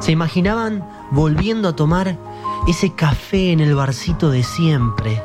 [0.00, 2.16] Se imaginaban volviendo a tomar
[2.66, 5.22] ese café en el barcito de siempre,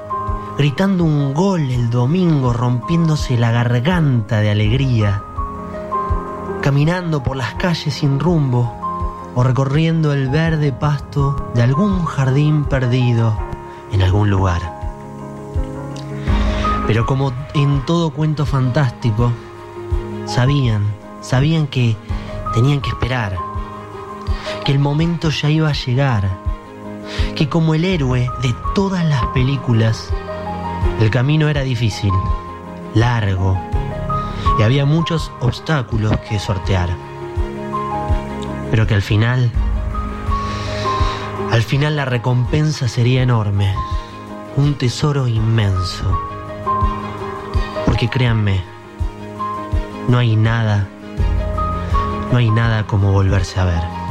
[0.58, 5.24] gritando un gol el domingo rompiéndose la garganta de alegría,
[6.62, 8.72] caminando por las calles sin rumbo
[9.36, 13.38] o recorriendo el verde pasto de algún jardín perdido
[13.92, 14.62] en algún lugar.
[16.88, 19.32] Pero como en todo cuento fantástico,
[20.26, 20.84] sabían,
[21.22, 21.96] sabían que
[22.54, 23.38] tenían que esperar,
[24.64, 26.30] que el momento ya iba a llegar,
[27.36, 30.10] que como el héroe de todas las películas,
[31.02, 32.12] el camino era difícil,
[32.94, 33.60] largo,
[34.58, 36.90] y había muchos obstáculos que sortear.
[38.72, 39.52] Pero que al final,
[41.52, 43.76] al final la recompensa sería enorme,
[44.56, 46.06] un tesoro inmenso.
[47.86, 48.64] Porque créanme,
[50.08, 50.88] no hay nada,
[52.32, 54.03] no hay nada como volverse a ver.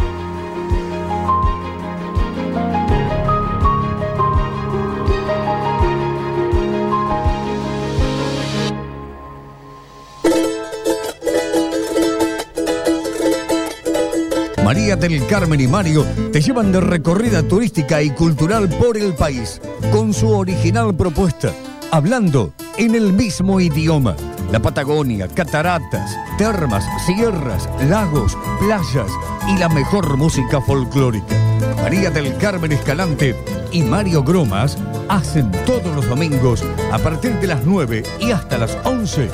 [15.09, 20.15] Del Carmen y Mario te llevan de recorrida turística y cultural por el país, con
[20.15, 21.53] su original propuesta,
[21.91, 24.15] hablando en el mismo idioma.
[24.53, 29.11] La Patagonia, cataratas, termas, sierras, lagos, playas
[29.49, 31.35] y la mejor música folclórica.
[31.79, 33.35] María del Carmen Escalante
[33.73, 34.79] y Mario Gromas
[35.09, 39.29] hacen todos los domingos a partir de las 9 y hasta las 11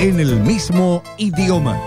[0.00, 1.80] en el mismo idioma.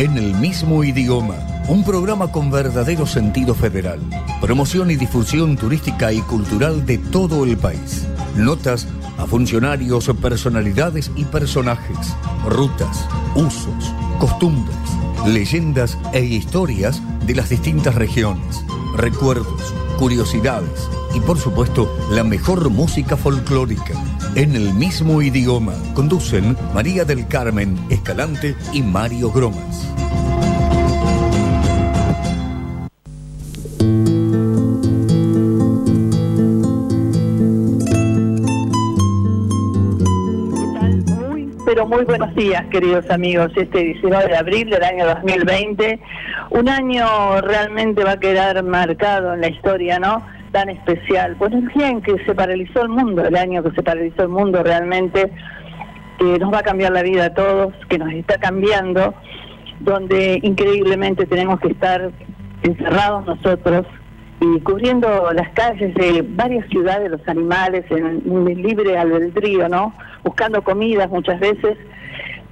[0.00, 1.36] En el mismo idioma,
[1.68, 4.00] un programa con verdadero sentido federal.
[4.40, 8.06] Promoción y difusión turística y cultural de todo el país.
[8.34, 12.16] Notas a funcionarios, personalidades y personajes.
[12.48, 14.74] Rutas, usos, costumbres,
[15.26, 18.64] leyendas e historias de las distintas regiones.
[18.96, 23.94] Recuerdos, curiosidades y por supuesto la mejor música folclórica.
[24.34, 29.90] En el mismo idioma conducen María del Carmen Escalante y Mario Gromas.
[41.90, 43.50] Muy, buenos días, queridos amigos.
[43.56, 45.98] Este 19 de abril del año 2020,
[46.50, 50.24] un año realmente va a quedar marcado en la historia, ¿no?
[50.52, 51.36] Tan especial.
[51.36, 54.30] Pues el día en que se paralizó el mundo, el año que se paralizó el
[54.30, 55.30] mundo realmente,
[56.18, 59.14] que nos va a cambiar la vida a todos, que nos está cambiando,
[59.80, 62.10] donde increíblemente tenemos que estar
[62.62, 63.86] encerrados nosotros
[64.40, 69.94] y cubriendo las calles de varias ciudades, los animales en un libre albedrío, ¿no?
[70.24, 71.76] Buscando comidas muchas veces.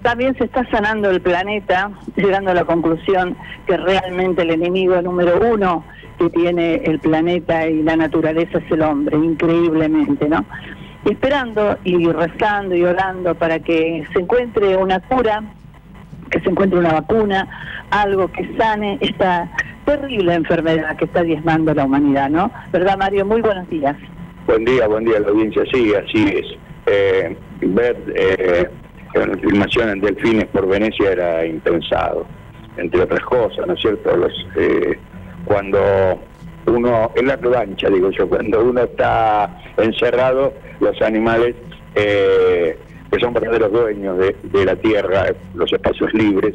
[0.02, 5.40] También se está sanando el planeta, llegando a la conclusión que realmente el enemigo número
[5.52, 5.84] uno
[6.18, 10.44] que tiene el planeta y la naturaleza es el hombre, increíblemente, ¿no?
[11.04, 15.42] Esperando y rezando y orando para que se encuentre una cura,
[16.30, 17.48] que se encuentre una vacuna,
[17.90, 19.50] algo que sane esta
[19.84, 22.50] terrible enfermedad que está diezmando la humanidad, ¿no?
[22.72, 23.24] ¿Verdad, Mario?
[23.24, 23.96] Muy buenos días.
[24.46, 25.62] Buen día, buen día la audiencia.
[25.72, 26.46] Sí, así es.
[26.86, 28.68] Eh, ver eh,
[29.14, 32.26] la filmación en Delfines por Venecia era impensado,
[32.76, 34.16] entre otras cosas, ¿no es cierto?
[34.16, 34.98] Los, eh,
[35.44, 35.78] cuando
[36.66, 41.54] uno, en la revancha, digo yo, cuando uno está encerrado, los animales
[41.94, 42.78] eh,
[43.10, 46.54] que son verdaderos dueños de, la tierra, los espacios libres,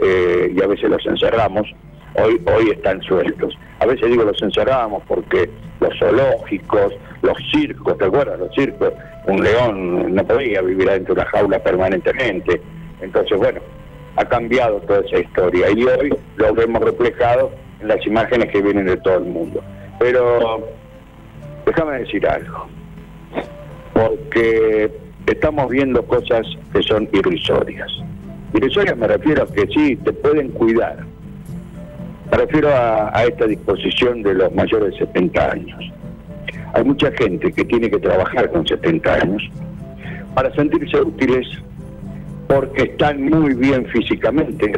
[0.00, 1.66] eh, y a veces los encerramos,
[2.14, 3.56] hoy, hoy están sueltos.
[3.78, 5.48] A veces digo los encerramos porque
[5.80, 8.38] los zoológicos, los circos, ¿te acuerdas?
[8.38, 8.92] Los circos,
[9.26, 12.60] un león no podía vivir adentro de una jaula permanentemente.
[13.00, 13.60] Entonces, bueno,
[14.16, 17.50] ha cambiado toda esa historia y hoy lo vemos reflejado
[17.84, 19.62] las imágenes que vienen de todo el mundo.
[19.98, 20.68] Pero
[21.66, 22.66] déjame decir algo,
[23.92, 24.90] porque
[25.26, 27.90] estamos viendo cosas que son irrisorias.
[28.54, 30.98] Irrisorias me refiero a que sí, te pueden cuidar.
[32.30, 35.92] Me refiero a, esta disposición de los mayores de 70 años.
[36.74, 39.42] Hay mucha gente que tiene que trabajar con 70 años
[40.34, 41.46] para sentirse útiles,
[42.48, 44.72] porque están muy bien físicamente,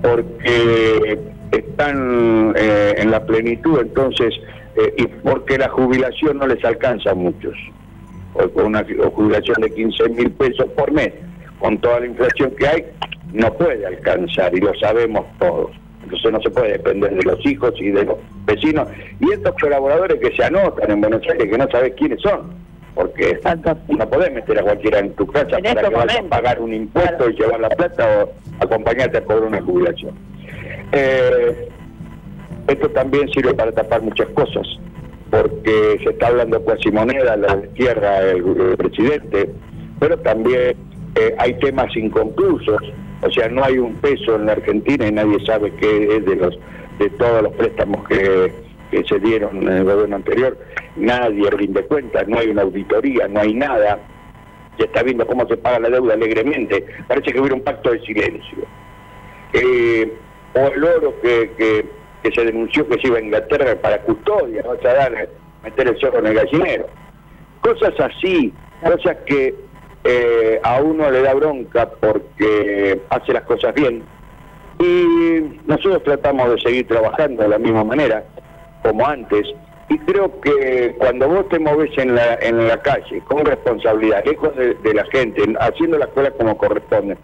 [0.00, 1.18] porque
[1.52, 4.34] están eh, en la plenitud, entonces,
[4.76, 7.54] eh, y porque la jubilación no les alcanza a muchos,
[8.54, 11.12] con una jubilación de 15 mil pesos por mes,
[11.58, 12.84] con toda la inflación que hay,
[13.32, 15.70] no puede alcanzar, y lo sabemos todos.
[16.02, 18.16] Entonces no se puede depender de los hijos y de los
[18.46, 18.88] vecinos.
[19.20, 22.54] Y estos colaboradores que se anotan en Buenos Aires, que no sabes quiénes son,
[22.94, 23.38] porque
[23.88, 27.30] no podés meter a cualquiera en tu casa para que vaya a pagar un impuesto
[27.30, 30.14] y llevar la plata o acompañarte a cobrar una jubilación.
[30.92, 31.68] Eh,
[32.68, 34.66] esto también sirve para tapar muchas cosas,
[35.30, 39.50] porque se está hablando cuasi moneda, la el, el presidente,
[39.98, 40.76] pero también
[41.16, 42.80] eh, hay temas inconclusos,
[43.22, 46.36] o sea, no hay un peso en la Argentina y nadie sabe qué es de
[46.36, 46.58] los
[46.98, 48.52] de todos los préstamos que,
[48.90, 50.56] que se dieron en el gobierno anterior,
[50.96, 53.98] nadie rinde cuentas, no hay una auditoría, no hay nada,
[54.76, 58.00] se está viendo cómo se paga la deuda alegremente, parece que hubiera un pacto de
[58.00, 58.58] silencio.
[59.54, 60.12] Eh,
[60.54, 61.50] o el oro que,
[62.22, 65.28] que, se denunció que se iba a Inglaterra para custodia, no dar,
[65.62, 66.86] meter el zorro en el gallinero.
[67.60, 68.52] Cosas así,
[68.82, 69.54] cosas que
[70.04, 74.02] eh, a uno le da bronca porque hace las cosas bien.
[74.78, 78.24] Y nosotros tratamos de seguir trabajando de la misma manera
[78.82, 79.46] como antes.
[79.90, 84.56] Y creo que cuando vos te moves en la, en la calle con responsabilidad, lejos
[84.56, 87.18] de, de la gente, haciendo la escuela como corresponde,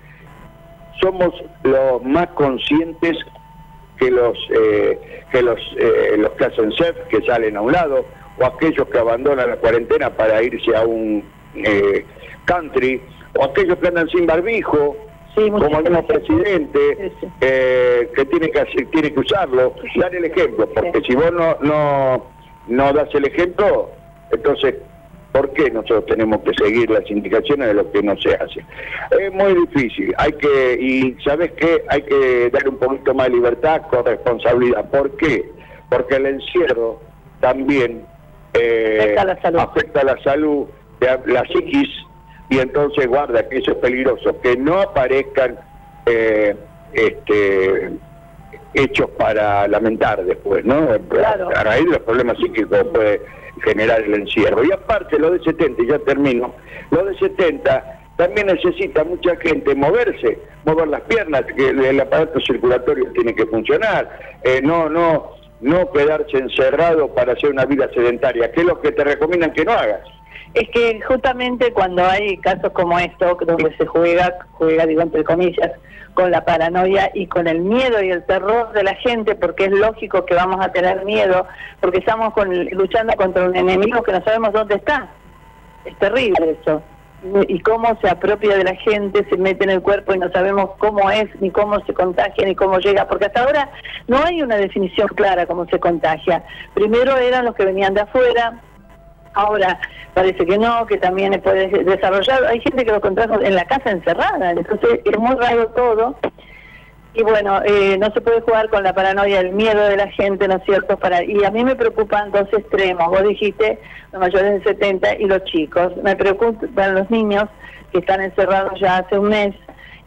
[1.00, 1.32] somos
[1.62, 3.16] los más conscientes
[3.98, 8.04] que los eh, que los eh, los que hacen CEF, que salen a un lado,
[8.38, 12.04] o aquellos que abandonan la cuarentena para irse a un eh,
[12.44, 13.00] country,
[13.38, 14.96] o aquellos que andan sin barbijo,
[15.34, 20.69] como el mismo presidente, eh, que tiene que hacer, tiene que usarlo, dar el ejemplo,
[20.75, 22.26] porque si vos no, no,
[22.69, 23.90] no das el ejemplo,
[24.31, 24.76] entonces
[25.36, 28.64] ¿Por qué nosotros tenemos que seguir las indicaciones de lo que no se hace?
[29.20, 31.84] Es muy difícil, hay que, y ¿sabes qué?
[31.88, 34.88] Hay que dar un poquito más de libertad con responsabilidad.
[34.88, 35.44] ¿Por qué?
[35.90, 37.00] Porque el encierro
[37.40, 38.06] también
[38.54, 39.14] eh,
[39.58, 40.68] afecta, la salud.
[41.26, 41.90] la psiquis,
[42.48, 45.58] y entonces guarda que eso es peligroso, que no aparezcan
[46.06, 46.56] eh,
[46.94, 47.90] este
[48.72, 50.86] hechos para lamentar después, ¿no?
[51.10, 51.50] Claro.
[51.54, 53.20] A raíz de los problemas psíquicos puede
[53.66, 54.64] generar el encierro.
[54.64, 56.54] Y aparte, lo de 70, ya termino,
[56.90, 63.12] lo de 70 también necesita mucha gente moverse, mover las piernas, que el aparato circulatorio
[63.12, 64.08] tiene que funcionar,
[64.42, 68.92] eh, no, no, no quedarse encerrado para hacer una vida sedentaria, que es lo que
[68.92, 70.00] te recomiendan que no hagas.
[70.54, 75.72] Es que justamente cuando hay casos como estos, donde se juega, juega digo entre comillas,
[76.16, 79.70] con la paranoia y con el miedo y el terror de la gente, porque es
[79.70, 81.46] lógico que vamos a tener miedo,
[81.78, 85.08] porque estamos con, luchando contra un enemigo que no sabemos dónde está.
[85.84, 86.82] Es terrible eso.
[87.48, 90.70] Y cómo se apropia de la gente, se mete en el cuerpo y no sabemos
[90.78, 93.70] cómo es, ni cómo se contagia, ni cómo llega, porque hasta ahora
[94.08, 96.44] no hay una definición clara cómo se contagia.
[96.72, 98.62] Primero eran los que venían de afuera,
[99.36, 99.78] Ahora
[100.14, 102.46] parece que no, que también puede desarrollar.
[102.46, 106.16] Hay gente que lo contrajo en la casa encerrada, entonces es muy raro todo.
[107.12, 110.48] Y bueno, eh, no se puede jugar con la paranoia, el miedo de la gente,
[110.48, 110.98] ¿no es cierto?
[110.98, 113.08] Para, y a mí me preocupan dos extremos.
[113.08, 113.78] Vos dijiste
[114.12, 115.92] los mayores de 70 y los chicos.
[116.02, 117.44] Me preocupan los niños
[117.92, 119.54] que están encerrados ya hace un mes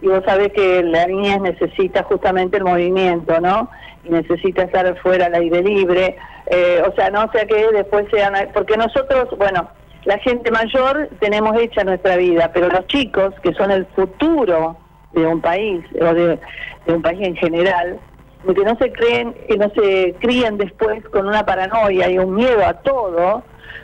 [0.01, 3.70] y vos sabés que la niña necesita justamente el movimiento, ¿no?
[4.04, 6.18] Y necesita estar fuera al aire libre,
[6.50, 9.70] eh, o sea, no sea que después sean, porque nosotros, bueno,
[10.06, 14.77] la gente mayor tenemos hecha nuestra vida, pero los chicos, que son el futuro
[15.12, 16.39] de un país, o de,
[16.88, 18.00] un país en general,
[18.44, 22.65] que no se creen, que no se crían después con una paranoia y un miedo
[22.65, 23.44] a todo,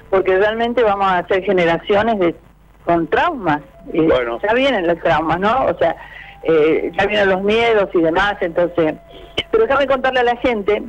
[0.10, 2.36] porque realmente vamos a hacer generaciones de
[2.86, 3.62] con traumas.
[3.86, 4.40] Bueno.
[4.48, 5.66] Ya vienen los traumas, ¿no?
[5.66, 5.96] O sea,
[6.44, 8.96] eh, ya vienen los miedos y demás, entonces...
[9.52, 10.84] Pero déjame contarle a la gente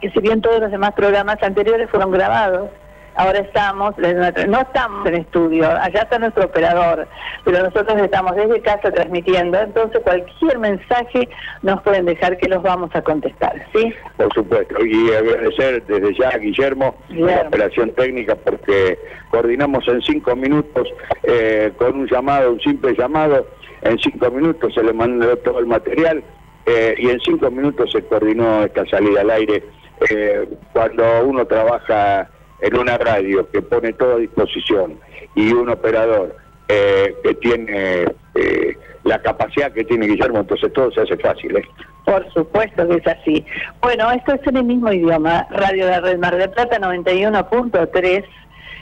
[0.00, 2.70] que si bien todos los demás programas anteriores fueron grabados,
[3.18, 7.08] ahora estamos, no estamos en estudio, allá está nuestro operador,
[7.44, 11.28] pero nosotros estamos desde casa transmitiendo, entonces cualquier mensaje
[11.62, 13.92] nos pueden dejar que los vamos a contestar, ¿sí?
[14.16, 18.96] Por supuesto, y agradecer desde ya a Guillermo, la operación técnica porque
[19.30, 20.88] coordinamos en cinco minutos
[21.24, 23.48] eh, con un llamado, un simple llamado,
[23.82, 26.22] en cinco minutos se le mandó todo el material
[26.66, 29.64] eh, y en cinco minutos se coordinó esta salida al aire
[30.10, 32.28] eh, cuando uno trabaja
[32.60, 34.98] en una radio que pone todo a disposición
[35.34, 36.36] y un operador
[36.68, 41.56] eh, que tiene eh, la capacidad que tiene Guillermo, entonces todo se hace fácil.
[41.56, 41.62] ¿eh?
[42.04, 43.46] Por supuesto que es así.
[43.80, 48.24] Bueno, esto es en el mismo idioma, Radio de Red Mar de Plata 91.3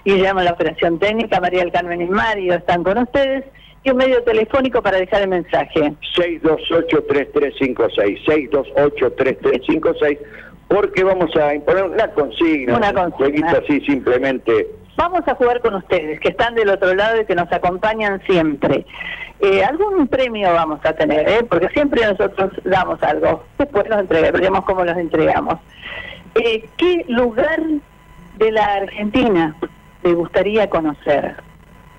[0.06, 3.44] Guillermo la operación técnica, María del Carmen y Mario están con ustedes
[3.82, 5.92] y un medio telefónico para dejar el mensaje.
[6.16, 10.18] 628-3356, 628-3356,
[10.68, 13.16] porque vamos a imponer una consigna, Una un consigna.
[13.16, 14.66] jueguito así simplemente.
[14.96, 18.87] Vamos a jugar con ustedes, que están del otro lado y que nos acompañan siempre.
[19.40, 21.44] Eh, algún premio vamos a tener, ¿eh?
[21.49, 23.44] porque siempre nosotros damos algo.
[23.58, 25.56] Después nos entregaremos cómo los entregamos.
[26.35, 27.61] Eh, ¿Qué lugar
[28.38, 29.54] de la Argentina
[30.02, 31.37] le gustaría conocer?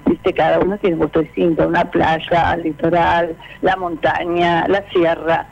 [0.07, 5.45] Viste, cada uno tiene un gusto distinto, una playa, el litoral, la montaña, la sierra.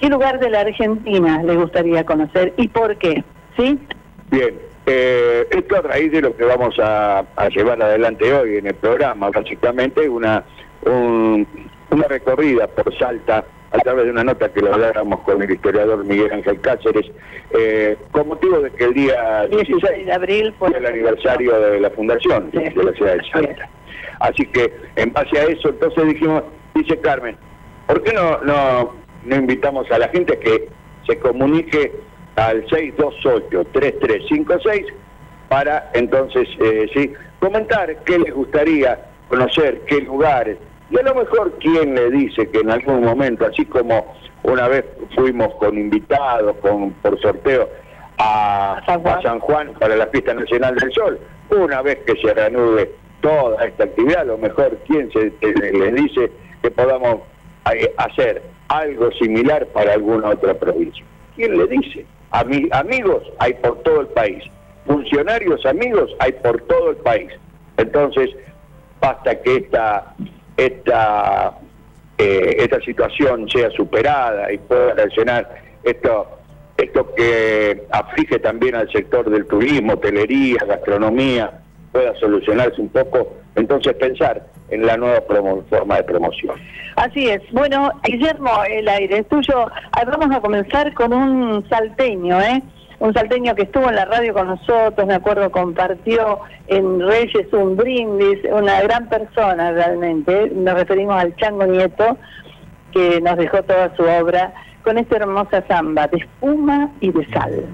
[0.00, 3.24] ¿Qué lugar de la Argentina le gustaría conocer y por qué?
[3.56, 3.78] ¿Sí?
[4.30, 4.54] Bien,
[4.86, 8.74] eh, esto a raíz de lo que vamos a, a llevar adelante hoy en el
[8.74, 10.44] programa, básicamente una,
[10.84, 11.46] un-
[11.90, 16.04] una recorrida por Salta a través de una nota que lo habláramos con el historiador
[16.04, 17.06] Miguel Ángel Cáceres,
[17.58, 21.90] eh, con motivo de que el día 16 de abril fue el aniversario de la
[21.90, 22.58] fundación Sí.
[22.58, 23.68] de la ciudad de Salta.
[24.20, 26.42] Así que en base a eso, entonces dijimos,
[26.74, 27.36] dice Carmen,
[27.86, 28.94] ¿por qué no, no,
[29.26, 30.68] no invitamos a la gente a que
[31.06, 31.92] se comunique
[32.36, 34.86] al 628-3356
[35.48, 40.58] para entonces, eh, sí, comentar qué les gustaría conocer, qué lugares,
[40.90, 44.84] y a lo mejor quién le dice que en algún momento, así como una vez
[45.14, 47.68] fuimos con invitados, con por sorteo,
[48.18, 49.18] a, San Juan.
[49.18, 51.18] a San Juan para la Fiesta Nacional del Sol,
[51.50, 55.94] una vez que se reanude toda esta actividad, a lo mejor quién se, eh, les
[55.94, 56.30] dice
[56.62, 57.20] que podamos
[57.72, 61.04] eh, hacer algo similar para alguna otra provincia.
[61.34, 62.06] ¿Quién le dice?
[62.30, 64.42] Ami- amigos hay por todo el país,
[64.86, 67.30] funcionarios amigos hay por todo el país.
[67.76, 68.30] Entonces,
[69.00, 70.14] basta que esta,
[70.56, 71.52] esta,
[72.18, 75.48] eh, esta situación sea superada y pueda reaccionar
[75.84, 76.26] esto,
[76.76, 81.60] esto que aflige también al sector del turismo, hotelería, gastronomía,
[81.92, 86.56] pueda solucionarse un poco, entonces pensar en la nueva promo- forma de promoción.
[86.96, 87.40] Así es.
[87.52, 89.66] Bueno, Guillermo, el aire es tuyo.
[89.92, 92.62] Ah, Vamos a comenzar con un salteño, ¿eh?
[92.98, 97.76] Un salteño que estuvo en la radio con nosotros, me acuerdo, compartió en Reyes un
[97.76, 100.44] brindis, una gran persona realmente.
[100.44, 100.52] ¿eh?
[100.54, 102.16] Nos referimos al Chango Nieto,
[102.92, 107.66] que nos dejó toda su obra con esta hermosa samba de espuma y de sal.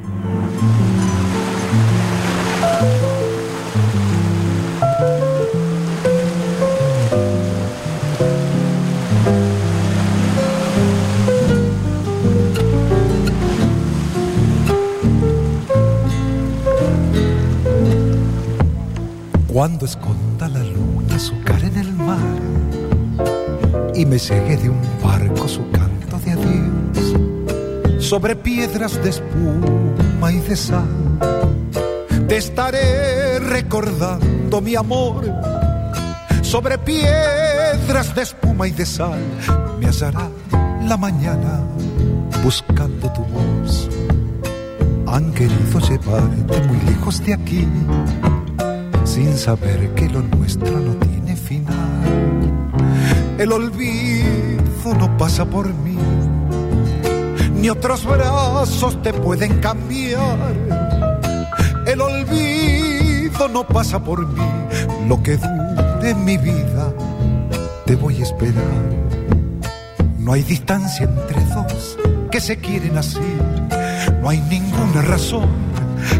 [19.52, 22.40] Cuando esconda la luna su cara en el mar
[23.94, 30.40] y me llegue de un barco su canto de adiós sobre piedras de espuma y
[30.40, 30.88] de sal,
[32.28, 35.30] te estaré recordando mi amor.
[36.40, 39.21] Sobre piedras de espuma y de sal
[39.78, 40.30] me hallará
[40.82, 41.61] la mañana
[42.42, 43.90] buscando tu voz.
[45.06, 47.68] Han querido llevarte muy lejos de aquí
[49.12, 52.73] sin saber que lo nuestro no tiene final.
[53.37, 55.99] El olvido no pasa por mí,
[57.61, 60.54] ni otros brazos te pueden cambiar.
[61.87, 64.49] El olvido no pasa por mí,
[65.07, 66.90] lo que dure mi vida
[67.85, 68.83] te voy a esperar.
[70.19, 71.99] No hay distancia entre dos
[72.31, 73.21] que se quieren así,
[74.23, 75.72] no hay ninguna razón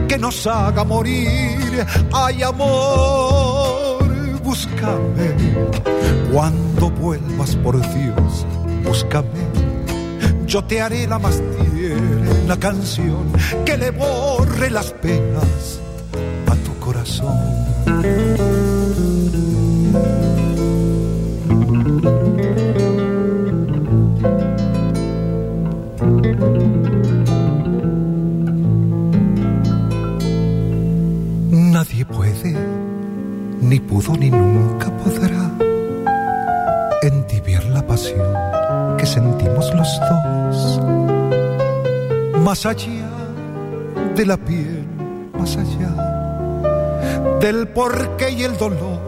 [0.08, 1.86] que nos haga morir.
[2.12, 4.04] Ay, amor,
[4.42, 5.34] búscame.
[6.32, 8.46] Cuando vuelvas por Dios,
[8.84, 9.28] búscame.
[10.46, 11.40] Yo te haré la más
[11.72, 13.32] tierna canción
[13.64, 15.80] que le borre las penas
[16.46, 18.51] a tu corazón.
[33.92, 35.50] Pudo, ni nunca podrá
[37.02, 38.26] entibiar la pasión
[38.96, 40.80] que sentimos los dos.
[42.40, 43.08] Más allá
[44.16, 44.87] de la piel,
[45.38, 45.90] más allá
[47.40, 49.00] del porqué y el dolor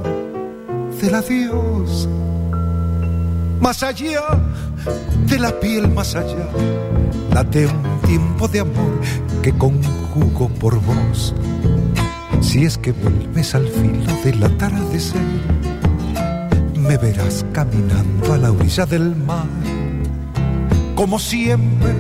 [1.00, 2.08] del adiós.
[3.60, 4.22] Más allá
[5.26, 6.46] de la piel, más allá,
[7.32, 9.00] late un tiempo de amor
[9.42, 11.34] que conjugo por vos.
[12.54, 15.20] Si es que vuelves al filo del atardecer,
[16.78, 19.48] me verás caminando a la orilla del mar,
[20.94, 21.92] como siempre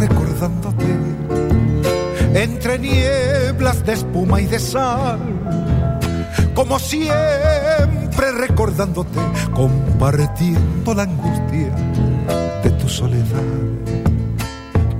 [0.00, 0.86] recordándote,
[2.32, 5.20] entre nieblas de espuma y de sal,
[6.54, 9.20] como siempre recordándote,
[9.52, 11.74] compartiendo la angustia
[12.64, 13.42] de tu soledad.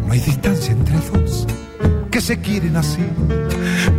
[0.07, 1.47] No hay distancia entre dos
[2.11, 3.07] que se quieren así.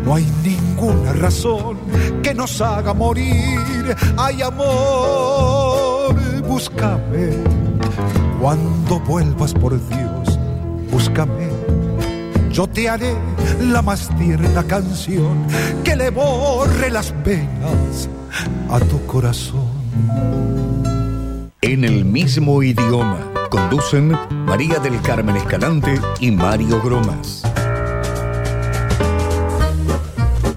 [0.08, 1.78] No hay ninguna razón
[2.24, 3.94] que nos haga morir.
[4.16, 6.16] Hay amor,
[6.48, 7.32] búscame.
[8.40, 10.40] Cuando vuelvas por Dios,
[10.90, 11.50] búscame.
[12.50, 13.16] Yo te haré
[13.60, 15.46] la más tierna canción
[15.84, 18.08] que le borre las penas
[18.70, 19.68] a tu corazón.
[21.60, 27.47] En el mismo idioma conducen María del Carmen Escalante y Mario Gromas.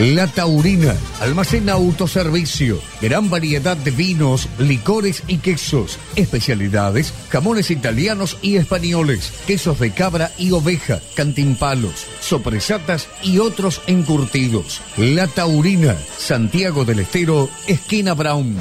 [0.00, 8.56] La Taurina, almacén autoservicio, gran variedad de vinos, licores y quesos, especialidades, jamones italianos y
[8.56, 14.80] españoles, quesos de cabra y oveja, cantimpalos, sopresatas y otros encurtidos.
[14.96, 18.56] La Taurina, Santiago del Estero, esquina Brown.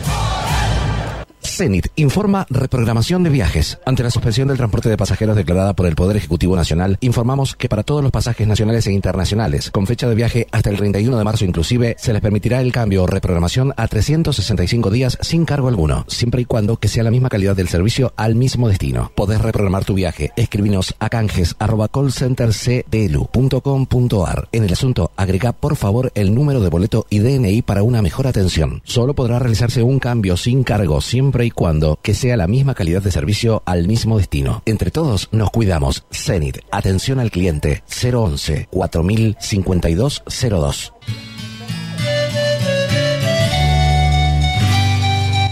[1.59, 3.79] CENIT informa reprogramación de viajes.
[3.85, 7.67] Ante la suspensión del transporte de pasajeros declarada por el Poder Ejecutivo Nacional, informamos que
[7.67, 11.23] para todos los pasajes nacionales e internacionales, con fecha de viaje hasta el 31 de
[11.25, 16.05] marzo inclusive, se les permitirá el cambio o reprogramación a 365 días sin cargo alguno,
[16.07, 19.11] siempre y cuando que sea la misma calidad del servicio al mismo destino.
[19.13, 20.31] Podés reprogramar tu viaje.
[20.37, 24.47] Escribinos a canjes arroba callcentercdlu.com.ar.
[24.53, 28.27] En el asunto, agrega por favor el número de boleto y DNI para una mejor
[28.27, 28.81] atención.
[28.85, 33.01] Solo podrá realizarse un cambio sin cargo siempre y cuando que sea la misma calidad
[33.01, 34.61] de servicio al mismo destino.
[34.65, 36.05] Entre todos nos cuidamos.
[36.11, 40.93] Zenit, atención al cliente 011 4000 5202.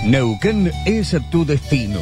[0.08, 2.00] Neuquén es tu destino.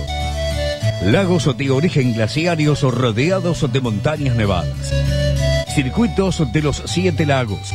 [1.06, 4.94] Lagos de origen glaciarios rodeados de montañas nevadas.
[5.74, 7.74] Circuitos de los siete lagos.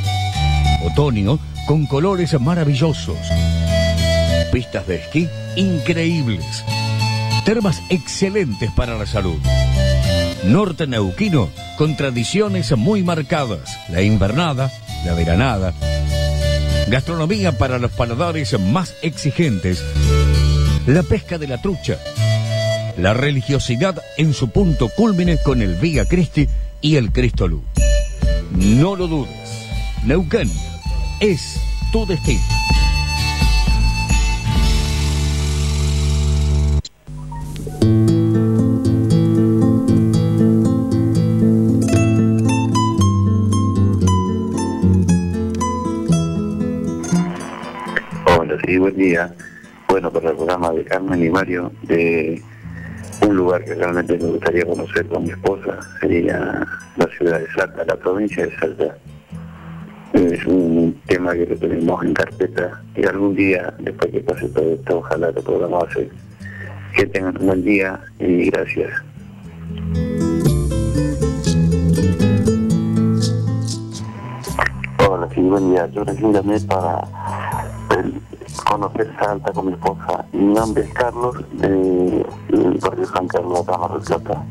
[0.85, 3.19] Otoño con colores maravillosos.
[4.53, 6.65] Pistas de esquí increíbles.
[7.45, 9.39] Termas excelentes para la salud.
[10.45, 13.79] Norte neuquino con tradiciones muy marcadas.
[13.91, 14.73] La invernada,
[15.05, 15.73] la veranada.
[16.89, 19.85] Gastronomía para los paladares más exigentes.
[20.87, 21.99] La pesca de la trucha.
[22.97, 26.49] La religiosidad en su punto cúlmine con el Vía Cristi
[26.81, 27.63] y el Cristo Luz.
[28.51, 29.69] No lo dudes.
[30.05, 30.51] Neuquén
[31.21, 31.61] es
[31.93, 32.43] tu destino.
[37.83, 37.89] Hola,
[48.67, 49.35] sí, buen día.
[49.89, 52.43] Bueno, para el programa de Carmen y Mario, de
[53.27, 56.67] un lugar que realmente me gustaría conocer con mi esposa sería
[56.97, 58.99] la ciudad de Salta, la provincia de Salta.
[60.13, 64.75] Es un tema que lo tenemos en carpeta y algún día, después que pase todo
[64.75, 66.11] esto, ojalá lo podamos hacer.
[67.01, 68.91] Que tengan un buen día y gracias.
[75.09, 75.87] Hola, sí, buen día.
[75.93, 77.01] Yo recién llamé para
[77.97, 78.13] eh,
[78.69, 80.27] conocer Salta con mi esposa.
[80.33, 84.45] Mi nombre es Carlos, de, del barrio San Carlos, acá Mar del Plata.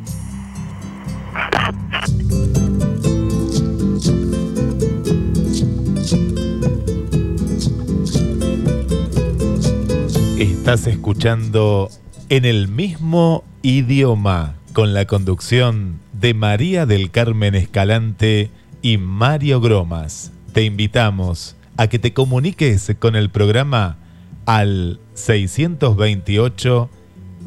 [10.39, 11.89] Estás escuchando
[12.29, 18.51] en el mismo idioma con la conducción de María del Carmen Escalante
[18.83, 20.31] y Mario Gromas.
[20.53, 23.97] Te invitamos a que te comuniques con el programa
[24.45, 26.87] al 628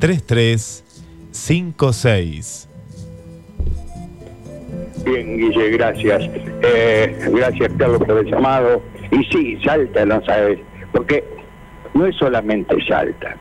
[0.01, 2.69] 3356.
[5.05, 6.29] Bien, Guille, gracias.
[6.63, 8.83] Eh, gracias, Carlos, por el llamado.
[9.13, 10.59] Y sí, Salta, no sabes,
[10.93, 11.23] porque
[11.95, 13.37] no es solamente Salta.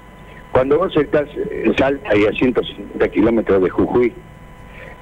[0.51, 4.13] Cuando vos estás en Salta y a 150 kilómetros de Jujuy,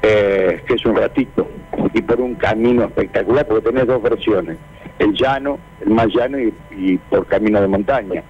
[0.04, 1.48] eh, que es un ratito,
[1.94, 4.58] y por un camino espectacular, porque tenés dos versiones,
[5.00, 8.24] el llano, el más llano y, y por camino de montaña.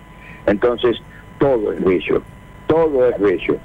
[0.45, 0.97] Entonces,
[1.39, 2.21] todo es bello,
[2.67, 3.57] todo es bello.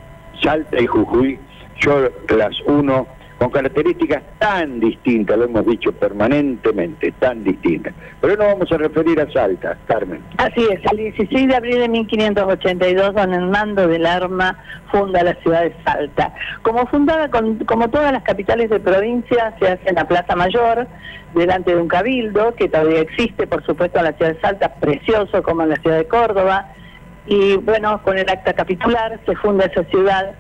[0.43, 1.38] Salta y Jujuy,
[1.81, 3.07] yo las uno
[3.38, 7.92] con características tan distintas, lo hemos dicho permanentemente, tan distintas.
[8.20, 10.20] Pero no vamos a referir a Salta, Carmen.
[10.38, 14.59] Así es, el 16 de abril de 1582, don Hernando del Arma
[14.90, 16.33] funda la ciudad de Salta.
[16.62, 20.87] Como fundada, con, como todas las capitales de provincia, se hace en la Plaza Mayor,
[21.35, 25.42] delante de un cabildo, que todavía existe, por supuesto, en la ciudad de Salta, precioso
[25.42, 26.73] como en la ciudad de Córdoba.
[27.27, 30.35] Y bueno, con el acta capitular se funda esa ciudad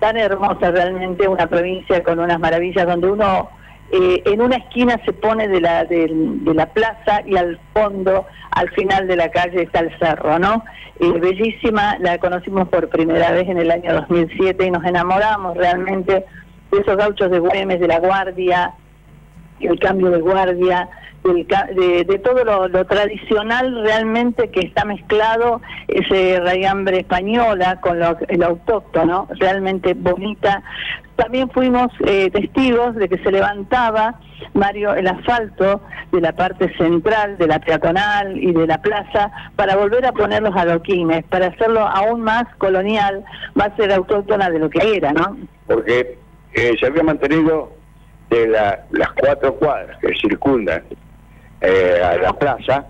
[0.00, 3.50] tan hermosa realmente, una provincia con unas maravillas donde uno
[3.92, 6.08] eh, en una esquina se pone de la, de,
[6.54, 10.64] la plaza y al fondo, al final de la calle está el cerro, ¿no?
[11.00, 16.24] Eh, bellísima, la conocimos por primera vez en el año 2007 y nos enamoramos realmente
[16.70, 18.74] de esos gauchos de Güemes, de la Guardia,
[19.60, 20.88] el cambio de guardia,
[21.22, 29.28] de, todo lo, tradicional realmente que está mezclado, ese rayambre española con lo, el autóctono,
[29.38, 30.62] realmente bonita.
[31.16, 34.18] También fuimos eh, testigos de que se levantaba,
[34.54, 39.76] Mario, el asfalto de la parte central, de la peatonal y de la plaza, para
[39.76, 43.22] volver a poner los adoquines, para hacerlo aún más colonial,
[43.54, 45.36] más ser autóctona de lo que era, ¿no?
[45.66, 46.18] Porque
[46.54, 47.72] eh, se había mantenido
[48.30, 50.82] de las cuatro cuadras que circundan
[51.60, 52.86] eh, a la plaza,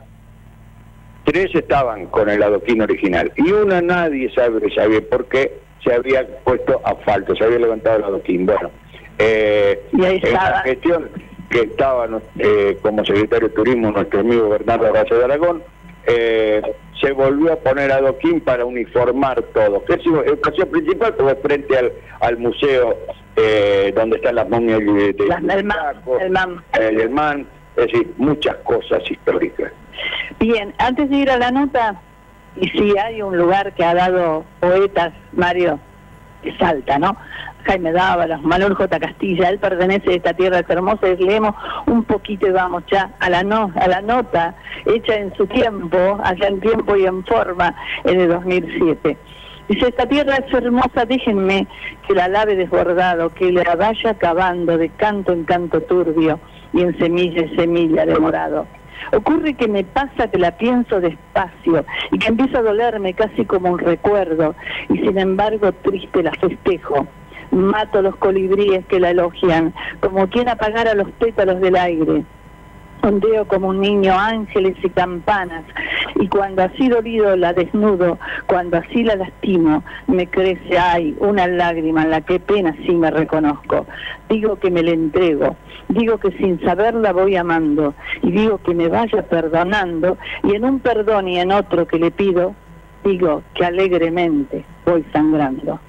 [1.24, 6.26] tres estaban con el adoquín original y una nadie sabe, sabe por qué se había
[6.44, 8.46] puesto asfalto, se había levantado el adoquín.
[8.46, 8.70] Bueno,
[9.18, 11.11] eh, en la gestión
[11.50, 15.62] que estaba eh, como secretario de Turismo nuestro amigo Bernardo Horacio de Aragón,
[16.06, 16.62] eh,
[17.00, 19.85] se volvió a poner adoquín para uniformar todo.
[19.85, 22.96] Que es educación principal, fue frente al, al museo
[23.37, 27.46] eh, donde están las momias de, de las, del, man, el man,
[27.80, 29.72] es decir, muchas cosas históricas.
[30.38, 32.00] Bien, antes de ir a la nota,
[32.56, 35.78] y si hay un lugar que ha dado poetas, Mario,
[36.42, 37.16] que salta, ¿no?
[37.64, 38.98] Jaime Dávalos, Manuel J.
[38.98, 41.54] Castilla, él pertenece a esta tierra hermosa, y leemos
[41.86, 44.54] un poquito y vamos ya a la, no, a la nota
[44.86, 49.16] hecha en su tiempo, allá en tiempo y en forma, en el 2007.
[49.68, 51.66] Dice, esta tierra es hermosa, déjenme
[52.06, 56.40] que la lave desbordado, que la vaya acabando de canto en canto turbio
[56.72, 58.66] y en semilla en semilla de morado.
[59.12, 63.72] Ocurre que me pasa que la pienso despacio y que empieza a dolerme casi como
[63.72, 64.54] un recuerdo
[64.88, 67.06] y sin embargo triste la festejo.
[67.50, 72.24] Mato los colibríes que la elogian, como quien apagara los pétalos del aire
[73.02, 75.64] ondeo como un niño ángeles y campanas,
[76.16, 82.02] y cuando así dolido la desnudo, cuando así la lastimo, me crece, ay, una lágrima
[82.02, 83.86] en la que pena sí me reconozco.
[84.28, 85.56] Digo que me le entrego,
[85.88, 90.80] digo que sin saberla voy amando, y digo que me vaya perdonando, y en un
[90.80, 92.54] perdón y en otro que le pido,
[93.04, 95.80] digo que alegremente voy sangrando.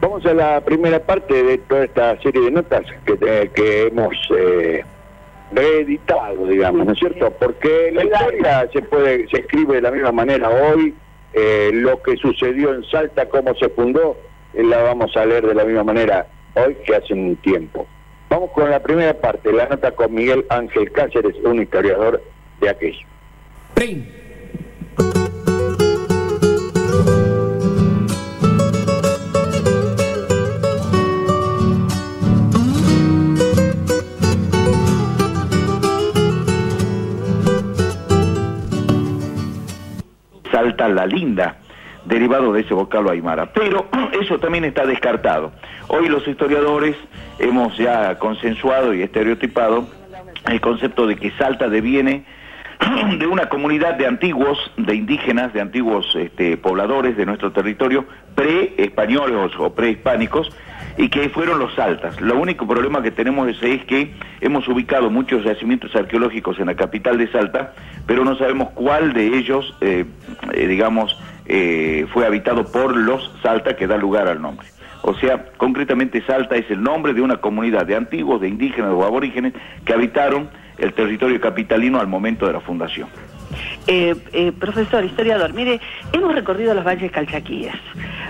[0.00, 4.14] Vamos a la primera parte de toda esta serie de notas que, eh, que hemos...
[4.36, 4.84] Eh
[5.52, 7.30] reeditado, digamos, ¿no es cierto?
[7.38, 10.94] Porque la historia se puede, se escribe de la misma manera hoy,
[11.32, 14.16] eh, lo que sucedió en Salta, cómo se fundó,
[14.54, 17.86] eh, la vamos a leer de la misma manera hoy que hace un tiempo.
[18.28, 22.22] Vamos con la primera parte, la nota con Miguel Ángel Cáceres, un historiador
[22.60, 23.06] de aquello.
[40.56, 41.56] Salta la Linda,
[42.06, 43.52] derivado de ese vocablo aymara.
[43.52, 43.88] Pero
[44.22, 45.52] eso también está descartado.
[45.88, 46.96] Hoy los historiadores
[47.38, 49.86] hemos ya consensuado y estereotipado
[50.50, 52.24] el concepto de que Salta deviene
[53.18, 59.52] de una comunidad de antiguos, de indígenas, de antiguos este, pobladores de nuestro territorio, pre-españoles
[59.58, 60.48] o prehispánicos,
[60.98, 62.20] y que fueron los saltas.
[62.20, 67.18] Lo único problema que tenemos es, que hemos ubicado muchos yacimientos arqueológicos en la capital
[67.18, 67.74] de Salta,
[68.06, 70.04] pero no sabemos cuál de ellos, eh,
[70.52, 74.66] eh, digamos, eh, fue habitado por los Salta que da lugar al nombre.
[75.02, 79.04] O sea, concretamente Salta es el nombre de una comunidad de antiguos, de indígenas o
[79.04, 79.52] aborígenes
[79.84, 83.08] que habitaron el territorio capitalino al momento de la fundación.
[84.58, 85.80] Profesor, historiador, mire,
[86.12, 87.74] hemos recorrido los valles calchaquíes.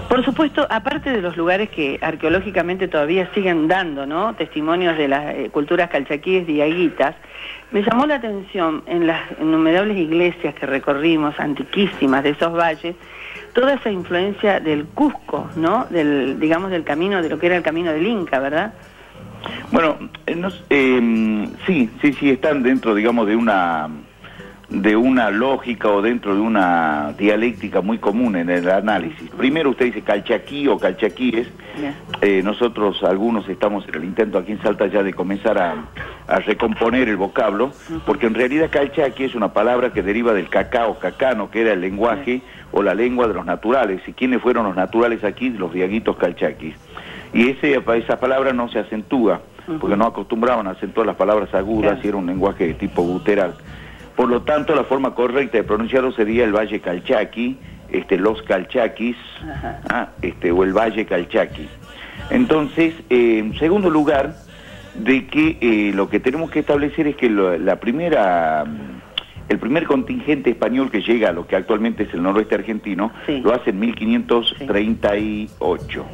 [0.09, 4.35] Por supuesto, aparte de los lugares que arqueológicamente todavía siguen dando, ¿no?
[4.35, 7.17] Testimonios de las eh, culturas calchaquíes diaguitas,
[7.73, 12.95] me llamó la atención en las innumerables iglesias que recorrimos, antiquísimas de esos valles,
[13.53, 15.87] toda esa influencia del Cusco, ¿no?
[15.91, 18.75] Del, digamos, del camino, de lo que era el camino del Inca, ¿verdad?
[19.73, 20.37] Bueno, eh,
[20.71, 23.89] em, sí, sí, sí, están dentro, digamos, de una
[24.69, 29.31] de una lógica o dentro de una dialéctica muy común en el análisis.
[29.31, 31.49] Primero usted dice calchaquí o calchaquíes.
[32.21, 35.85] Eh, nosotros algunos estamos en el intento aquí en Salta ya de comenzar a,
[36.27, 37.71] a recomponer el vocablo,
[38.05, 41.81] porque en realidad calchaqui es una palabra que deriva del cacao, cacano, que era el
[41.81, 44.01] lenguaje o la lengua de los naturales.
[44.07, 45.51] ¿Y quiénes fueron los naturales aquí?
[45.51, 46.75] Los diaguitos calchaquis.
[47.33, 49.41] Y ese, esa palabra no se acentúa,
[49.81, 53.55] porque no acostumbraban a acentuar las palabras agudas y era un lenguaje de tipo guteral.
[54.17, 57.59] Por lo tanto, la forma correcta de pronunciarlo sería el Valle Calchaqui,
[57.91, 59.17] este, los Calchaquis,
[59.91, 61.69] ah, este, o el Valle Calchaqui.
[62.31, 64.39] Entonces, eh, en segundo lugar,
[64.95, 69.59] de que eh, lo que tenemos que establecer es que lo- la primera, mm, el
[69.59, 73.69] primer contingente español que llega a lo que actualmente es el noroeste argentino, lo hace
[73.71, 76.07] en 1538.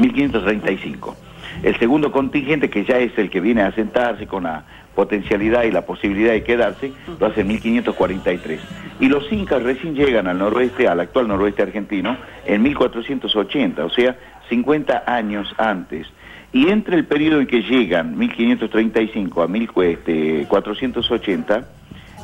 [0.00, 1.16] 1535.
[1.62, 4.64] El segundo contingente, que ya es el que viene a asentarse con la
[4.94, 8.60] potencialidad y la posibilidad de quedarse, lo hace en 1543.
[9.00, 12.16] Y los incas recién llegan al noroeste, al actual noroeste argentino,
[12.46, 14.16] en 1480, o sea,
[14.48, 16.06] 50 años antes.
[16.52, 21.68] Y entre el periodo en que llegan, 1535 a 1480,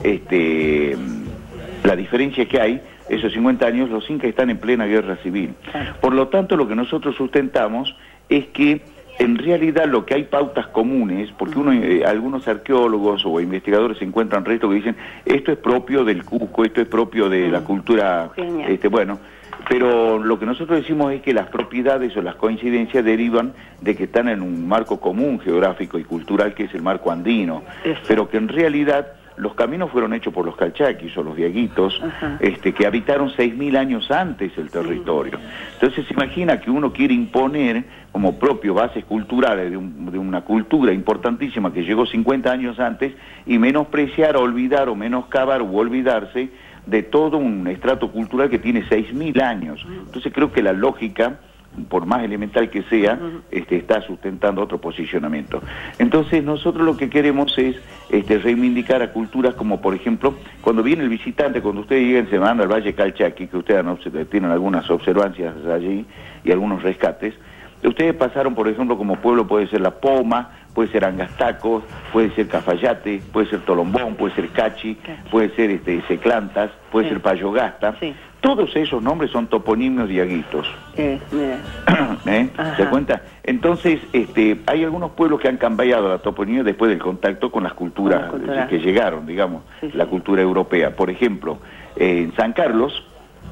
[0.03, 0.97] este,
[1.85, 5.55] la diferencia que hay, esos 50 años, los incas están en plena guerra civil.
[6.01, 7.95] Por lo tanto, lo que nosotros sustentamos
[8.31, 8.81] es que
[9.19, 14.45] en realidad lo que hay pautas comunes, porque uno, eh, algunos arqueólogos o investigadores encuentran
[14.45, 18.31] restos que dicen esto es propio del Cusco, esto es propio de la cultura,
[18.69, 19.19] este, bueno,
[19.69, 24.05] pero lo que nosotros decimos es que las propiedades o las coincidencias derivan de que
[24.05, 27.63] están en un marco común geográfico y cultural que es el marco andino,
[28.09, 32.01] pero que en realidad los caminos fueron hechos por los calchaquis o los diaguitos,
[32.41, 35.39] este, que habitaron 6.000 años antes el territorio.
[35.75, 40.43] Entonces se imagina que uno quiere imponer como propio bases culturales de, un- de una
[40.43, 43.13] cultura importantísima que llegó 50 años antes
[43.47, 46.51] y menospreciar, olvidar o menoscabar o olvidarse
[46.87, 49.85] de todo un estrato cultural que tiene 6.000 años.
[50.07, 51.39] Entonces creo que la lógica
[51.89, 53.19] por más elemental que sea,
[53.51, 55.63] este, está sustentando otro posicionamiento.
[55.99, 57.77] Entonces nosotros lo que queremos es
[58.11, 62.39] este, reivindicar a culturas como por ejemplo, cuando viene el visitante, cuando ustedes llegan se
[62.39, 63.85] van al Valle Calchaqui, que ustedes
[64.29, 66.05] tienen algunas observancias allí
[66.45, 67.35] y algunos rescates,
[67.83, 72.49] ustedes pasaron por ejemplo como pueblo puede ser La Poma, puede ser Angastacos, puede ser
[72.49, 74.97] Cafayate, puede ser Tolombón, puede ser Cachi,
[75.31, 77.97] puede ser este, Seclantas, puede ser Payogasta.
[78.43, 80.67] Todos esos nombres son toponimios diaguitos.
[80.97, 81.59] Eh, mira.
[82.27, 82.49] ¿eh?
[82.77, 83.23] ¿Se cuenta?
[83.45, 87.73] Entonces, este, hay algunos pueblos que han cambiado la toponimia después del contacto con las
[87.75, 88.69] culturas Con culturas.
[88.69, 89.63] que llegaron, digamos,
[89.95, 90.95] la cultura europea.
[90.97, 91.59] Por ejemplo,
[91.95, 93.05] eh, en San Carlos,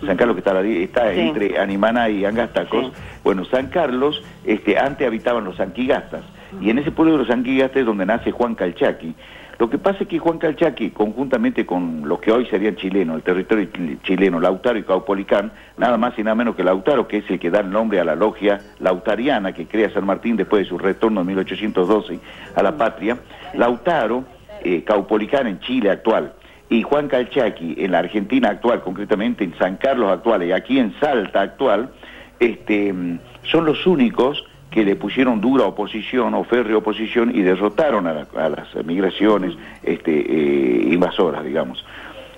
[0.04, 0.40] San Carlos que
[0.82, 1.20] está, Sí.
[1.20, 2.90] entre Animana y Angastacos,
[3.22, 6.22] bueno, San Carlos, este, antes habitaban los anquigastas,
[6.60, 9.14] y en ese pueblo de los anquigastas es donde nace Juan Calchaqui.
[9.60, 13.22] Lo que pasa es que Juan Calchaqui, conjuntamente con los que hoy serían chilenos, el
[13.22, 17.30] territorio chil- chileno, Lautaro y Caupolicán, nada más y nada menos que Lautaro, que es
[17.30, 20.68] el que da el nombre a la logia lautariana que crea San Martín después de
[20.70, 22.18] su retorno en 1812
[22.56, 23.18] a la patria,
[23.52, 24.24] Lautaro,
[24.64, 26.32] eh, Caupolicán en Chile actual,
[26.70, 30.94] y Juan Calchaqui en la Argentina actual, concretamente en San Carlos actual y aquí en
[31.00, 31.90] Salta actual,
[32.38, 38.06] este, mm, son los únicos que le pusieron dura oposición o férrea oposición y derrotaron
[38.06, 41.84] a, la- a las migraciones este, eh, invasoras, digamos.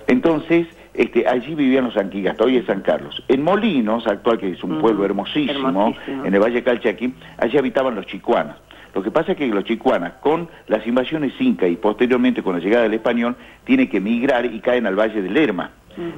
[0.07, 3.23] Entonces, este, allí vivían los anquigastas, hoy es San Carlos.
[3.27, 6.25] En Molinos, actual que es un pueblo hermosísimo, hermosísimo.
[6.25, 8.57] en el Valle Calchaquí, allí habitaban los chicuanas.
[8.93, 12.59] Lo que pasa es que los chicuanas, con las invasiones incas y posteriormente con la
[12.63, 15.71] llegada del español, tienen que migrar y caen al Valle del Lerma.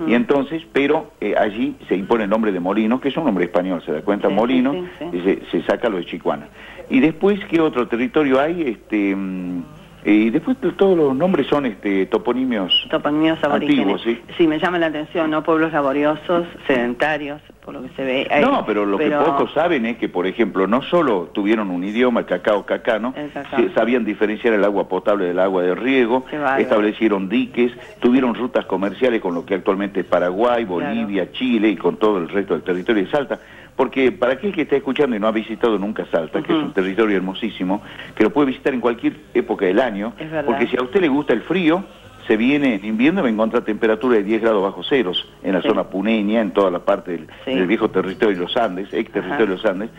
[0.07, 3.45] Y entonces, pero eh, allí se impone el nombre de Molinos, que es un nombre
[3.45, 4.75] español, se da cuenta, Molinos,
[5.11, 6.47] y se, se saca lo de Chicuana.
[6.89, 8.61] Y después, ¿qué otro territorio hay?
[8.61, 9.63] Este, mm,
[10.05, 14.21] y después de todos los nombres son este, toponimios, Toponimios antiguos, ¿sí?
[14.37, 15.41] Sí, me llama la atención, ¿no?
[15.43, 18.27] Pueblos laboriosos, sedentarios, por lo que se ve.
[18.29, 18.43] ahí.
[18.43, 22.19] No, pero lo que pocos saben es que, por ejemplo, no solo tuvieron un idioma,
[22.19, 23.15] el cacao cacano,
[23.73, 26.23] sabían diferenciar el agua potable del agua de riego,
[26.59, 31.97] establecieron diques, tuvieron rutas comerciales con lo que actualmente es Paraguay, Bolivia, Chile y con
[31.97, 33.39] todo el resto del territorio de Salta.
[33.75, 36.71] Porque para aquel que está escuchando y no ha visitado nunca Salta, que es un
[36.73, 37.81] territorio hermosísimo,
[38.15, 40.13] que lo puede visitar en cualquier época del año,
[40.45, 41.83] porque si a usted le gusta el frío,
[42.25, 45.61] se viene en invierno va a encontrar temperatura de 10 grados bajo ceros en la
[45.61, 45.67] Sí.
[45.67, 47.53] zona puneña, en toda la parte del, Sí.
[47.53, 49.43] del viejo territorio de los Andes, ex territorio Ajá.
[49.43, 49.89] de los Andes.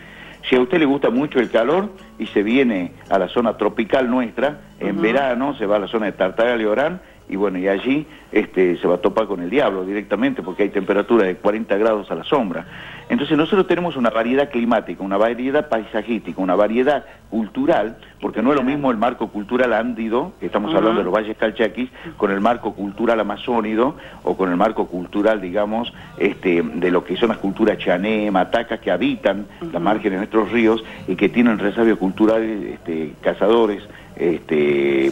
[0.49, 4.09] Si a usted le gusta mucho el calor y se viene a la zona tropical
[4.09, 7.67] nuestra, en verano se va a la zona de Tartagal y Orán y bueno, y
[7.67, 11.75] allí este, se va a topar con el diablo directamente porque hay temperatura de 40
[11.77, 12.65] grados a la sombra.
[13.09, 18.57] Entonces nosotros tenemos una variedad climática, una variedad paisajística, una variedad cultural, porque no es
[18.57, 22.39] lo mismo el marco cultural ándido, que estamos hablando de los valles calchaquis, con el
[22.39, 27.37] marco cultural amazónido o con el marco cultural, digamos, este, de lo que son las
[27.37, 32.73] culturas chané, matacas, que habitan la margen de nuestros ríos y que tienen resabios culturales,
[32.73, 33.83] este, cazadores,
[34.19, 35.11] este,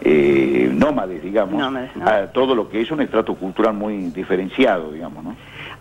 [0.00, 2.08] eh, nómades, digamos, Nómades, ¿no?
[2.08, 5.36] a todo lo que es un estrato cultural muy diferenciado, digamos, ¿no?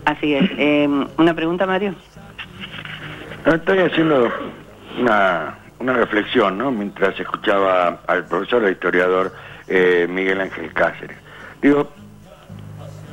[0.06, 0.50] Así es.
[0.58, 1.94] Eh, ¿Una pregunta, Mario?
[3.46, 4.32] No, Estoy haciendo
[5.00, 6.72] una, una reflexión, ¿no?
[6.72, 9.34] Mientras escuchaba al profesor e historiador
[9.68, 11.18] eh, Miguel Ángel Cáceres.
[11.62, 11.90] Digo,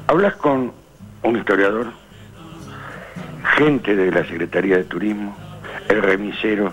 [0.06, 0.72] hablas con
[1.22, 1.86] un historiador,
[3.56, 5.36] gente de la Secretaría de Turismo,
[5.88, 6.72] el remisero,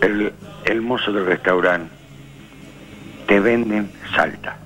[0.00, 0.32] el,
[0.64, 1.99] el mozo del restaurante,
[3.30, 4.56] te venden Salta.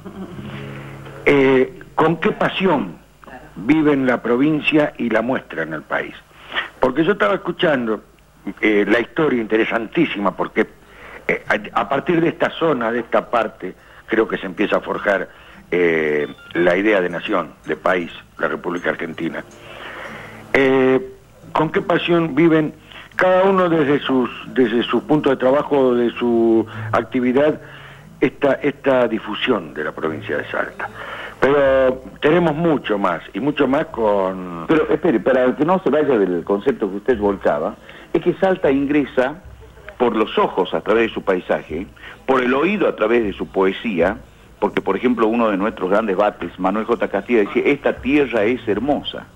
[1.27, 2.97] Eh, ¿Con qué pasión
[3.57, 6.15] viven la provincia y la muestran al país?
[6.81, 8.03] Porque yo estaba escuchando
[8.63, 10.67] eh, la historia interesantísima, porque
[11.29, 13.75] eh, a, partir de esta zona, de esta parte,
[14.07, 15.29] creo que se empieza a forjar
[16.55, 19.45] la idea de nación, de país, la República Argentina.
[21.53, 22.73] ¿Con qué pasión viven
[23.17, 27.61] cada uno desde sus desde su punto de trabajo, de su actividad,
[28.21, 30.89] esta, esta difusión de la provincia de Salta?
[31.41, 34.65] Pero tenemos mucho más, y mucho más con...
[34.67, 37.75] Pero espere, para que no se vaya del concepto que usted volcaba,
[38.13, 39.43] es que Salta ingresa
[39.99, 41.87] por los ojos a través de su paisaje,
[42.27, 44.17] por el oído a través de su poesía,
[44.59, 47.09] porque por ejemplo uno de nuestros grandes bates, Manuel J.
[47.09, 49.27] Castilla, decía, esta tierra es hermosa.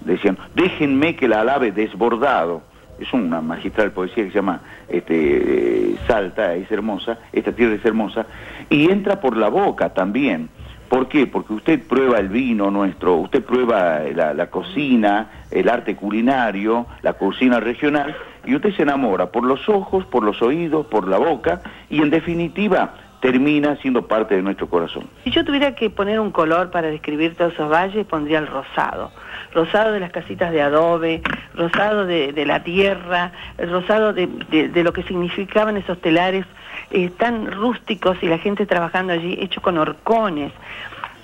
[0.00, 2.62] Decían, déjenme que la alabe desbordado.
[2.98, 7.84] Es una magistral poesía que se llama este, eh, Salta es hermosa, esta tierra es
[7.84, 8.26] hermosa,
[8.70, 10.48] y entra por la boca también.
[10.88, 11.26] ¿Por qué?
[11.26, 17.12] Porque usted prueba el vino nuestro, usted prueba la, la cocina, el arte culinario, la
[17.12, 21.60] cocina regional, y usted se enamora por los ojos, por los oídos, por la boca,
[21.90, 25.08] y en definitiva termina siendo parte de nuestro corazón.
[25.24, 29.10] Si yo tuviera que poner un color para describir todos esos valles, pondría el rosado.
[29.52, 31.22] Rosado de las casitas de adobe,
[31.54, 36.44] rosado de, la tierra, rosado de lo que significaban esos telares
[36.90, 40.52] eh, tan rústicos y la gente trabajando allí, hecho con horcones.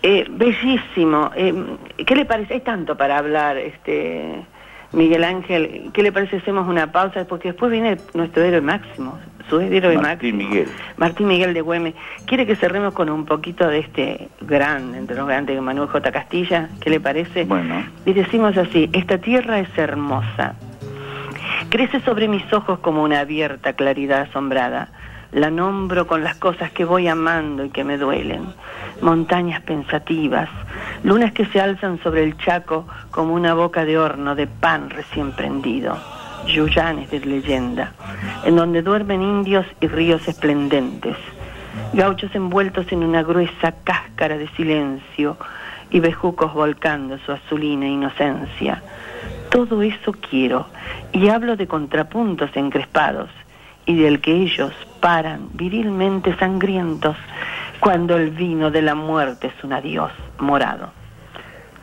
[0.02, 1.30] Eh, bellísimo.
[1.35, 1.54] Eh,
[2.04, 2.54] ¿Qué le parece?
[2.54, 4.44] Hay tanto para hablar, este
[4.94, 5.90] Miguel Ángel.
[5.92, 7.26] ¿Qué le parece hacemos una pausa?
[7.26, 10.38] Porque después viene nuestro héroe máximo, su héroe Martín máximo.
[10.38, 10.68] Miguel.
[10.96, 11.94] Martín Miguel de Güemes.
[12.26, 16.12] ¿Quiere que cerremos con un poquito de este gran, entre los grandes, Manuel J.
[16.12, 16.68] Castilla?
[16.80, 17.44] ¿Qué le parece?
[17.44, 17.85] Bueno.
[18.07, 20.54] Y decimos así, esta tierra es hermosa.
[21.68, 24.88] Crece sobre mis ojos como una abierta claridad asombrada.
[25.35, 28.47] La nombro con las cosas que voy amando y que me duelen.
[29.01, 30.49] Montañas pensativas,
[31.03, 35.33] lunas que se alzan sobre el chaco como una boca de horno de pan recién
[35.33, 35.99] prendido.
[36.47, 37.92] Yuyanes de leyenda,
[38.44, 41.16] en donde duermen indios y ríos esplendentes.
[41.94, 45.37] Gauchos envueltos en una gruesa cáscara de silencio
[45.90, 48.85] y bejucos volcando su azulina inocencia.
[49.51, 50.66] Todo eso quiero,
[51.12, 53.31] y hablo de contrapuntos encrespados,
[53.87, 57.16] y del que ellos paran virilmente sangrientos
[57.81, 60.90] cuando el vino de la muerte es un adiós morado.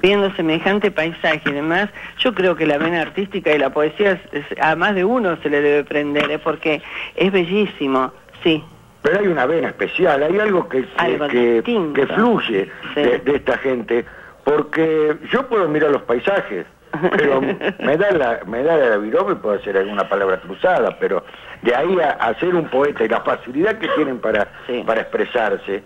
[0.02, 4.34] Viendo semejante paisaje y demás, yo creo que la vena artística y la poesía es-
[4.50, 6.40] es- a más de uno se le debe prender, ¿eh?
[6.40, 6.82] porque
[7.16, 8.12] es bellísimo,
[8.44, 8.64] sí.
[9.04, 11.62] Pero hay una vena especial, hay algo que, Algo que-
[12.16, 13.02] fluye Sí.
[13.02, 14.06] de, de esta gente,
[14.44, 16.66] porque yo puedo mirar los paisajes,
[17.18, 21.24] pero me da la, me da la virome y puedo hacer alguna palabra cruzada, pero
[21.62, 24.48] de ahí a, a ser un poeta y la facilidad que tienen para,
[24.86, 25.84] para expresarse,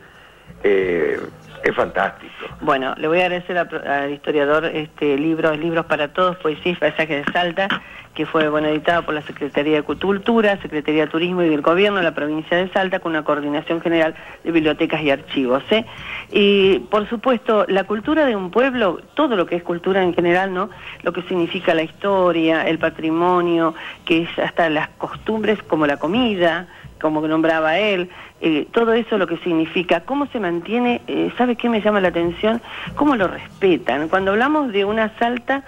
[0.63, 1.19] eh,
[1.63, 2.33] es fantástico.
[2.61, 7.23] Bueno, le voy a agradecer al historiador este libro, Libros para Todos, Poesía y Paisaje
[7.23, 7.67] de Salta,
[8.13, 11.97] que fue bueno editado por la Secretaría de Cultura, Secretaría de Turismo y del Gobierno
[11.97, 15.63] de la provincia de Salta, con una coordinación general de bibliotecas y archivos.
[15.69, 15.85] ¿eh?
[16.31, 20.53] Y por supuesto, la cultura de un pueblo, todo lo que es cultura en general,
[20.53, 20.69] ¿no?
[21.03, 26.67] Lo que significa la historia, el patrimonio, que es hasta las costumbres como la comida,
[27.05, 28.09] como nombraba él,
[28.41, 32.07] eh, todo eso lo que significa, cómo se mantiene, eh, ¿sabe qué me llama la
[32.07, 32.63] atención?
[32.95, 34.09] ¿Cómo lo respetan?
[34.09, 35.63] Cuando hablamos de una salta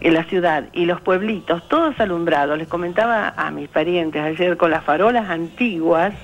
[0.00, 4.72] en la ciudad y los pueblitos, todos alumbrados, les comentaba a mis parientes ayer con
[4.72, 6.14] las farolas antiguas,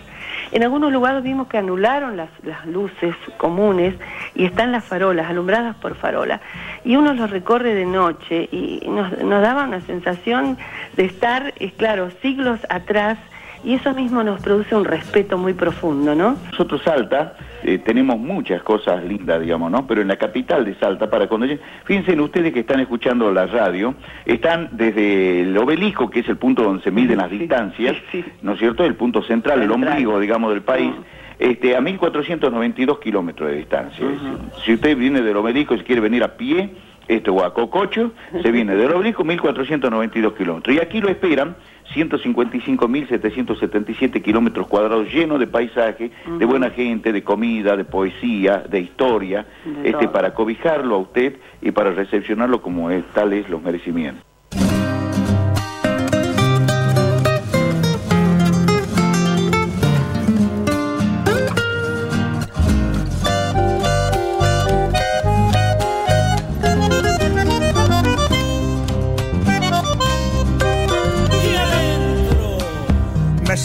[0.51, 2.31] en algunos lugares vimos que anularon las,
[2.66, 3.94] luces comunes
[4.35, 6.40] y están las farolas, alumbradas por farolas.
[6.85, 10.59] Y uno los recorre de noche y nos daba una sensación
[10.97, 13.18] de estar, es claro, siglos atrás
[13.64, 16.37] y eso mismo nos produce un respeto muy profundo, ¿no?
[16.51, 19.87] Nosotros Salta eh, tenemos muchas cosas lindas, digamos, ¿no?
[19.87, 23.47] Pero en la capital de Salta, para cuando lleguen- fíjense ustedes que están escuchando la
[23.47, 27.97] radio, están desde el obelisco, que es el punto donde se miden las distancias,
[28.43, 28.85] ¿no es cierto?
[28.85, 30.93] El punto central, el ombligo, digamos, del país.
[31.41, 34.05] Este, a 1492 kilómetros de distancia.
[34.64, 36.70] Si usted viene del obelisco, si quiere venir a pie,
[37.09, 40.77] este, o a Cococho, se viene del obelisco 1492 kilómetros.
[40.77, 41.57] Y aquí lo esperan
[41.95, 49.47] 155.777 kilómetros cuadrados llenos de paisaje, de buena gente, de comida, de poesía, de historia,
[49.65, 50.13] De este, todo.
[50.13, 54.28] para cobijarlo a usted y para recepcionarlo como es, tales los merecimientos.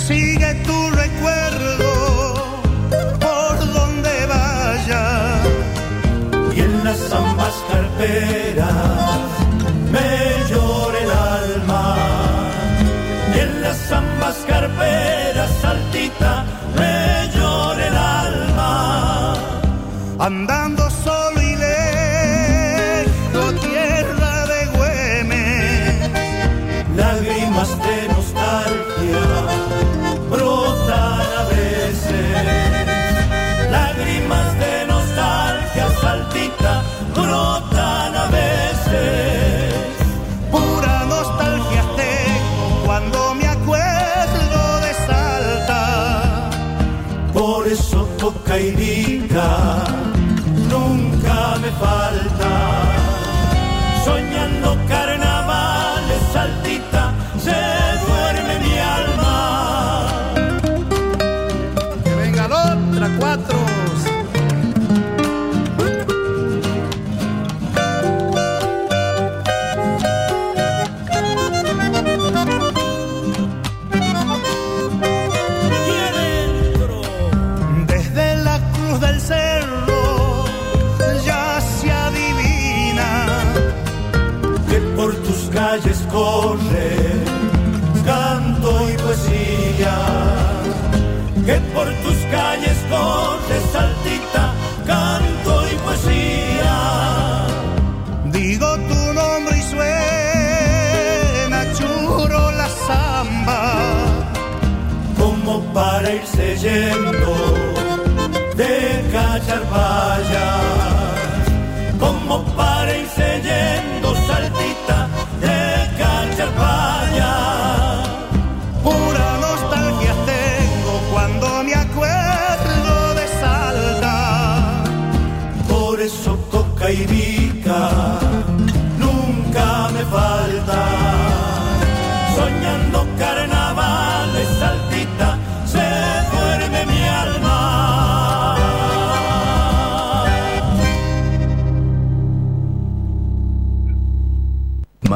[0.07, 1.91] Sigue tu recuerdo
[3.25, 5.03] por donde vaya.
[6.55, 9.29] Y en las ambas carteras
[9.93, 10.09] me
[10.49, 11.95] llora el alma.
[13.35, 16.31] Y en las ambas carperas saltita
[16.79, 19.35] me llora el alma.
[20.19, 20.52] Andando
[48.55, 49.82] eso
[85.81, 87.02] tus calles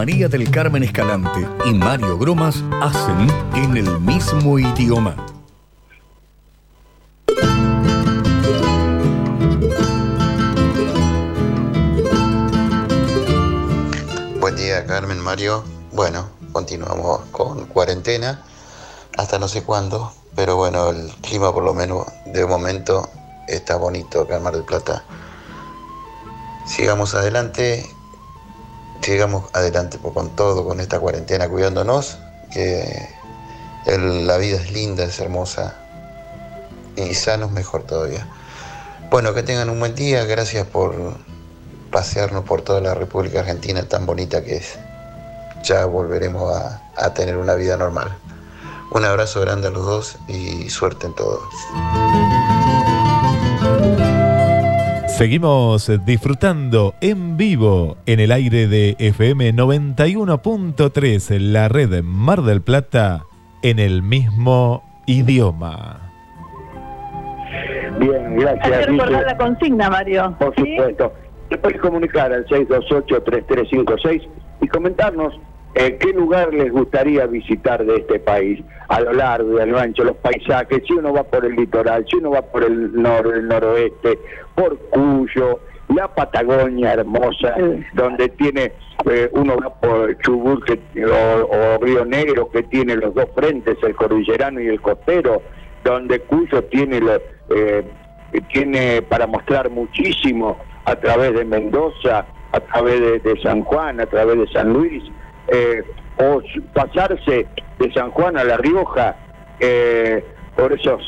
[0.08, 5.18] María del Carmen Escalante y Mario Gromas hacen en el mismo idioma.
[14.40, 15.66] Buen día, Carmen, Mario.
[15.92, 18.46] Bueno, continuamos con cuarentena
[19.18, 23.10] hasta no sé cuándo, pero bueno, el clima por lo menos de momento
[23.50, 25.04] está bonito acá en Mar del Plata.
[26.66, 27.86] Sigamos adelante,
[29.02, 32.18] sigamos adelante pues, con todo, con esta cuarentena, cuidándonos,
[32.52, 33.10] que
[33.86, 35.76] la vida es linda, es hermosa
[36.96, 38.28] y sanos mejor todavía.
[39.10, 41.18] Bueno, que tengan un buen día, gracias por
[41.92, 44.78] pasearnos por toda la República Argentina tan bonita que es.
[45.64, 48.18] Ya volveremos a, a tener una vida normal.
[48.92, 51.42] Un abrazo grande a los dos y suerte en todo.
[55.18, 63.24] Seguimos disfrutando en vivo en el aire de FM 91.3, la red Mar del Plata,
[63.64, 66.12] en el mismo idioma.
[68.00, 68.78] Bien, Hay gracias.
[68.78, 70.36] que recordar la consigna, Mario.
[70.38, 71.12] Por supuesto.
[71.50, 74.22] Te puedes comunicar al 628-3356
[74.62, 75.34] y comentarnos
[75.80, 79.78] eh, qué lugar les gustaría visitar de este país, a lo largo y a lo
[79.78, 83.32] ancho, los paisajes, si uno va por el litoral, si uno va por el, nor,
[83.36, 84.18] el noroeste,
[84.56, 85.60] por Cuyo,
[85.90, 87.56] la Patagonia hermosa,
[87.94, 88.72] donde tiene
[89.10, 93.78] eh, uno va por Chubut que, o, o Río Negro que tiene los dos frentes,
[93.84, 95.44] el cordillerano y el costero,
[95.84, 97.16] donde Cuyo tiene lo,
[97.50, 97.86] eh,
[98.52, 104.06] tiene para mostrar muchísimo a través de Mendoza, a través de, de San Juan, a
[104.08, 105.04] través de San Luis,
[105.48, 105.84] eh,
[106.20, 106.42] o
[106.74, 107.48] pasarse
[107.80, 109.16] de San Juan a La Rioja
[109.60, 110.24] eh,
[110.56, 111.02] por esos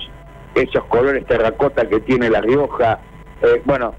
[0.56, 3.00] esos colores terracota que tiene La Rioja.
[3.42, 3.94] Eh, bueno,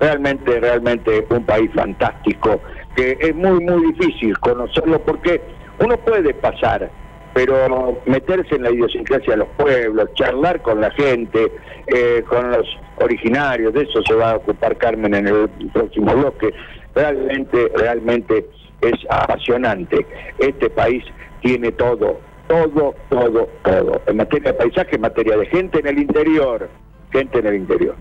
[0.00, 2.60] realmente, realmente un país fantástico,
[2.94, 5.40] que es muy, muy difícil conocerlo porque
[5.80, 6.90] uno puede pasar,
[7.34, 11.52] pero meterse en la idiosincrasia de los pueblos, charlar con la gente,
[11.86, 12.66] eh, con los
[12.96, 16.54] originarios, de eso se va a ocupar Carmen en el próximo bloque.
[16.94, 18.46] Realmente, realmente
[18.80, 20.06] es apasionante.
[20.38, 21.04] Este país
[21.42, 24.02] tiene todo, todo, todo, todo.
[24.06, 26.68] En materia de paisaje, en materia de gente en el interior,
[27.12, 27.96] gente en el interior.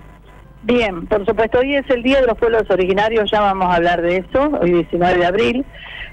[0.63, 4.01] Bien, por supuesto, hoy es el Día de los Pueblos Originarios, ya vamos a hablar
[4.01, 5.65] de eso, hoy 19 de abril.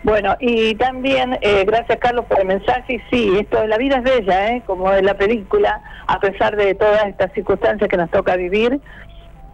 [0.03, 4.03] Bueno, y también, eh, gracias Carlos por el mensaje, sí, esto de la vida es
[4.03, 4.63] bella, ¿eh?
[4.67, 8.79] como en la película, a pesar de todas estas circunstancias que nos toca vivir.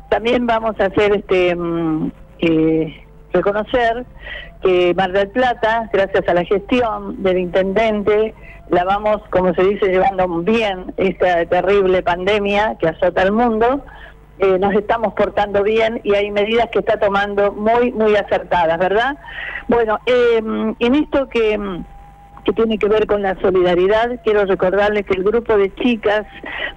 [0.09, 1.57] También vamos a hacer este
[2.41, 4.05] eh, reconocer
[4.63, 8.35] que Mar del Plata, gracias a la gestión del intendente,
[8.71, 13.85] la vamos, como se dice, llevando bien esta terrible pandemia que azota al mundo.
[14.39, 19.17] Eh, nos estamos portando bien y hay medidas que está tomando muy, muy acertadas, ¿verdad?
[19.67, 20.41] Bueno, eh,
[20.79, 21.85] en esto que, mm,
[22.49, 26.25] que tiene que ver con la solidaridad, quiero recordarles que el grupo de chicas,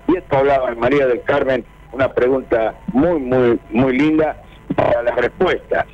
[0.08, 4.42] Y esto hablaba María del Carmen, una pregunta muy, muy, muy linda
[4.76, 5.86] para las respuestas.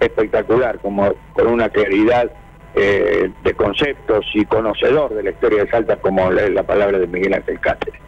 [0.00, 2.30] Espectacular, como con una claridad
[2.74, 7.06] eh, de conceptos y conocedor de la historia de Salta, como la, la palabra de
[7.06, 8.00] Miguel Ángel Cáceres.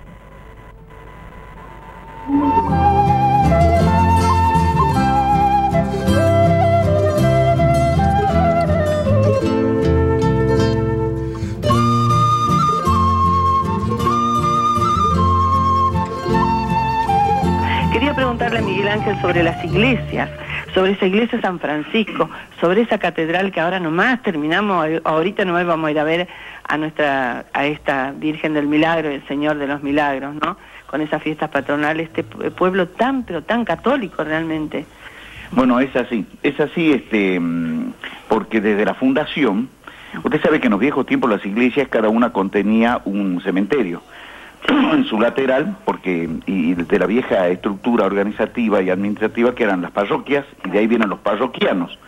[18.37, 20.29] Preguntarle a Miguel Ángel sobre las iglesias,
[20.75, 22.29] sobre esa iglesia San Francisco,
[22.61, 26.27] sobre esa catedral que ahora nomás terminamos, eh, ahorita nomás vamos a ir a ver
[26.67, 30.57] a nuestra, a esta Virgen del Milagro, el Señor de los Milagros, ¿no?
[30.89, 34.85] Con esas fiestas patronales, este pu- pueblo tan, pero tan católico realmente.
[35.53, 37.93] Bueno, es así, es así, este, mm,
[38.29, 39.69] porque desde la fundación,
[40.25, 44.03] usted sabe que en los viejos tiempos las iglesias cada una contenía un cementerio
[44.93, 49.91] en su lateral, porque y de la vieja estructura organizativa y administrativa que eran las
[49.91, 51.99] parroquias y de ahí vienen los parroquianos.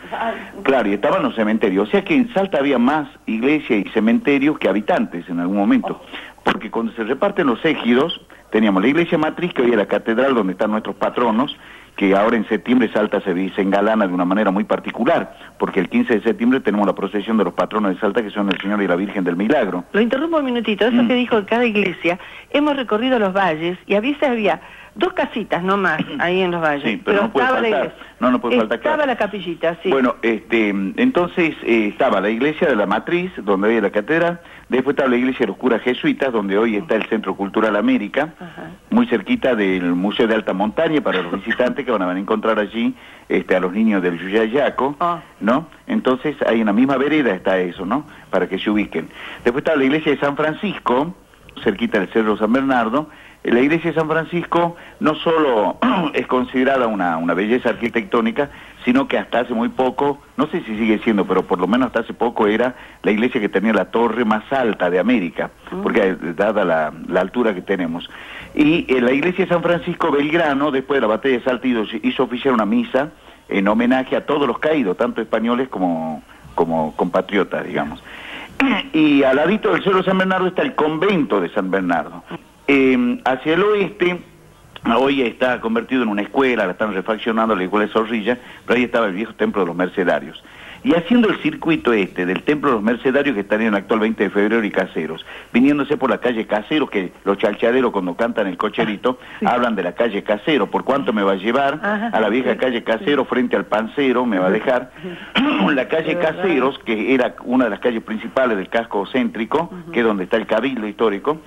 [0.63, 1.87] Claro, y estaban los cementerios.
[1.87, 6.01] O sea que en Salta había más iglesia y cementerios que habitantes en algún momento.
[6.43, 10.33] Porque cuando se reparten los égidos, teníamos la iglesia matriz, que hoy es la catedral
[10.33, 11.55] donde están nuestros patronos,
[11.97, 15.89] que ahora en septiembre Salta se, se engalana de una manera muy particular, porque el
[15.89, 18.81] 15 de septiembre tenemos la procesión de los patronos de Salta, que son el Señor
[18.83, 19.83] y la Virgen del Milagro.
[19.91, 21.07] Lo interrumpo un minutito, eso Mm.
[21.07, 22.19] que dijo cada iglesia,
[22.51, 24.61] hemos recorrido los valles y a veces había
[24.97, 26.83] Dos casitas, no más, ahí en los valles.
[26.83, 27.85] Sí, pero, no puede estaba la faltar.
[27.85, 28.05] iglesia.
[28.19, 28.77] No, no puede faltar.
[28.79, 29.11] Estaba claro.
[29.11, 29.91] la capillita, sí.
[29.91, 34.93] Bueno, este, entonces eh, estaba la iglesia de la Matriz, donde había la catedral, después
[34.93, 38.33] estaba la iglesia de los curas jesuitas, donde hoy está el Centro Cultural América,
[38.89, 42.95] muy cerquita del Museo de Alta Montaña para los visitantes que van a encontrar allí
[43.29, 45.21] este, a los niños del Yuyayaco, Ah.
[45.39, 45.67] ¿no?
[45.87, 48.05] Entonces ahí en la misma vereda está eso, ¿no?
[48.29, 49.09] Para que se ubiquen.
[49.43, 51.13] Después está la iglesia de San Francisco,
[51.63, 53.09] cerquita del Cerro San Bernardo.
[53.43, 55.77] La iglesia de San Francisco no solo
[56.13, 58.49] es considerada una, una belleza arquitectónica,
[58.87, 61.87] sino que hasta hace muy poco, no sé si sigue siendo, pero por lo menos
[61.87, 62.73] hasta hace poco era
[63.03, 65.51] la iglesia que tenía la torre más alta de América,
[65.83, 68.09] porque eh, dada la, la altura que tenemos.
[68.55, 72.23] Y eh, la iglesia de San Francisco Belgrano, después de la batalla de Saltillo, hizo
[72.23, 73.09] oficiar una misa
[73.49, 76.23] en homenaje a todos los caídos, tanto españoles como,
[76.55, 78.01] como compatriotas, digamos.
[78.93, 82.23] Y al ladito del Cerro San Bernardo está el convento de San Bernardo.
[82.69, 84.21] Eh, hacia el oeste,
[84.97, 88.85] hoy está convertido en una escuela, la están refaccionando, la escuela de Zorrilla, pero ahí
[88.85, 90.43] estaba el viejo templo de los Mercedarios.
[90.83, 93.99] Y haciendo el circuito este del Templo de los Mercedarios que están en el actual
[93.99, 98.47] 20 de febrero y Caseros, viniéndose por la calle Caseros, que los chalchaderos cuando cantan
[98.47, 102.29] el cocherito hablan de la calle Casero, por cuánto me va a llevar a la
[102.29, 104.91] vieja calle Casero frente al pancero, me va a dejar.
[105.73, 110.05] La calle Caseros, que era una de las calles principales del casco céntrico, que es
[110.05, 111.41] donde está el cabildo histórico,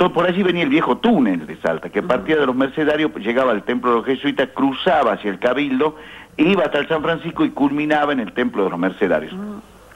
[0.00, 3.52] todo por allí venía el viejo túnel de Salta, que partía de los Mercedarios, llegaba
[3.52, 5.96] al templo de los jesuitas, cruzaba hacia el Cabildo,
[6.38, 9.34] iba hasta el San Francisco y culminaba en el templo de los Mercedarios.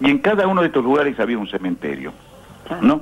[0.00, 2.12] Y en cada uno de estos lugares había un cementerio,
[2.82, 3.00] ¿no?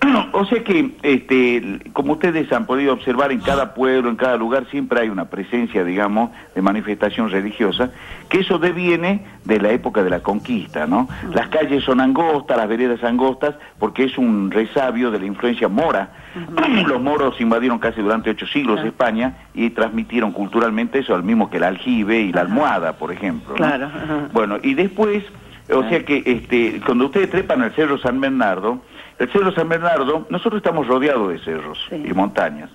[0.32, 4.66] O sea que, este, como ustedes han podido observar, en cada pueblo, en cada lugar,
[4.70, 7.90] siempre hay una presencia, digamos, de manifestación religiosa,
[8.28, 11.08] que eso deviene de la época de la conquista, ¿no?
[11.34, 16.10] Las calles son angostas, las veredas angostas, porque es un resabio de la influencia mora.
[16.86, 21.56] Los moros invadieron casi durante ocho siglos España y transmitieron culturalmente eso, al mismo que
[21.56, 23.50] el aljibe y la almohada, por ejemplo.
[23.50, 23.56] ¿no?
[23.56, 23.90] Claro.
[24.32, 25.24] Bueno, y después,
[25.72, 28.80] o sea que este, cuando ustedes trepan al Cerro San Bernardo,
[29.20, 32.70] el Cerro San Bernardo, nosotros estamos rodeados de cerros y montañas,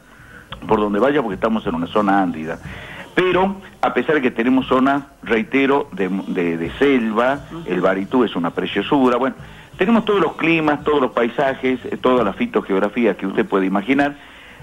[0.68, 2.60] por donde vaya porque estamos en una zona ándida.
[3.16, 8.36] Pero, a pesar de que tenemos zonas, reitero, de, de- de selva, el Baritú es
[8.36, 9.36] una preciosura, bueno,
[9.78, 14.16] tenemos todos los climas, todos los paisajes, eh, toda la fitogeografía que usted puede imaginar,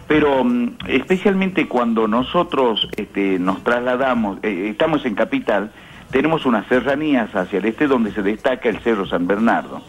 [0.07, 5.70] pero mm, especialmente cuando nosotros este, nos trasladamos, eh, estamos en capital,
[6.12, 9.80] tenemos unas serranías hacia el este donde se destaca el Cerro San Bernardo.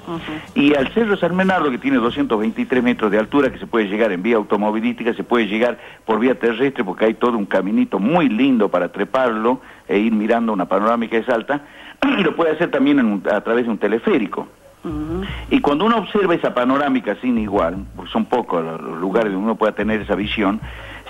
[0.55, 4.11] Y al Cerro San Bernardo, que tiene 223 metros de altura, que se puede llegar
[4.11, 8.30] en vía automovilística, se puede llegar por vía terrestre, porque hay todo un caminito muy
[8.30, 11.61] lindo para treparlo e ir mirando una panorámica de Salta,
[12.17, 14.47] y lo puede hacer también en un- a través de un teleférico.
[15.49, 19.45] Y cuando uno observa esa panorámica sin igual, porque son pocos los los lugares donde
[19.45, 20.59] uno pueda tener esa visión,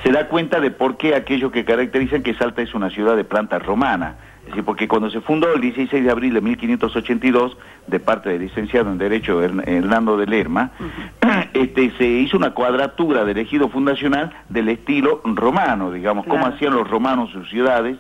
[0.03, 3.23] se da cuenta de por qué aquello que caracterizan que Salta es una ciudad de
[3.23, 4.15] planta romana.
[4.41, 8.41] Es decir, porque cuando se fundó el 16 de abril de 1582, de parte del
[8.41, 10.71] licenciado en Derecho Hern- Hernando de Lerma,
[11.53, 16.55] este, se hizo una cuadratura del ejido fundacional del estilo romano, digamos, como Claro.
[16.55, 17.97] hacían los romanos sus ciudades,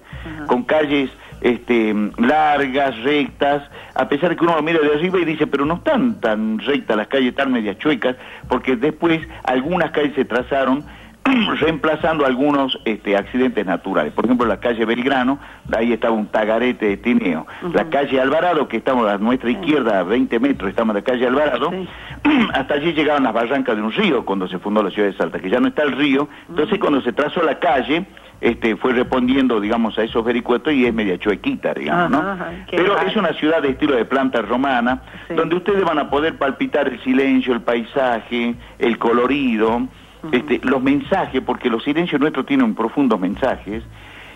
[0.47, 3.63] con calles este, largas, rectas,
[3.95, 6.59] a pesar de que uno lo mira de arriba y dice, pero no están tan
[6.59, 8.17] rectas las calles, tan medias chuecas,
[8.49, 10.83] porque después algunas calles se trazaron
[11.59, 14.13] reemplazando algunos este, accidentes naturales.
[14.13, 15.39] Por ejemplo, la calle Belgrano,
[15.75, 17.47] ahí estaba un tagarete de Tineo.
[17.73, 21.27] La calle Alvarado, que estamos a nuestra izquierda, a 20 metros, estamos en la calle
[21.27, 21.71] Alvarado,
[22.53, 25.39] hasta allí llegaban las barrancas de un río cuando se fundó la ciudad de Salta,
[25.39, 26.27] que ya no está el río.
[26.49, 28.05] Entonces, cuando se trazó la calle,
[28.41, 32.17] este, fue respondiendo, digamos, a esos vericuetos y es media chuequita, digamos, ¿no?
[32.17, 35.01] Ajá, Pero es una ciudad de estilo de planta romana,
[35.33, 39.87] donde ustedes van a poder palpitar el silencio, el paisaje, el colorido,
[40.31, 43.83] este, los mensajes, porque los silencios nuestros tienen profundos mensajes,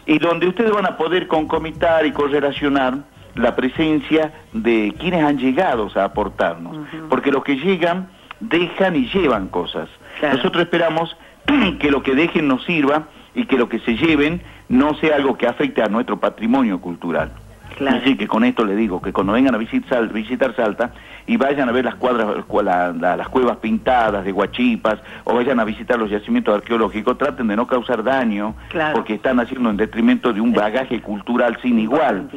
[0.06, 3.00] y donde ustedes van a poder concomitar y correlacionar
[3.36, 6.78] la presencia de quienes han llegado a aportarnos,
[7.10, 8.10] porque los que llegan
[8.40, 9.90] dejan y llevan cosas.
[10.22, 11.16] Nosotros esperamos
[11.80, 15.38] que lo que dejen nos sirva y que lo que se lleven no sea algo
[15.38, 17.32] que afecte a nuestro patrimonio cultural.
[17.88, 20.91] Así que con esto le digo que cuando vengan a visitar, visitar Salta
[21.28, 22.28] y vayan a ver las cuadras,
[22.63, 27.47] la- la- las cuevas pintadas de Guachipas o vayan a visitar los yacimientos arqueológicos, traten
[27.47, 28.55] de no causar daño
[28.93, 32.30] porque están haciendo en detrimento de un bagaje cultural sin igual.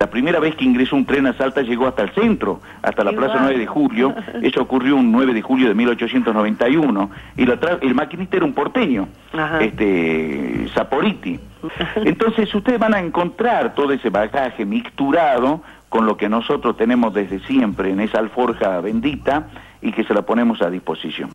[0.00, 3.12] La primera vez que ingresó un tren a Salta llegó hasta el centro, hasta la
[3.12, 4.14] Plaza 9 de Julio.
[4.42, 7.10] Eso ocurrió un 9 de julio de 1891.
[7.36, 9.08] Y el maquinista era un porteño,
[9.60, 11.38] este Saporiti.
[11.96, 17.40] Entonces ustedes van a encontrar todo ese bagaje mixturado con lo que nosotros tenemos desde
[17.40, 19.48] siempre en esa alforja bendita
[19.82, 21.30] y que se la ponemos a disposición.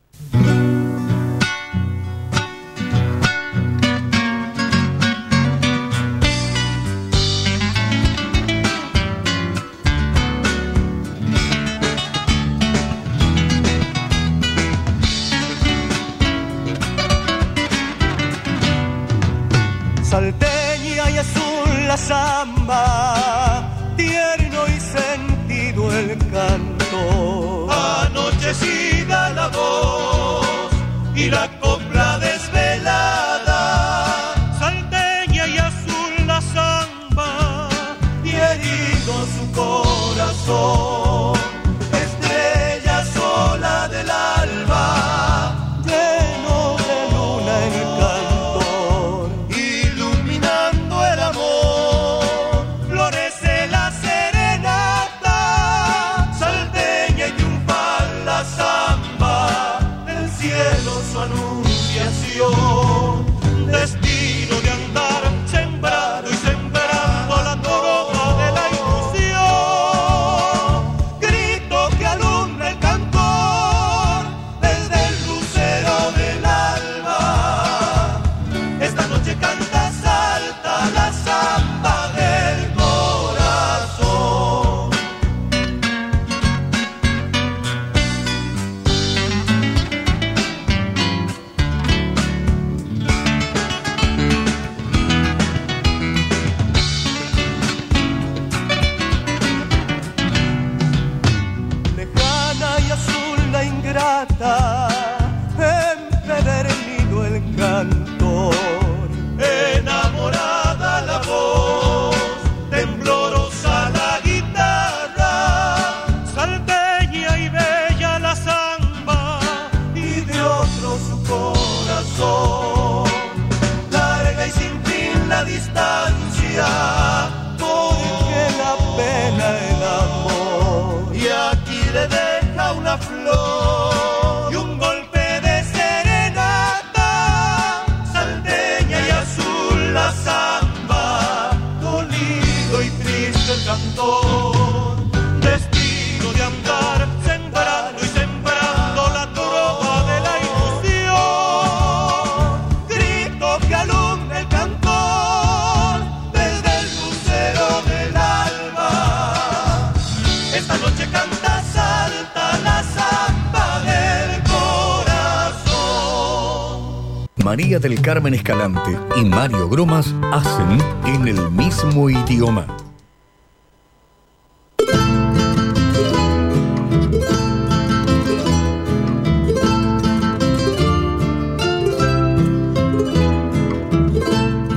[167.79, 172.65] Del Carmen Escalante y Mario Gromas hacen en el mismo idioma.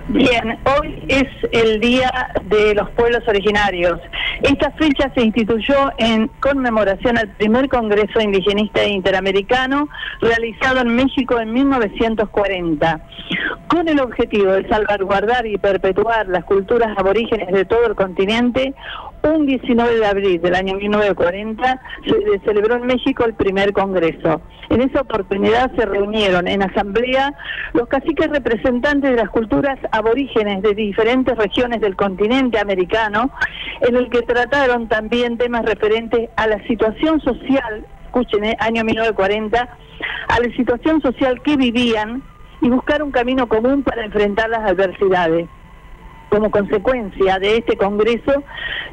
[0.07, 2.11] Bien, hoy es el Día
[2.43, 3.99] de los Pueblos Originarios.
[4.41, 9.87] Esta fecha se instituyó en conmemoración al primer Congreso Indigenista Interamericano
[10.19, 13.01] realizado en México en 1940,
[13.71, 18.73] con el objetivo de salvaguardar y perpetuar las culturas aborígenes de todo el continente.
[19.23, 24.41] Un 19 de abril del año 1940 se celebró en México el primer Congreso.
[24.69, 27.33] En esa oportunidad se reunieron en asamblea
[27.71, 33.31] los caciques representantes de las culturas aborígenes de diferentes regiones del continente americano,
[33.79, 39.69] en el que trataron también temas referentes a la situación social, escuchen, eh, año 1940,
[40.27, 42.21] a la situación social que vivían
[42.61, 45.47] y buscar un camino común para enfrentar las adversidades.
[46.29, 48.43] Como consecuencia de este Congreso,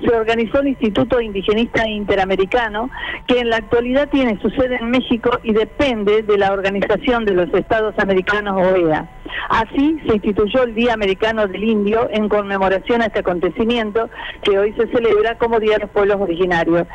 [0.04, 2.90] se organizó el Instituto Indigenista Interamericano,
[3.28, 7.34] que en la actualidad tiene su sede en México y depende de la Organización de
[7.34, 9.08] los Estados Americanos OEA.
[9.50, 14.10] Así se instituyó el Día Americano del Indio en conmemoración a este acontecimiento
[14.42, 16.88] que hoy se celebra como Día de los Pueblos Originarios.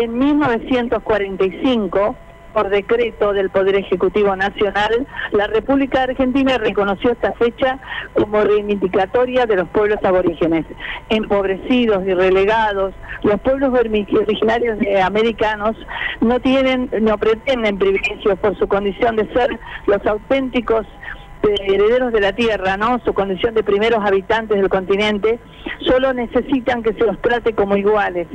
[0.00, 2.16] En 1945,
[2.52, 7.78] por decreto del Poder Ejecutivo Nacional, la República Argentina reconoció esta fecha
[8.14, 10.64] como reivindicatoria de los pueblos aborígenes.
[11.08, 15.76] Empobrecidos y relegados, los pueblos originarios de americanos
[16.20, 20.86] no tienen, no pretenden privilegios por su condición de ser los auténticos
[21.42, 23.00] de herederos de la tierra, ¿no?
[23.04, 25.38] Su condición de primeros habitantes del continente,
[25.80, 28.26] solo necesitan que se los trate como iguales,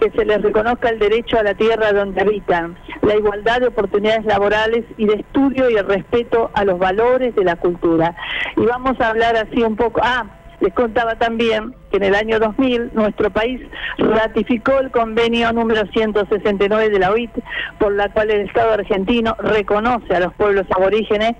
[0.00, 4.24] que se les reconozca el derecho a la tierra donde habitan, la igualdad de oportunidades
[4.24, 8.14] laborales y de estudio y el respeto a los valores de la cultura.
[8.56, 10.26] Y vamos a hablar así un poco, ah,
[10.60, 13.60] Les contaba también que en el año 2000 nuestro país
[13.96, 17.30] ratificó el convenio número 169 de la OIT,
[17.78, 21.36] por la cual el Estado argentino reconoce a los pueblos aborígenes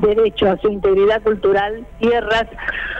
[0.00, 2.46] derecho a su integridad cultural, tierras,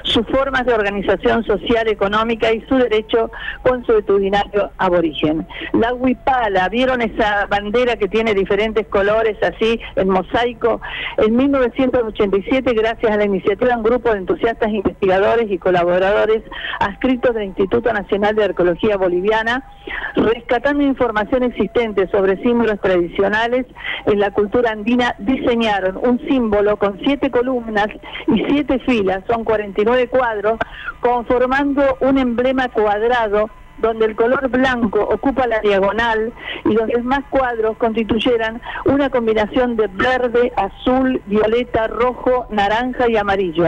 [0.02, 3.30] sus formas de organización social, económica y su derecho
[3.62, 5.46] consuetudinario aborigen.
[5.72, 10.80] La huipala, ¿vieron esa bandera que tiene diferentes colores así en mosaico?
[11.18, 16.42] En 1987, gracias a la iniciativa de un grupo de entusiastas investigadores y colaboradores
[16.80, 19.64] adscritos del Instituto Nacional de Arqueología Boliviana,
[20.16, 23.66] rescatando información existente sobre símbolos tradicionales
[24.06, 27.88] en la cultura andina, diseñaron un símbolo con siete columnas
[28.26, 30.58] y siete filas, son 49 cuadros,
[31.00, 36.32] conformando un emblema cuadrado donde el color blanco ocupa la diagonal
[36.64, 43.64] y los demás cuadros constituyeran una combinación de verde, azul, violeta, rojo, naranja y amarillo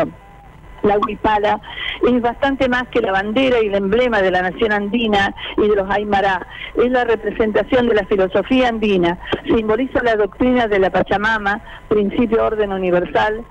[0.83, 1.61] la huipala
[2.07, 5.77] es bastante más que la bandera y el emblema de la nación andina y de
[5.77, 6.47] los Aymará.
[6.77, 12.73] Es la representación de la filosofía andina, simboliza la doctrina de la Pachamama, principio orden
[12.73, 13.45] universal,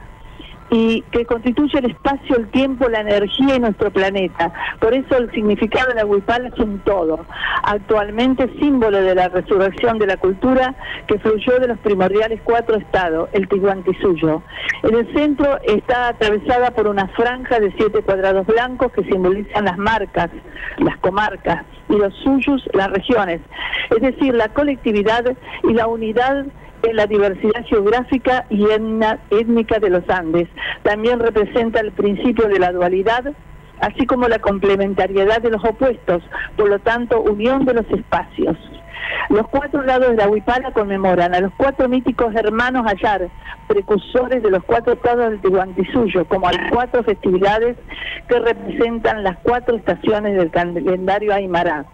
[0.72, 4.54] y que constituye el espacio, el tiempo, la energía y nuestro planeta.
[4.80, 7.26] Por eso el significado de la huipala es un todo.
[7.64, 10.74] Actualmente símbolo de la resurrección de la cultura
[11.08, 14.42] que fluyó de los primordiales cuatro estados, el Tihuantisuyo.
[14.84, 19.78] En el centro está atravesada por una franja de siete cuadrados blancos que simbolizan las
[19.78, 20.30] marcas,
[20.78, 23.42] las comarcas, y los suyos las regiones,
[23.90, 25.26] es decir, la colectividad
[25.64, 26.46] y la unidad
[26.84, 28.66] en la diversidad geográfica y
[29.30, 30.48] étnica de los Andes.
[30.84, 33.34] También representa el principio de la dualidad,
[33.80, 36.24] así como la complementariedad de los opuestos,
[36.56, 38.58] por lo tanto, unión de los espacios.
[39.30, 43.30] Los cuatro lados de la Huipala conmemoran a los cuatro míticos hermanos Ayar,
[43.68, 47.78] precursores de los cuatro estados del Tihuantisuyo, como a las cuatro festividades
[48.28, 51.86] que representan las cuatro estaciones del calendario Aymara.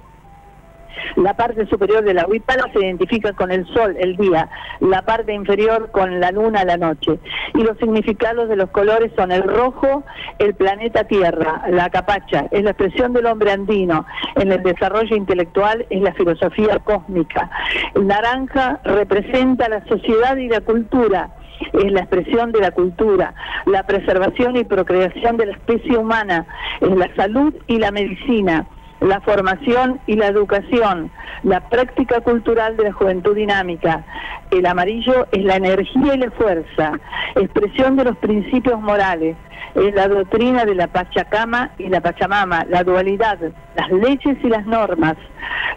[1.15, 5.33] La parte superior de la huipala se identifica con el sol, el día, la parte
[5.33, 7.19] inferior con la luna, la noche.
[7.53, 10.03] Y los significados de los colores son el rojo,
[10.39, 14.05] el planeta Tierra, la capacha, es la expresión del hombre andino.
[14.35, 17.49] En el desarrollo intelectual es la filosofía cósmica.
[17.95, 21.31] Naranja representa la sociedad y la cultura
[21.73, 23.33] es la expresión de la cultura,
[23.65, 26.45] la preservación y procreación de la especie humana,
[26.81, 28.67] es la salud y la medicina,
[28.99, 31.11] la formación y la educación,
[31.43, 34.03] la práctica cultural de la juventud dinámica.
[34.51, 36.93] El amarillo es la energía y la fuerza,
[37.35, 39.35] expresión de los principios morales,
[39.75, 43.37] es la doctrina de la Pachacama y la Pachamama, la dualidad,
[43.75, 45.15] las leyes y las normas,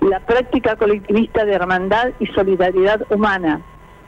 [0.01, 3.61] la práctica colectivista de hermandad y solidaridad humana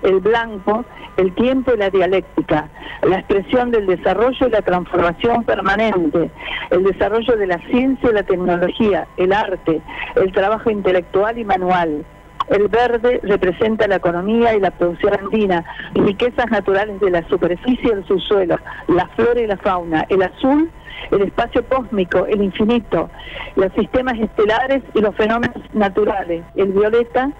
[0.02, 0.84] el blanco,
[1.16, 2.68] el tiempo y la dialéctica,
[3.02, 6.30] la expresión del desarrollo y la transformación permanente,
[6.70, 9.80] el desarrollo de la ciencia y la tecnología, el arte,
[10.16, 12.04] el trabajo intelectual y manual.
[12.48, 17.94] El verde representa la economía y la producción andina, riquezas naturales de la superficie y
[17.94, 20.04] del subsuelo, la flora y la fauna.
[20.08, 20.70] El azul,
[21.12, 23.10] el espacio cósmico, el infinito,
[23.56, 26.44] los sistemas estelares y los fenómenos naturales.
[26.54, 27.30] El violeta,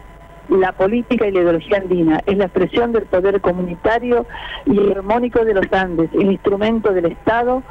[0.48, 4.26] la política y la ideología andina, es la expresión del poder comunitario
[4.66, 7.62] y armónico de los Andes, el instrumento del Estado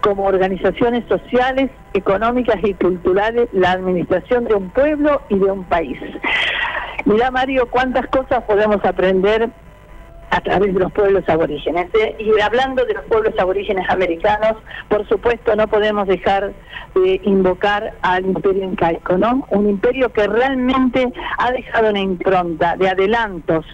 [0.00, 5.98] como organizaciones sociales, económicas y culturales, la administración de un pueblo y de un país.
[7.06, 9.50] Mirá Mario, cuántas cosas podemos aprender
[10.34, 11.86] a través de los pueblos aborígenes.
[11.94, 12.16] ¿eh?
[12.18, 14.56] Y hablando de los pueblos aborígenes americanos,
[14.88, 16.52] por supuesto no podemos dejar
[16.96, 19.46] de invocar al imperio incaico, ¿no?
[19.50, 23.64] Un imperio que realmente ha dejado una impronta de adelantos,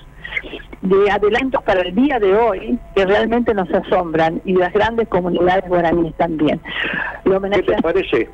[0.82, 5.66] de adelantos para el día de hoy que realmente nos asombran y las grandes comunidades
[5.66, 6.60] guaraníes también.
[7.24, 8.28] Lo ¿Qué te parece?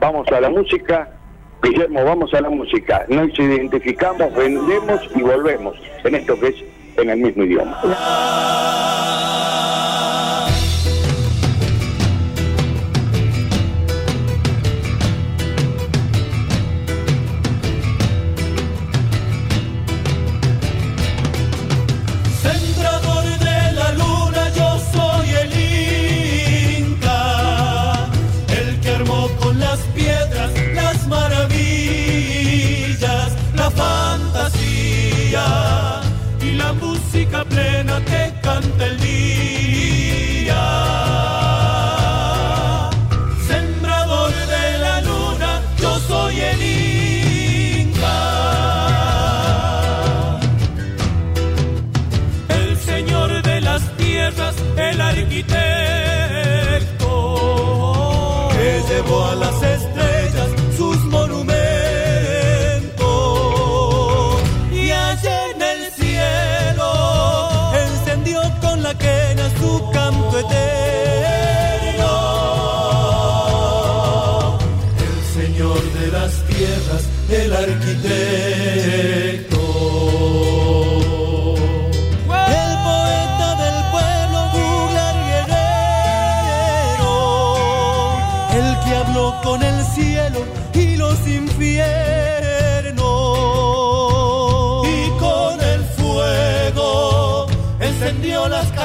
[0.00, 1.08] Vamos a la música.
[1.60, 3.04] Guillermo, vamos a la música.
[3.08, 7.80] Nos identificamos, vendemos y volvemos en esto que es en el mismo idioma.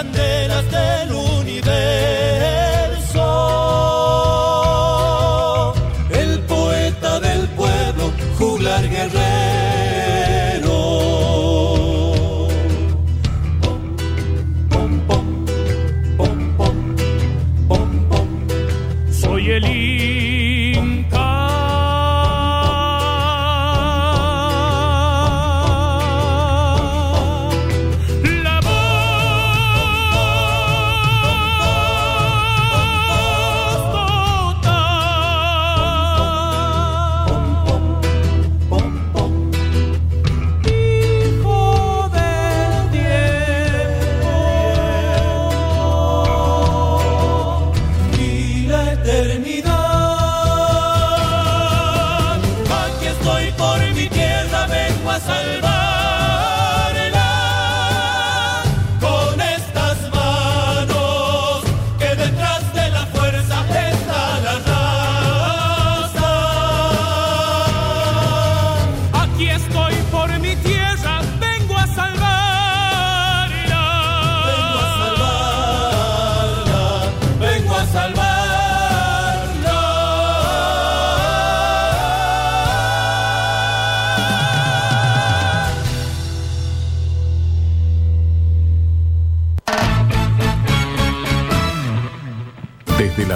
[0.04, 1.03] Candelas del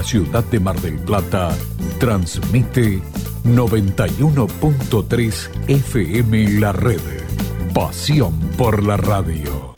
[0.07, 1.49] ciudad de Mar del Plata,
[1.99, 3.01] transmite
[3.43, 7.01] 91.3 FM La Red.
[7.73, 9.75] Pasión por la radio.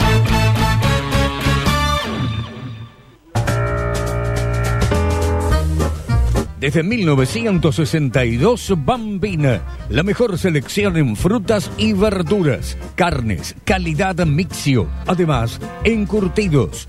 [6.60, 16.89] Desde 1962, Bambina, la mejor selección en frutas y verduras, carnes, calidad mixio, además, encurtidos.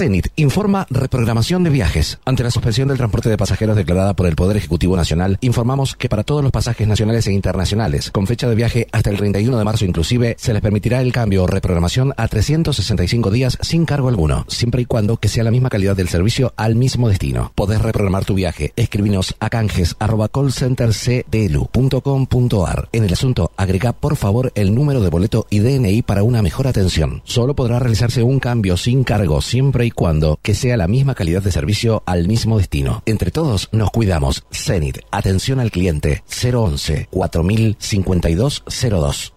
[0.00, 2.20] CENIT informa reprogramación de viajes.
[2.24, 6.08] Ante la suspensión del transporte de pasajeros declarada por el Poder Ejecutivo Nacional, informamos que
[6.08, 9.64] para todos los pasajes nacionales e internacionales, con fecha de viaje hasta el 31 de
[9.64, 14.46] marzo inclusive, se les permitirá el cambio o reprogramación a 365 días sin cargo alguno,
[14.48, 17.52] siempre y cuando que sea la misma calidad del servicio al mismo destino.
[17.54, 18.72] Podés reprogramar tu viaje.
[18.76, 22.88] Escribinos a canjes arroba callcentercdlu.com.ar.
[22.92, 26.68] En el asunto, agrega por favor el número de boleto y DNI para una mejor
[26.68, 27.20] atención.
[27.24, 31.42] Solo podrá realizarse un cambio sin cargo siempre y cuando que sea la misma calidad
[31.42, 33.02] de servicio al mismo destino.
[33.06, 34.44] Entre todos nos cuidamos.
[34.52, 39.34] Zenit, atención al cliente 011 4000 5202.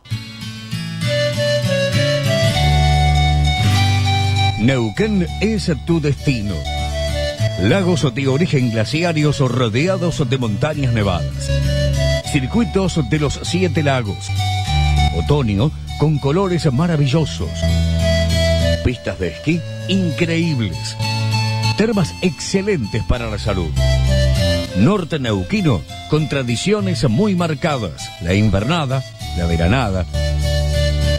[4.64, 6.56] Neuquén es tu destino.
[7.64, 11.52] Lagos de origen glaciarios rodeados de montañas nevadas.
[12.32, 14.30] Circuitos de los siete lagos.
[15.18, 17.50] Otoño con colores maravillosos.
[18.84, 20.98] Pistas de esquí increíbles.
[21.78, 23.72] Termas excelentes para la salud.
[24.78, 28.10] Norte neuquino con tradiciones muy marcadas.
[28.22, 29.02] La invernada,
[29.38, 30.06] la veranada.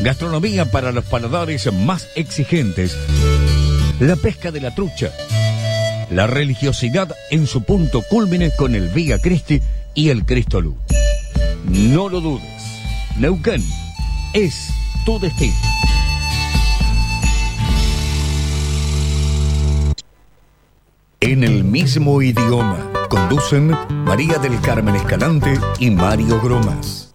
[0.03, 2.97] Gastronomía para los paladares más exigentes.
[3.99, 5.11] La pesca de la trucha.
[6.11, 9.63] La religiosidad en su punto cúlmine con el Vía Cristi
[9.95, 10.77] y el Cristo Luz.
[11.65, 12.45] No lo dudes.
[13.17, 13.65] Neuquén
[14.35, 14.69] es
[15.07, 15.55] tu destino.
[21.27, 27.15] En el mismo idioma conducen María del Carmen Escalante y Mario Gromas.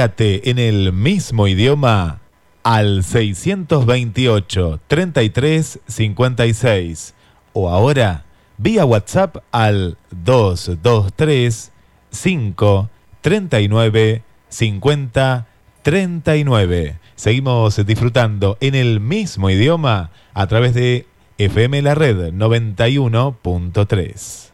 [0.00, 2.20] En el mismo idioma
[2.62, 7.14] al 628 33 56
[7.52, 8.24] o ahora
[8.58, 11.72] vía WhatsApp al 223
[12.10, 12.90] 5
[13.22, 15.46] 39 50
[15.82, 16.94] 39.
[17.16, 21.06] Seguimos disfrutando en el mismo idioma a través de
[21.38, 24.52] FM La Red 91.3.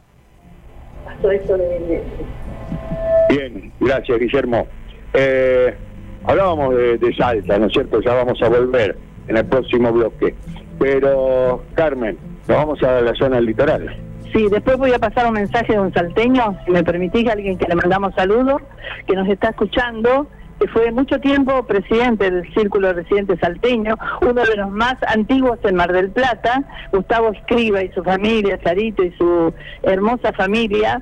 [3.28, 4.66] Bien, gracias Guillermo.
[5.14, 5.74] Eh,
[6.24, 8.00] hablábamos de, Salta, ¿no es cierto?
[8.00, 8.96] Ya vamos a volver
[9.28, 10.34] en el próximo bloque.
[10.78, 13.96] Pero, Carmen, nos vamos a la zona del litoral.
[14.32, 17.68] Sí, después voy a pasar un mensaje de un salteño, si me permitís, alguien que
[17.68, 18.60] le mandamos saludos,
[19.06, 20.26] que nos está escuchando,
[20.58, 25.58] que fue mucho tiempo presidente del Círculo de Residentes Salteño, uno de los más antiguos
[25.62, 29.52] en Mar del Plata, Gustavo Escriba y su familia, Sarito y su
[29.82, 31.00] hermosa familia.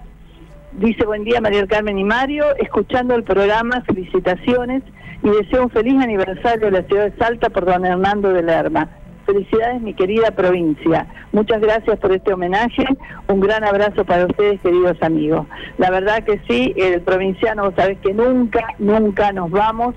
[0.74, 4.82] Dice buen día María Carmen y Mario, escuchando el programa, felicitaciones
[5.22, 8.88] y deseo un feliz aniversario de la ciudad de Salta por don Hernando de Lerma.
[9.26, 11.06] Felicidades, mi querida provincia.
[11.30, 12.84] Muchas gracias por este homenaje.
[13.28, 15.46] Un gran abrazo para ustedes, queridos amigos.
[15.76, 19.94] La verdad que sí, el provinciano, vos sabés que nunca, nunca nos vamos,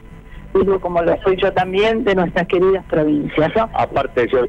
[0.53, 3.49] digo como lo soy yo también, de nuestras queridas provincias.
[3.55, 3.69] ¿no?
[3.73, 4.41] Aparte, yo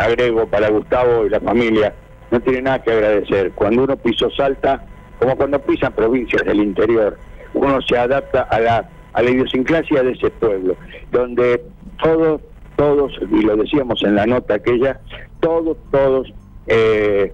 [0.00, 1.92] agrego para Gustavo y la familia,
[2.30, 3.50] no tiene nada que agradecer.
[3.52, 4.84] Cuando uno pisó Salta,
[5.18, 7.18] como cuando pisan provincias del interior,
[7.54, 10.76] uno se adapta a la, a la idiosincrasia de ese pueblo,
[11.10, 11.62] donde
[12.02, 12.40] todos,
[12.76, 15.00] todos, y lo decíamos en la nota aquella,
[15.40, 16.32] todos, todos
[16.66, 17.32] eh,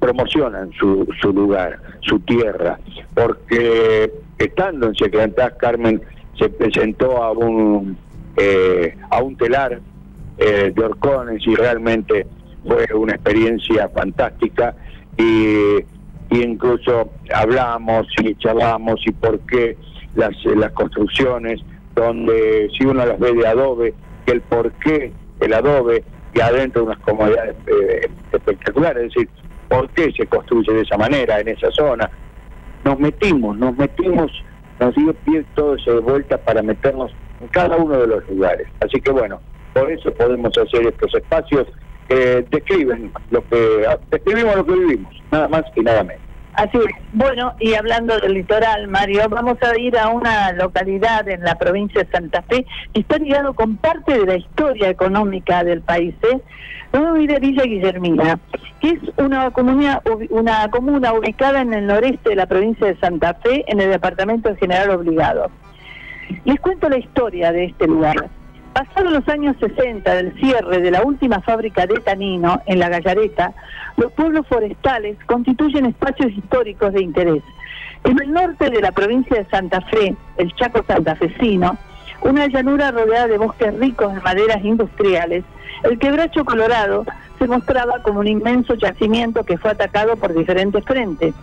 [0.00, 2.78] promocionan su, su lugar, su tierra,
[3.14, 6.02] porque estando en Secretaría Carmen
[6.38, 7.96] se presentó a un
[8.36, 9.80] eh, a un telar
[10.38, 12.26] eh, de horcones y realmente
[12.66, 14.74] fue una experiencia fantástica
[15.18, 15.76] y,
[16.30, 19.76] y incluso hablamos y charlamos y por qué
[20.14, 21.60] las, las construcciones
[21.94, 23.94] donde si uno las ve de adobe,
[24.26, 29.28] el por qué el adobe y adentro unas comodidades eh, espectaculares, es decir,
[29.68, 32.08] por qué se construye de esa manera en esa zona.
[32.84, 34.30] Nos metimos, nos metimos,
[34.78, 38.68] nos dio pie todo eso de vuelta para meternos en cada uno de los lugares.
[38.80, 39.40] Así que bueno,
[39.74, 41.66] por eso podemos hacer estos espacios
[42.50, 46.30] describen lo que describimos lo que vivimos, nada más y nada menos.
[46.54, 46.94] Así es.
[47.12, 52.02] Bueno, y hablando del litoral, Mario, vamos a ir a una localidad en la provincia
[52.02, 56.14] de Santa Fe que está ligado con parte de la historia económica del país.
[56.22, 56.40] ¿eh?
[56.92, 58.38] Vamos a ir a Villa Guillermina,
[58.80, 63.34] que es una comuna, una comuna ubicada en el noreste de la provincia de Santa
[63.34, 65.50] Fe, en el departamento de General Obligado.
[66.44, 68.28] Les cuento la historia de este lugar.
[68.72, 73.52] Pasados los años 60 del cierre de la última fábrica de tanino en la Gallareta,
[73.96, 77.42] los pueblos forestales constituyen espacios históricos de interés.
[78.04, 81.76] En el norte de la provincia de Santa Fe, el Chaco santafesino,
[82.22, 85.42] una llanura rodeada de bosques ricos en maderas industriales,
[85.82, 87.04] el quebracho colorado
[87.38, 91.34] se mostraba como un inmenso yacimiento que fue atacado por diferentes frentes.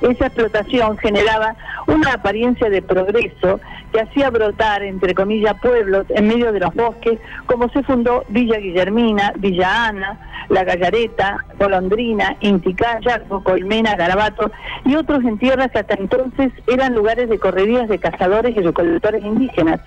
[0.00, 3.60] Esa explotación generaba una apariencia de progreso
[3.92, 8.58] que hacía brotar, entre comillas, pueblos en medio de los bosques, como se fundó Villa
[8.58, 10.18] Guillermina, Villa Ana,
[10.48, 12.98] La Gallareta, Golondrina, Inticá,
[13.44, 14.50] Colmena, Garabato
[14.84, 19.24] y otros en tierras que hasta entonces eran lugares de correrías de cazadores y recolectores
[19.24, 19.80] indígenas.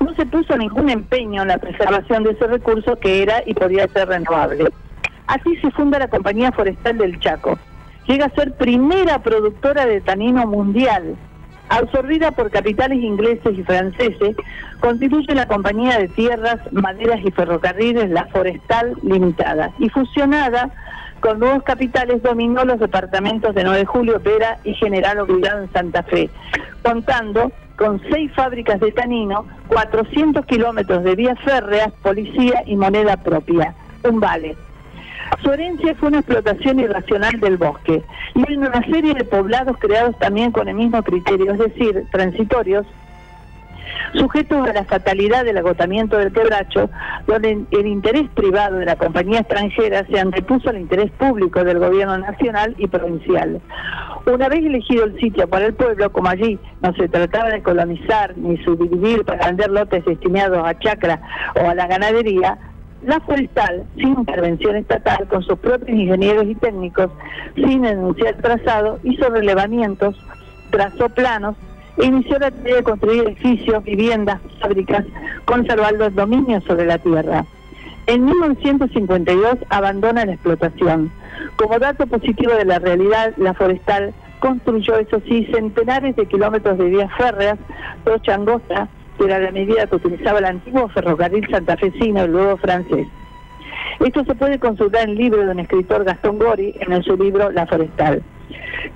[0.00, 3.88] No se puso ningún empeño en la preservación de ese recurso que era y podía
[3.88, 4.68] ser renovable.
[5.26, 7.58] Así se funda la Compañía Forestal del Chaco.
[8.08, 11.16] Llega a ser primera productora de tanino mundial.
[11.68, 14.34] Absorbida por capitales ingleses y franceses,
[14.80, 20.72] constituye la compañía de tierras, maderas y ferrocarriles La Forestal Limitada y fusionada
[21.20, 25.72] con nuevos capitales dominó los departamentos de 9 de Julio, Vera y General Obligado en
[25.72, 26.30] Santa Fe,
[26.82, 33.74] contando con seis fábricas de tanino, 400 kilómetros de vías férreas, policía y moneda propia.
[34.04, 34.56] Un vale.
[35.42, 38.02] Su herencia fue una explotación irracional del bosque
[38.34, 42.86] y en una serie de poblados creados también con el mismo criterio, es decir, transitorios,
[44.14, 46.90] sujetos a la fatalidad del agotamiento del quebracho,
[47.26, 52.18] donde el interés privado de la compañía extranjera se antepuso al interés público del gobierno
[52.18, 53.60] nacional y provincial.
[54.26, 58.36] Una vez elegido el sitio para el pueblo, como allí no se trataba de colonizar
[58.36, 61.20] ni subdividir para vender lotes destinados a chacra
[61.62, 62.58] o a la ganadería,
[63.02, 67.10] la forestal, sin intervención estatal, con sus propios ingenieros y técnicos,
[67.54, 70.16] sin denunciar trazado, hizo relevamientos,
[70.70, 71.56] trazó planos
[71.98, 75.04] e inició la tarea de construir edificios, viviendas, fábricas,
[75.44, 77.44] conservando el dominio sobre la tierra.
[78.06, 81.10] En 1952 abandona la explotación.
[81.56, 86.84] Como dato positivo de la realidad, la forestal construyó, eso sí, centenares de kilómetros de
[86.84, 87.58] vías férreas,
[88.04, 88.88] trocha angosta,
[89.26, 93.06] era la medida que utilizaba el antiguo ferrocarril santafesino y luego francés.
[94.00, 97.50] Esto se puede consultar en el libro de un escritor Gastón Gori en su libro
[97.50, 98.22] La Forestal.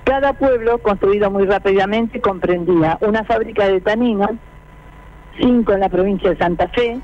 [0.03, 4.29] Cada pueblo, construido muy rápidamente, comprendía una fábrica de tanino,
[5.39, 6.99] cinco en la provincia de Santa Fe,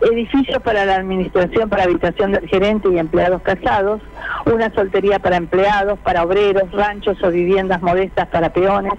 [0.00, 4.00] edificios para la administración para habitación del gerente y empleados casados,
[4.46, 8.94] una soltería para empleados, para obreros, ranchos o viviendas modestas para peones,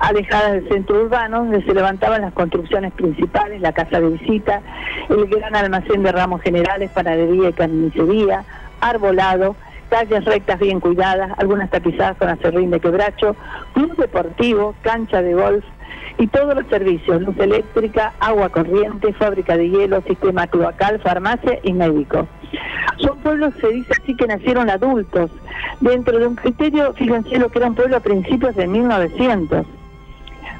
[0.00, 4.62] alejadas del centro urbano, donde se levantaban las construcciones principales, la casa de visita,
[5.08, 8.44] el gran almacén de ramos generales, panadería y carnicería,
[8.80, 9.56] arbolado,
[9.88, 13.36] calles rectas bien cuidadas, algunas tapizadas con acerrín de quebracho,
[13.72, 15.64] club deportivo, cancha de golf,
[16.18, 21.72] y todos los servicios, luz eléctrica, agua corriente, fábrica de hielo, sistema cloacal, farmacia y
[21.72, 22.26] médico.
[22.98, 25.30] Son pueblos, se dice así, que nacieron adultos,
[25.80, 26.94] dentro de un criterio,
[27.38, 29.66] lo que era un pueblo a principios de 1900.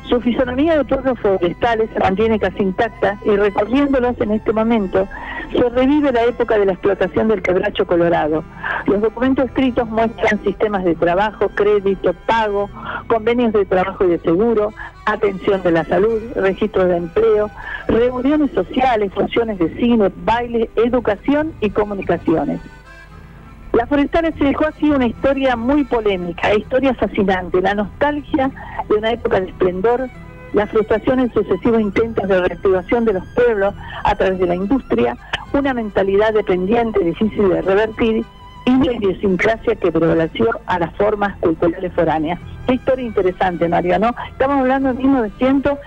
[0.08, 5.08] Su fisonomía de pueblos forestales se mantiene casi intacta y recorriéndolos en este momento
[5.52, 8.44] se revive la época de la explotación del quebracho colorado.
[8.86, 12.70] Los documentos escritos muestran sistemas de trabajo, crédito, pago,
[13.08, 14.72] convenios de trabajo y de seguro,
[15.06, 17.50] atención de la salud, registros de empleo,
[17.88, 22.60] reuniones sociales, funciones de cine, baile, educación y comunicaciones.
[23.76, 28.50] La Forestales se dejó así una historia muy polémica, historia fascinante, la nostalgia
[28.88, 30.08] de una época de esplendor,
[30.54, 35.18] la frustración en sucesivos intentos de reactivación de los pueblos a través de la industria,
[35.52, 38.24] una mentalidad dependiente difícil de revertir
[38.64, 42.40] y una idiosincrasia que prevaleció a las formas culturales foráneas.
[42.66, 44.14] Qué historia interesante, Mario, ¿no?
[44.30, 45.78] Estamos hablando en 1900,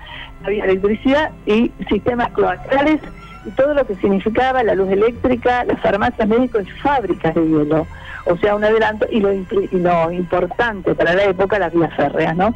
[0.44, 3.02] había electricidad y sistemas cloacales
[3.52, 7.88] todo lo que significaba la luz eléctrica, las farmacias médicos y fábricas de hielo.
[8.26, 12.54] O sea, un adelanto y lo, importante para la época, las vías férreas, ¿no?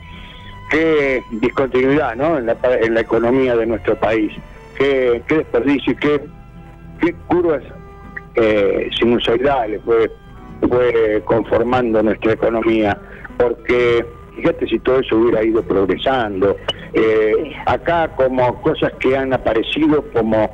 [0.69, 2.37] qué discontinuidad ¿no?
[2.37, 4.31] en, la, en la economía de nuestro país,
[4.75, 6.21] qué, qué desperdicio y qué,
[6.99, 7.61] qué curvas
[8.35, 10.11] eh, sinusoidales fue,
[10.67, 12.97] fue conformando nuestra economía,
[13.37, 14.05] porque
[14.35, 16.57] fíjate si todo eso hubiera ido progresando.
[16.93, 20.49] Eh, acá como cosas que han aparecido como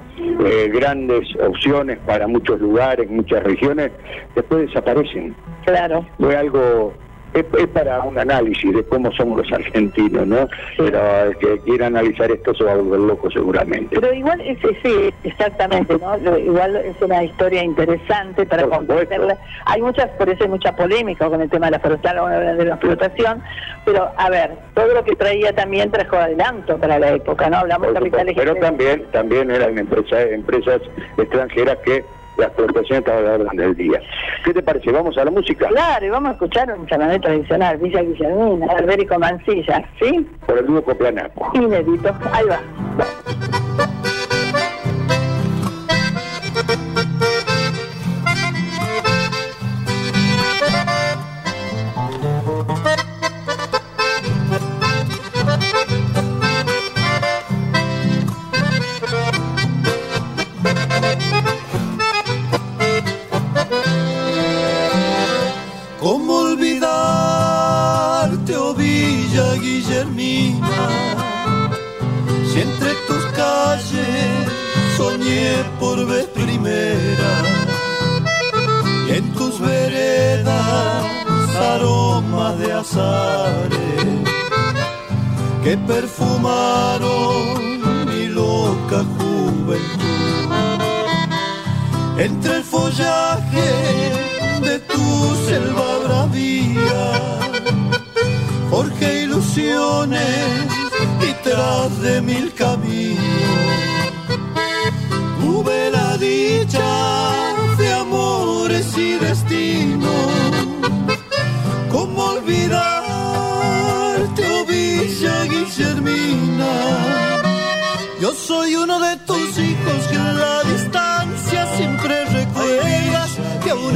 [0.46, 3.92] eh, grandes opciones para muchos lugares, muchas regiones,
[4.36, 5.36] después desaparecen.
[5.66, 6.06] Claro.
[6.18, 6.94] Fue algo
[7.34, 10.48] es, es para un análisis de cómo somos los argentinos, ¿no?
[10.78, 14.00] Pero el que quiera analizar esto se va a volver loco seguramente.
[14.00, 16.38] Pero igual, es, sí, exactamente, ¿no?
[16.38, 19.38] Igual es una historia interesante para comprenderla.
[19.66, 22.76] Hay muchas, por eso hay mucha polémica con el tema de la hablan de la
[22.76, 23.42] explotación,
[23.86, 27.58] pero a ver, todo lo que traía también trajo adelanto para la época, ¿no?
[27.58, 30.82] Hablamos de capitales Pero también también eran empresas empresas
[31.18, 32.04] extranjeras que
[32.40, 34.02] la explotación estaba a la orden del día.
[34.44, 34.92] ¿Qué te parece?
[34.92, 35.68] ¿Vamos a la música?
[35.68, 40.28] Claro, y vamos a escuchar un chamamé tradicional, Villa Guillermina, Alberico Mancilla, ¿sí?
[40.46, 41.52] Por el dúo Coplanaco.
[41.54, 42.60] Inédito, ahí va.
[42.98, 44.19] ¿Cómo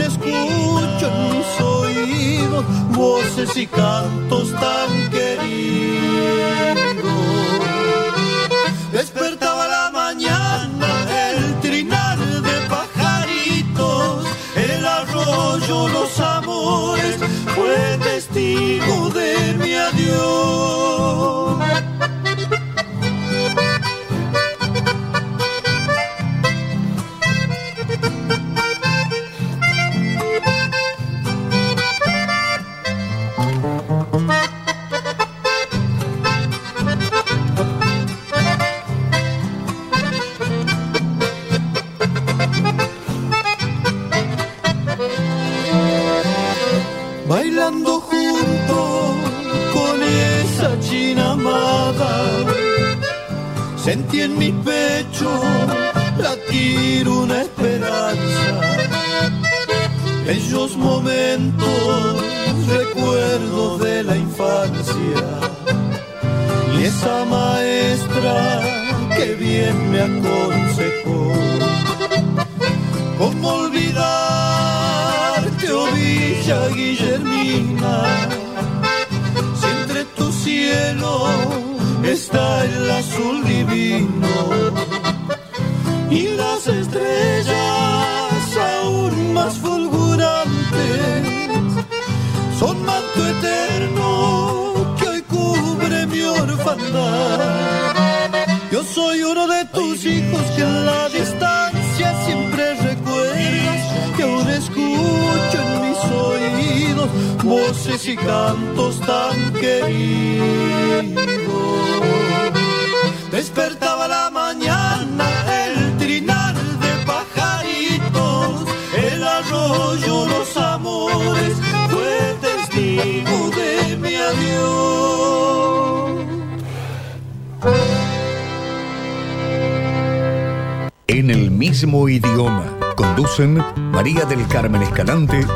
[0.01, 2.65] escucho en mis oídos
[2.95, 5.02] voces y cantos tan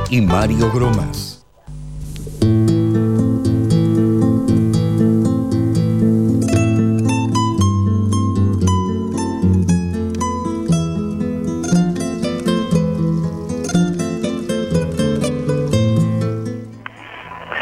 [0.10, 1.46] y Mario Gromas.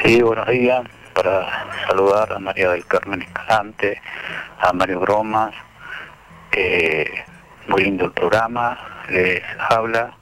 [0.04, 0.84] Sí, buenos días.
[1.14, 1.48] Para
[1.88, 4.00] saludar a María del Carmen Escalante,
[4.60, 5.54] a Mario Bromas.
[6.52, 7.24] eh,
[7.68, 8.78] muy lindo el programa,
[9.10, 10.16] les habla.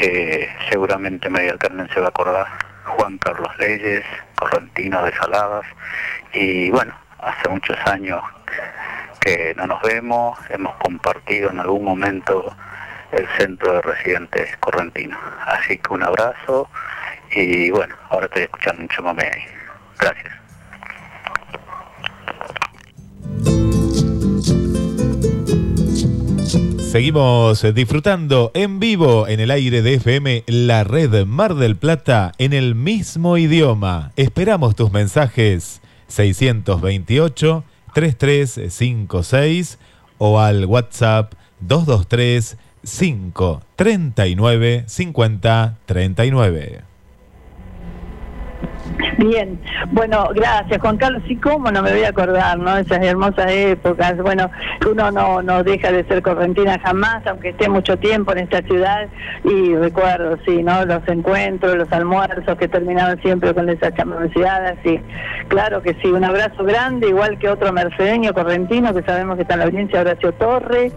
[0.00, 2.46] Eh, seguramente María del Carmen se va a acordar.
[2.84, 4.04] Juan Carlos Leyes,
[4.34, 5.66] correntino de Saladas.
[6.32, 8.22] Y bueno, hace muchos años
[9.20, 12.54] que no nos vemos, hemos compartido en algún momento
[13.12, 15.18] el centro de residentes correntino.
[15.46, 16.68] Así que un abrazo
[17.30, 19.44] y bueno, ahora estoy escuchando un chamamé ahí.
[19.98, 20.47] Gracias.
[26.98, 32.52] Seguimos disfrutando en vivo en el aire de FM La Red Mar del Plata en
[32.52, 34.10] el mismo idioma.
[34.16, 37.62] Esperamos tus mensajes 628
[37.94, 39.78] 3356
[40.18, 46.87] o al WhatsApp 223 539 50 39.
[49.18, 49.58] Bien,
[49.92, 51.22] bueno, gracias Juan Carlos.
[51.26, 52.76] Y cómo no me voy a acordar, ¿no?
[52.76, 54.16] Esas hermosas épocas.
[54.18, 54.50] Bueno,
[54.90, 59.08] uno no, no deja de ser correntina jamás, aunque esté mucho tiempo en esta ciudad.
[59.44, 60.84] Y recuerdo, sí, ¿no?
[60.84, 64.78] Los encuentros, los almuerzos que terminaban siempre con esas chamameciadas.
[64.84, 65.00] Y
[65.48, 69.54] claro que sí, un abrazo grande, igual que otro mercedeño correntino que sabemos que está
[69.54, 70.92] en la audiencia, Horacio Torres.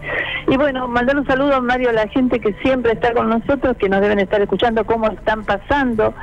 [0.48, 3.88] Y bueno, mandar un saludo, Mario, a la gente que siempre está con nosotros, que
[3.88, 6.14] nos deben estar escuchando cómo están pasando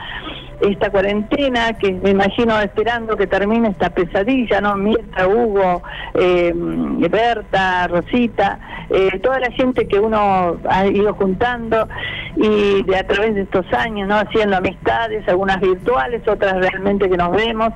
[0.61, 4.75] esta cuarentena, que me imagino esperando que termine esta pesadilla, ¿no?
[4.75, 5.81] Mirta, Hugo,
[6.15, 8.59] eh, Berta, Rosita,
[8.89, 11.87] eh, toda la gente que uno ha ido juntando
[12.35, 14.15] y de a través de estos años, ¿no?
[14.15, 17.73] Haciendo amistades, algunas virtuales, otras realmente que nos vemos.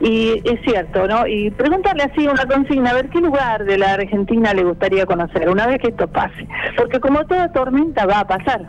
[0.00, 1.26] Y es cierto, ¿no?
[1.26, 5.48] Y preguntarle así una consigna, a ver qué lugar de la Argentina le gustaría conocer
[5.48, 6.46] una vez que esto pase.
[6.76, 8.62] Porque como toda tormenta va a pasar.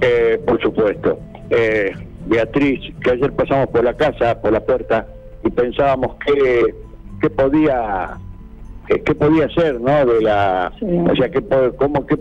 [0.00, 1.18] Eh, por supuesto.
[1.50, 1.92] Eh,
[2.26, 5.06] Beatriz, que ayer pasamos por la casa, por la puerta,
[5.44, 6.74] y pensábamos qué,
[7.20, 8.18] qué podía
[8.86, 10.06] qué, podía ser, ¿no?
[10.06, 11.42] De la, o sea, qué,
[11.76, 12.16] cómo, qué,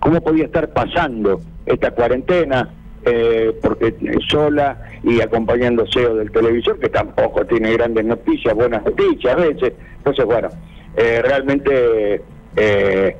[0.00, 2.68] cómo podía estar pasando esta cuarentena,
[3.04, 3.94] eh, porque
[4.28, 9.72] sola y acompañándose o del televisor, que tampoco tiene grandes noticias, buenas noticias a veces.
[9.98, 10.48] Entonces, bueno,
[10.96, 12.22] eh, realmente
[12.56, 13.16] eh,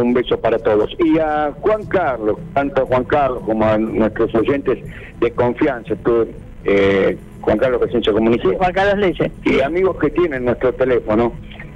[0.00, 0.90] un beso para todos.
[0.98, 4.78] Y a Juan Carlos, tanto a Juan Carlos como a nuestros oyentes
[5.20, 6.26] de confianza, tú,
[6.64, 8.56] eh, Juan Carlos Presencia Comunicación.
[8.56, 9.32] Juan Carlos Leyes.
[9.44, 11.32] Y amigos que tienen nuestro teléfono,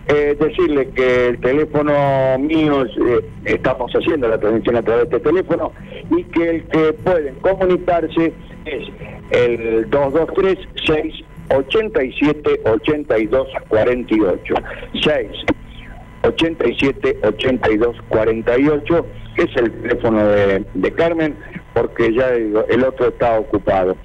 [0.08, 1.92] eh, decirles que el teléfono
[2.38, 5.72] mío, eh, estamos haciendo la transmisión a través de este teléfono,
[6.16, 8.32] y que el que pueden comunicarse
[8.64, 8.88] es
[9.30, 14.54] el 223 687 82 48
[15.02, 15.28] 6
[16.26, 21.36] 87 82 48 que es el teléfono de, de Carmen
[21.74, 23.96] porque ya digo, el otro está ocupado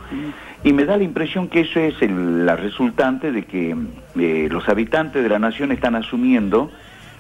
[0.63, 3.75] y me da la impresión que eso es el- la resultante de que
[4.21, 6.71] eh, los habitantes de la nación están asumiendo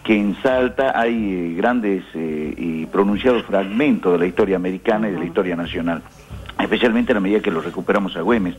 [0.04, 5.12] que en Salta hay eh, grandes eh, y pronunciados fragmentos de la historia americana y
[5.14, 6.00] de la historia nacional,
[6.60, 8.54] especialmente a la medida que lo recuperamos a Güemes,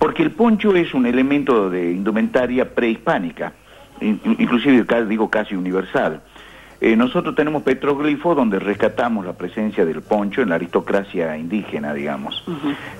[0.00, 3.52] porque el poncho es un elemento de indumentaria prehispánica,
[4.00, 6.20] inclusive digo casi universal.
[6.80, 12.44] Eh, nosotros tenemos petroglifos donde rescatamos la presencia del poncho en la aristocracia indígena, digamos.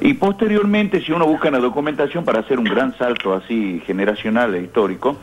[0.01, 4.55] Y posteriormente, si uno busca en la documentación para hacer un gran salto así generacional
[4.55, 5.19] e histórico,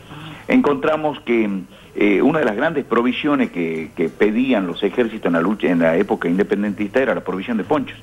[0.48, 1.50] encontramos que
[1.96, 5.80] eh, una de las grandes provisiones que, que pedían los ejércitos en la lucha en
[5.80, 7.98] la época independentista era la provisión de ponchos,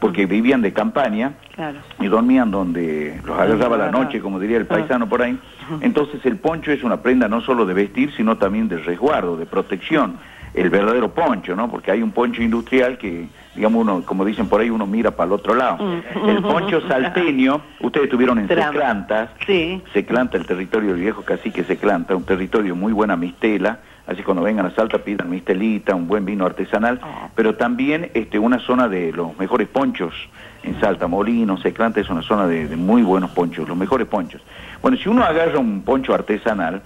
[0.00, 1.78] porque vivían de campaña Claro.
[1.98, 4.68] y dormían donde los agarraba la noche, como diría el Ah.
[4.68, 5.38] paisano por ahí.
[5.80, 9.46] Entonces el poncho es una prenda no solo de vestir, sino también de resguardo, de
[9.46, 10.18] protección.
[10.54, 11.68] El verdadero poncho, ¿no?
[11.68, 13.26] Porque hay un poncho industrial que,
[13.56, 15.78] digamos, uno, como dicen por ahí, uno mira para el otro lado.
[16.28, 18.70] El poncho salteño, ustedes estuvieron en Trama.
[18.70, 19.82] Seclantas, Sí.
[19.92, 24.66] Seclanta, el territorio del viejo cacique Seclanta, un territorio muy buena mistela, así cuando vengan
[24.66, 27.00] a Salta pidan mistelita, un buen vino artesanal,
[27.34, 30.14] pero también este, una zona de los mejores ponchos
[30.64, 34.40] en Salta, Molino, Seclanta es una zona de, de muy buenos ponchos, los mejores ponchos.
[34.82, 36.82] Bueno, si uno agarra un poncho artesanal,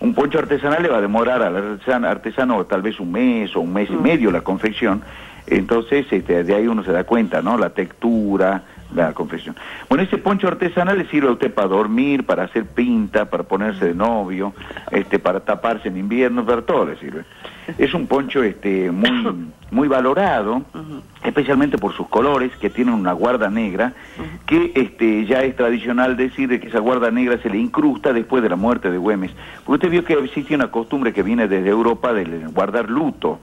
[0.00, 3.60] un poncho artesanal le va a demorar al artesan- artesano tal vez un mes o
[3.60, 5.02] un mes y medio la confección,
[5.46, 7.56] entonces este, de ahí uno se da cuenta, ¿no?
[7.56, 8.62] La textura,
[8.94, 9.56] la confección.
[9.88, 13.86] Bueno, ese poncho artesanal le sirve a usted para dormir, para hacer pinta, para ponerse
[13.86, 14.52] de novio,
[14.90, 17.24] este, para taparse en invierno, para todo le sirve.
[17.78, 19.10] Es un poncho este, muy,
[19.70, 20.62] muy valorado,
[21.22, 23.92] especialmente por sus colores, que tienen una guarda negra,
[24.46, 28.42] que este, ya es tradicional decir de que esa guarda negra se le incrusta después
[28.42, 29.32] de la muerte de Güemes.
[29.64, 33.38] Porque usted vio que existe una costumbre que viene desde Europa de guardar luto,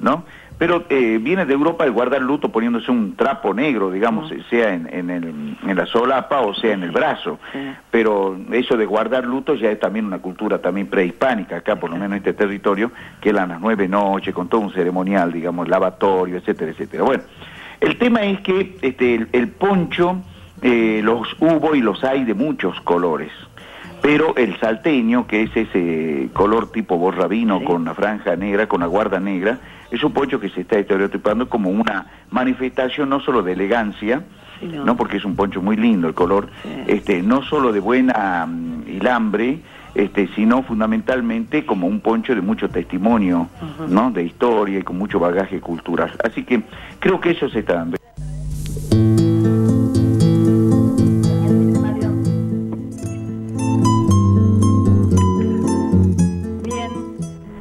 [0.00, 0.24] ¿no?
[0.60, 4.86] Pero eh, viene de Europa el guardar luto poniéndose un trapo negro, digamos, sea en,
[4.92, 7.38] en, el- en la solapa o sea en el brazo.
[7.90, 11.96] Pero eso de guardar luto ya es también una cultura también prehispánica, acá por lo
[11.96, 12.92] menos en este territorio,
[13.22, 17.04] que eran las nueve noches, con todo un ceremonial, digamos, lavatorio, etcétera, etcétera.
[17.04, 17.22] Bueno,
[17.80, 20.20] el tema es que este, el, el poncho
[20.60, 23.32] eh, los hubo y los hay de muchos colores.
[24.02, 28.86] Pero el salteño, que es ese color tipo borrabino con la franja negra, con la
[28.86, 29.58] guarda negra,
[29.90, 34.24] es un poncho que se está estereotipando como una manifestación no solo de elegancia,
[34.62, 34.96] no.
[34.96, 36.48] porque es un poncho muy lindo el color,
[36.86, 39.60] este, no solo de buena mm, hilambre,
[39.94, 43.48] este, sino fundamentalmente como un poncho de mucho testimonio,
[43.88, 44.10] ¿no?
[44.10, 46.12] de historia y con mucho bagaje cultural.
[46.22, 46.62] Así que
[47.00, 47.99] creo que eso se está dando.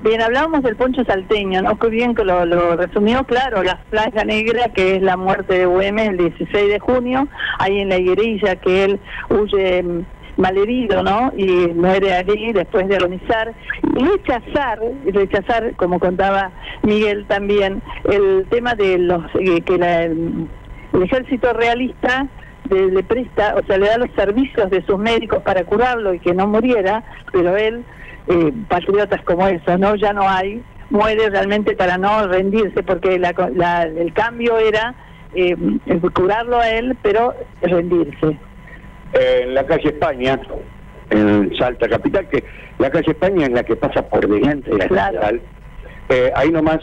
[0.10, 1.78] Bien, hablábamos del poncho salteño, ¿no?
[1.78, 5.66] Qué bien que lo, lo resumió, claro, la franja negra, que es la muerte de
[5.68, 7.28] Güemes el 16 de junio,
[7.60, 9.00] ahí en la higuerilla, que él
[9.30, 10.06] huye mm,
[10.38, 11.32] malherido, ¿no?
[11.38, 11.46] Y
[11.76, 13.54] muere allí después de agonizar.
[13.96, 14.80] Y rechazar,
[15.14, 16.50] rechazar, como contaba
[16.82, 20.48] Miguel también, el tema de los, eh, que la- el
[21.04, 22.26] ejército realista
[22.72, 26.34] le presta, o sea, le da los servicios de sus médicos para curarlo y que
[26.34, 27.84] no muriera, pero él,
[28.28, 29.96] eh, patriotas como esos, ¿no?
[29.96, 34.96] Ya no hay, muere realmente para no rendirse, porque la- la- el cambio era
[35.36, 35.56] eh,
[36.14, 38.36] curarlo a él, pero rendirse.
[39.14, 40.40] Eh, en la calle España,
[41.12, 42.44] en Salta Capital, que
[42.80, 45.42] la calle España es la que pasa por delante de la capital.
[46.10, 46.80] Eh, ahí nomás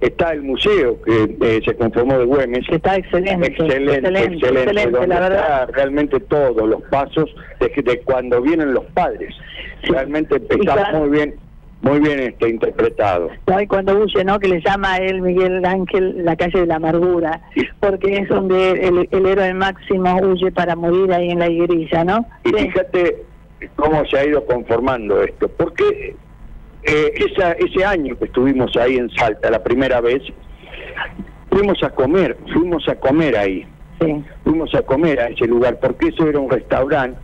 [0.00, 2.64] está el museo que eh, se conformó de Güemes.
[2.70, 3.46] Está excelente.
[3.48, 5.62] Excelente, excelente, excelente, excelente, donde la verdad.
[5.62, 9.34] está realmente todos los pasos de, de cuando vienen los padres.
[9.82, 10.98] Realmente está claro.
[10.98, 11.34] muy bien,
[11.82, 13.30] muy bien este, interpretado.
[13.46, 13.60] ¿no?
[13.60, 14.38] Y cuando huye, ¿no?
[14.38, 17.40] Que le llama a él Miguel Ángel la calle de la amargura,
[17.80, 22.26] porque es donde el, el héroe máximo huye para morir ahí en la higuerilla, ¿no?
[22.44, 23.22] Y fíjate
[23.76, 26.14] cómo se ha ido conformando esto, porque
[26.86, 30.22] eh, esa, ese año que estuvimos ahí en Salta, la primera vez,
[31.50, 33.66] fuimos a comer, fuimos a comer ahí,
[34.44, 37.18] fuimos a comer a ese lugar, porque eso era un restaurante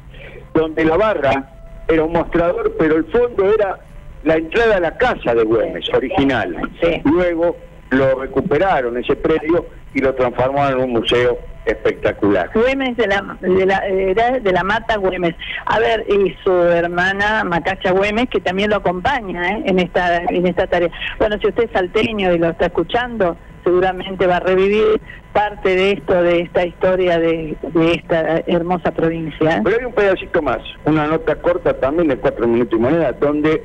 [0.54, 1.48] donde la barra
[1.88, 3.78] era un mostrador, pero el fondo era
[4.24, 6.56] la entrada a la casa de Güemes, original.
[7.04, 7.56] Luego
[7.92, 12.50] lo recuperaron ese predio y lo transformaron en un museo espectacular.
[12.54, 15.34] Güemes de la, de la, era de la Mata Güemes.
[15.66, 19.62] A ver, y su hermana Macacha Güemes, que también lo acompaña ¿eh?
[19.66, 20.90] en, esta, en esta tarea.
[21.18, 25.00] Bueno, si usted es salteño y lo está escuchando, seguramente va a revivir
[25.32, 29.56] parte de esto, de esta historia de, de esta hermosa provincia.
[29.56, 29.60] ¿eh?
[29.62, 33.62] Pero hay un pedacito más, una nota corta también de cuatro minutos y moneda, donde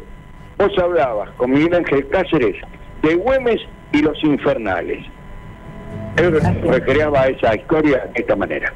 [0.57, 2.55] vos hablabas con Miguel Ángel Cáceres
[3.01, 5.05] de Güemes y los infernales.
[6.17, 8.73] Él recreaba esa historia de esta manera.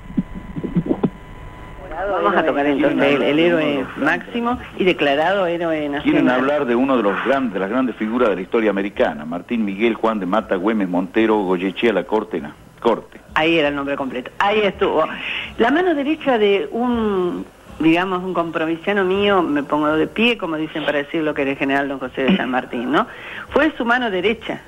[2.10, 6.40] Vamos a tocar entonces el, el héroe máximo y declarado héroe Quieren nacional.
[6.40, 9.64] hablar de uno de los grandes, de las grandes figuras de la historia americana, Martín
[9.66, 12.56] Miguel Juan de Mata Güemes Montero Goyechea La Cortena.
[12.80, 13.20] Corte.
[13.36, 14.32] Ahí era el nombre completo.
[14.40, 15.04] Ahí estuvo.
[15.60, 17.46] La mano derecha de un,
[17.78, 21.52] digamos, un compromisano mío, me pongo de pie, como dicen para decir lo que era
[21.52, 23.06] el general don José de San Martín, ¿no?
[23.50, 24.62] Fue su mano derecha.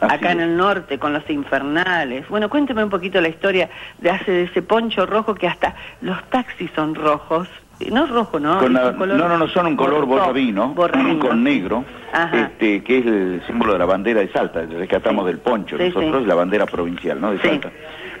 [0.00, 2.28] Acá en el norte, con los infernales.
[2.28, 3.68] Bueno, cuénteme un poquito la historia
[3.98, 7.48] de hace de ese poncho rojo que hasta los taxis son rojos.
[7.90, 8.58] No es rojo, ¿no?
[8.58, 11.18] Con Es la- un color- no, no, no, son un color borra- borravino, borravino.
[11.18, 12.38] con negro, Ajá.
[12.40, 16.22] este, que es el símbolo de la bandera de Salta, rescatamos del poncho, Sí, nosotros
[16.22, 16.28] sí.
[16.28, 17.30] la bandera provincial, ¿no?
[17.32, 17.70] De Salta.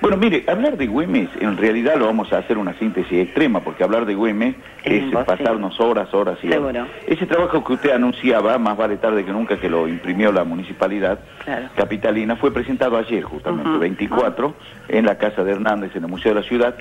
[0.00, 3.84] Bueno, mire, hablar de Güemes, en realidad lo vamos a hacer una síntesis extrema, porque
[3.84, 6.88] hablar de Güemes es pasarnos horas, horas y horas.
[7.06, 11.20] Ese trabajo que usted anunciaba, más vale tarde que nunca que lo imprimió la municipalidad
[11.44, 11.68] Claro.
[11.74, 13.78] capitalina, fue presentado ayer justamente, Ujú.
[13.78, 14.54] 24,
[14.88, 16.74] en la Casa de Hernández, en el Museo de la Ciudad,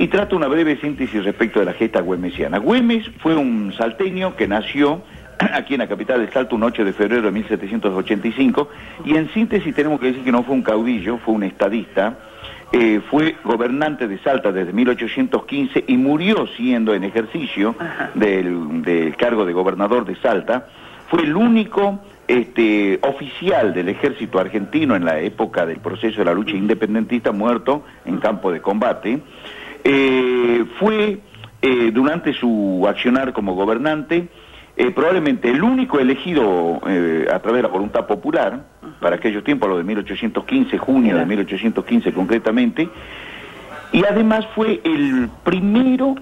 [0.00, 2.56] y trata una breve síntesis respecto de la gesta güemesiana.
[2.56, 5.02] Güemes fue un salteño que nació
[5.38, 8.68] aquí en la capital del Salto un 8 de febrero de 1785,
[9.04, 12.16] y en síntesis tenemos que decir que no fue un caudillo, fue un estadista,
[12.72, 17.76] eh, fue gobernante de Salta desde 1815 y murió siendo en ejercicio
[18.14, 20.66] del, del cargo de gobernador de Salta.
[21.10, 26.32] Fue el único este, oficial del ejército argentino en la época del proceso de la
[26.32, 29.20] lucha independentista muerto en campo de combate.
[29.84, 31.18] Eh, fue
[31.62, 34.28] eh, durante su accionar como gobernante
[34.76, 38.64] eh, probablemente el único elegido eh, a través de la voluntad popular,
[38.98, 42.88] para aquellos tiempos, lo de 1815, junio de 1815 concretamente,
[43.92, 46.14] y además fue el primero,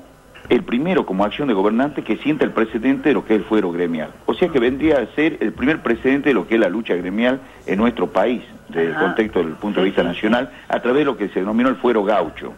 [0.49, 3.47] el primero como acción de gobernante que sienta el precedente de lo que es el
[3.47, 4.11] fuero gremial.
[4.27, 6.97] O sea que vendría a ser el primer precedente de lo que es la lucha
[6.97, 11.05] gremial en nuestro país, desde el contexto del punto de vista nacional, a través de
[11.05, 12.55] lo que se denominó el fuero gaucho.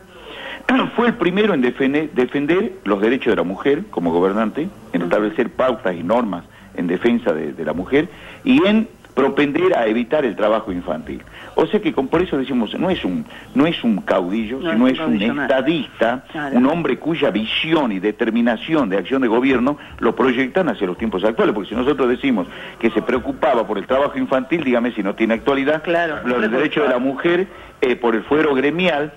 [0.96, 5.50] Fue el primero en defender, defender los derechos de la mujer como gobernante, en establecer
[5.50, 8.08] pautas y normas en defensa de, de la mujer
[8.44, 11.20] y en propender a evitar el trabajo infantil.
[11.56, 14.70] O sea que con, por eso decimos, no es un, no es un caudillo, No
[14.72, 16.56] sino es un estadista, Claro.
[16.56, 21.24] un hombre cuya visión y determinación de acción de gobierno lo proyectan hacia los tiempos
[21.24, 22.46] actuales, porque si nosotros decimos
[22.78, 25.82] que se preocupaba por el trabajo infantil, dígame si no tiene actualidad,
[26.24, 27.48] los derechos de la mujer
[27.80, 29.12] eh, por el fuero gremial,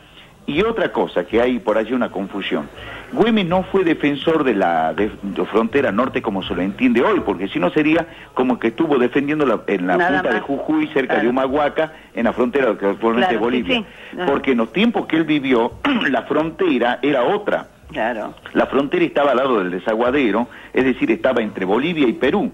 [0.45, 2.67] y otra cosa que hay por allí una confusión.
[3.13, 7.21] Güemes no fue defensor de la de- de frontera norte como se lo entiende hoy,
[7.25, 10.41] porque si no sería como que estuvo defendiendo la- en la Nada punta de.
[10.41, 11.27] Jujuy, cerca de.
[11.29, 13.77] Humahuaca, en la frontera que actualmente Claro, es Bolivia.
[13.77, 14.17] sí, sí.
[14.17, 14.25] Ajá.
[14.25, 15.73] Porque en los tiempos que él vivió,
[16.09, 17.67] la frontera era otra.
[17.91, 18.33] Claro.
[18.53, 22.51] La frontera estaba al lado del desaguadero, es decir, estaba entre Bolivia y Perú.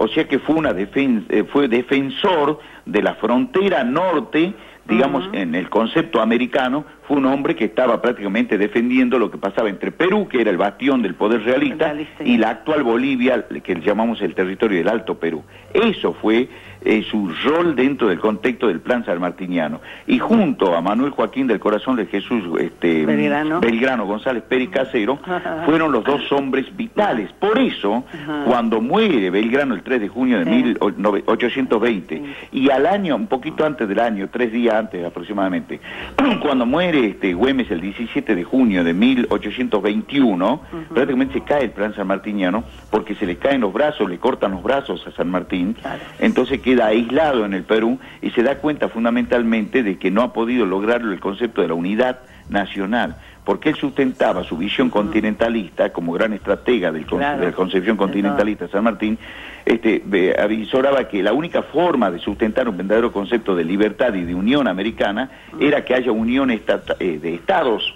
[0.00, 4.54] O sea que fue, una defen- eh, fue defensor de la frontera norte,
[4.88, 9.68] digamos, en el concepto americano, fue un hombre que estaba prácticamente defendiendo lo que pasaba
[9.68, 11.94] entre Perú, que era el bastión del poder realista,
[12.24, 15.44] y la actual Bolivia, que llamamos el territorio del Alto Perú.
[15.74, 16.48] Eso fue
[16.84, 19.80] eh, su rol dentro del contexto del plan sanmartiniano.
[20.06, 23.60] Y junto a Manuel Joaquín del Corazón de Jesús este, Belgrano.
[23.60, 25.18] Belgrano González Pérez Casero,
[25.66, 27.30] fueron los dos hombres vitales.
[27.32, 28.04] Por eso,
[28.46, 32.22] cuando muere Belgrano el 3 de junio de 1820,
[32.52, 35.80] y al año, un poquito antes del año, tres días antes aproximadamente,
[36.42, 40.60] cuando muere este Güemes el 17 de junio de 1821,
[40.92, 44.62] prácticamente se cae el plan sanmartiniano porque se le caen los brazos, le cortan los
[44.62, 45.76] brazos a San Martín,
[46.18, 50.34] entonces queda aislado en el Perú y se da cuenta fundamentalmente de que no ha
[50.34, 52.18] podido lograrlo el concepto de la unidad
[52.50, 57.40] nacional, porque él sustentaba su visión continentalista como gran estratega del con- Claro.
[57.40, 59.16] de la concepción continentalista de San Martín,
[59.64, 60.02] este,
[60.38, 64.68] avisoraba que la única forma de sustentar un verdadero concepto de libertad y de unión
[64.68, 66.60] americana era que haya unión eh,
[67.00, 67.94] de estados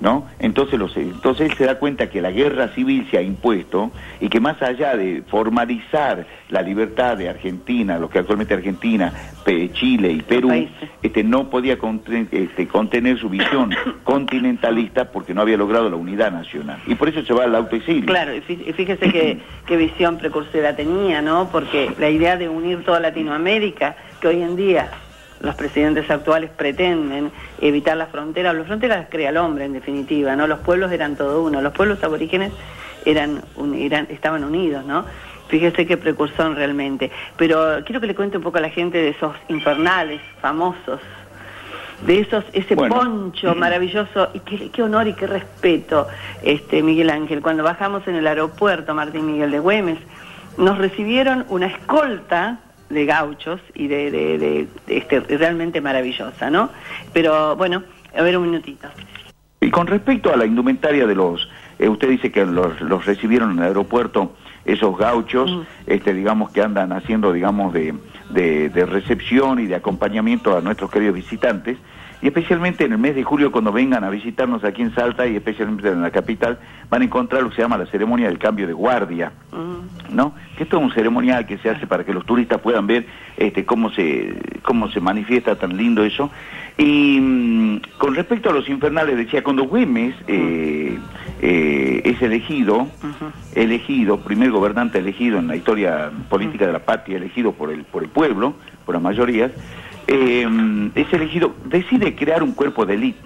[0.00, 0.26] ¿no?
[0.38, 4.28] Entonces, los, entonces él se da cuenta que la guerra civil se ha impuesto y
[4.28, 9.12] que más allá de formalizar la libertad de Argentina, lo que actualmente Argentina,
[9.44, 10.50] Pe- Chile y Perú,
[11.02, 13.70] este, no podía conte- este, contener su visión
[14.04, 16.80] continentalista porque no había logrado la unidad nacional.
[16.86, 18.06] Y por eso se va al autoexilio.
[18.06, 21.48] Claro, y fí- y fíjese que, qué visión precursora tenía, ¿no?
[21.50, 24.88] Porque la idea de unir toda Latinoamérica, que hoy en día
[25.40, 27.30] los presidentes actuales pretenden
[27.60, 30.46] evitar las fronteras, las fronteras las crea el hombre en definitiva, ¿no?
[30.46, 32.52] Los pueblos eran todo uno, los pueblos aborígenes
[33.04, 35.04] eran, un- eran estaban unidos, ¿no?
[35.48, 37.10] Fíjese qué precursor realmente.
[37.36, 41.00] Pero quiero que le cuente un poco a la gente de esos infernales famosos,
[42.06, 42.94] de esos ese Bueno.
[42.96, 46.08] poncho maravilloso y qué, qué honor y qué respeto,
[46.42, 47.42] este Miguel Ángel.
[47.42, 49.98] Cuando bajamos en el aeropuerto Martín Miguel de Güemes,
[50.56, 56.70] nos recibieron una escolta de gauchos y de, de- de- de, este realmente maravillosa, ¿no?
[57.12, 57.82] Pero bueno,
[58.16, 58.88] a ver un minutito.
[59.60, 61.48] Y con respecto a la indumentaria de los,
[61.78, 65.50] eh, usted dice que los, los recibieron en el aeropuerto esos gauchos,
[65.86, 67.94] este, digamos que andan haciendo, digamos, de,
[68.30, 71.76] de- de recepción y de acompañamiento a nuestros queridos visitantes,
[72.24, 75.36] y especialmente en el mes de julio cuando vengan a visitarnos aquí en Salta y
[75.36, 78.66] especialmente en la capital, van a encontrar lo que se llama la ceremonia del cambio
[78.66, 79.30] de guardia.
[80.10, 80.34] ¿no?
[80.56, 83.04] Que esto es un ceremonial que se hace para que los turistas puedan ver
[83.36, 86.30] este, cómo se cómo se manifiesta tan lindo eso.
[86.78, 90.98] Y mm, con respecto a los infernales, decía, cuando Güemes eh,
[91.42, 92.88] eh, es elegido,
[93.54, 98.02] elegido, primer gobernante elegido en la historia política de la patria, elegido por el, por
[98.02, 98.54] el pueblo,
[98.86, 99.52] por las mayorías,
[100.06, 103.20] eh, es elegido, decide crear un cuerpo de élite.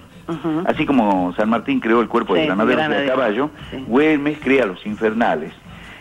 [0.65, 3.49] Así como San Martín creó el cuerpo de Sí, granaderos de caballo,
[3.87, 5.53] Güemes crea los infernales.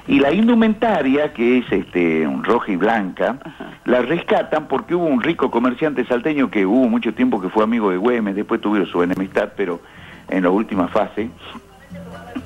[0.07, 3.39] Y la indumentaria, que es este, roja y blanca,
[3.85, 7.91] la rescatan porque hubo un rico comerciante salteño que hubo mucho tiempo que fue amigo
[7.91, 9.81] de Güemes, después tuvieron su enemistad, pero
[10.29, 11.31] en la última fase,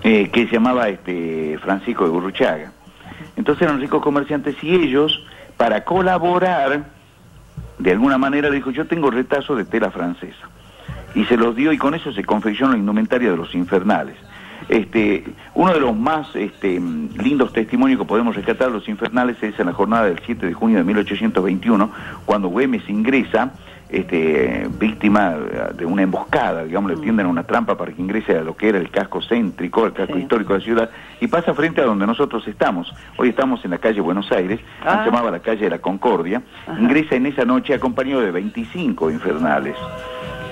[0.02, 2.72] eh, que se llamaba este, Francisco de Burruchaga.
[3.36, 5.24] Entonces eran ricos comerciantes y ellos,
[5.56, 6.84] para colaborar,
[7.78, 10.48] de alguna manera dijo, yo tengo retazo de tela francesa.
[11.14, 14.16] Y se los dio y con eso se confeccionó la indumentaria de los infernales.
[14.68, 15.24] Este,
[15.54, 19.66] uno de los más este, lindos testimonios que podemos rescatar de los infernales es en
[19.66, 21.90] la jornada del 7 de junio de 1821,
[22.24, 23.52] cuando Güemes ingresa,
[23.92, 25.36] este, víctima
[25.74, 28.78] de una emboscada, digamos, le tienden una trampa para que ingrese a lo que era
[28.78, 30.90] el casco céntrico, el casco histórico de la ciudad,
[31.20, 32.92] y pasa frente a donde nosotros estamos.
[33.18, 35.02] Hoy estamos en la calle Buenos Aires, Ah.
[35.04, 36.42] se llamaba la calle de la Concordia,
[36.80, 39.76] ingresa en esa noche acompañado de 25 infernales.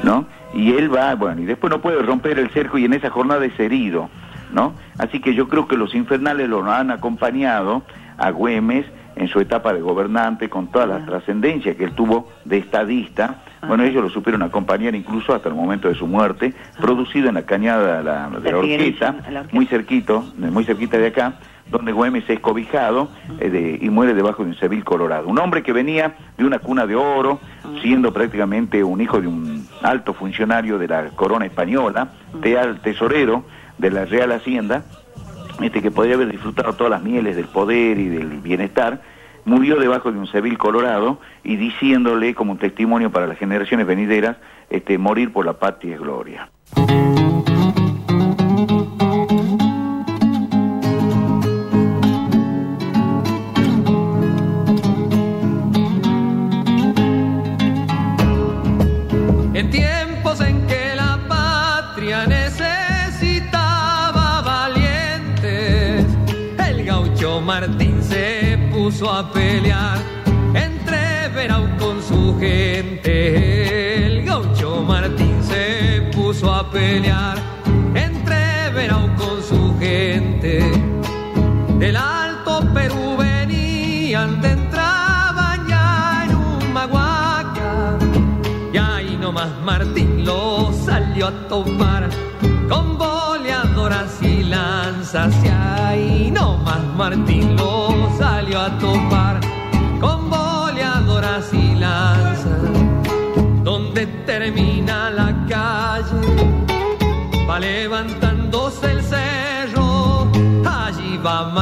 [0.03, 0.25] ¿no?
[0.55, 3.45] Y él va, bueno, y después no puede romper el cerco y en esa jornada
[3.45, 4.09] es herido,
[4.51, 4.73] ¿no?
[4.97, 7.83] Así que yo creo que los infernales lo han acompañado
[8.17, 8.87] a Güemes
[9.21, 13.43] en su etapa de gobernante con toda la trascendencia que él tuvo de estadista.
[13.69, 17.43] Bueno, ellos lo supieron acompañar incluso hasta el momento de su muerte, producido en la
[17.43, 19.47] cañada de la, de Orquesta, la Orquesta.
[19.53, 21.35] muy cerquito, muy cerquita de acá,
[21.71, 25.29] donde Güemes es cobijado eh, de- y muere debajo de un civil colorado.
[25.29, 27.39] Un hombre que venía de una cuna de oro,
[27.83, 32.09] siendo prácticamente un hijo de un alto funcionario de la corona española,
[32.41, 33.45] teal- tesorero
[33.77, 34.83] de la Real Hacienda,
[35.61, 39.03] este que podría haber disfrutado todas las mieles del poder y del bienestar,
[39.45, 44.37] murió debajo de un civil colorado y diciéndole como un testimonio para las generaciones venideras,
[44.69, 46.51] este, morir por la patria es gloria.
[69.01, 69.99] Puso a pelear
[70.53, 74.07] entre Verau con su gente.
[74.07, 77.39] El gaucho Martín se puso a pelear
[77.95, 80.71] entre Verau con su gente.
[81.79, 87.97] Del Alto Perú venían, te entraban ya en un maguaca.
[88.71, 92.11] Y ahí nomás Martín lo salió a topar
[92.69, 95.35] con boleadoras y lanzas.
[95.43, 97.50] Y ahí nomás Martín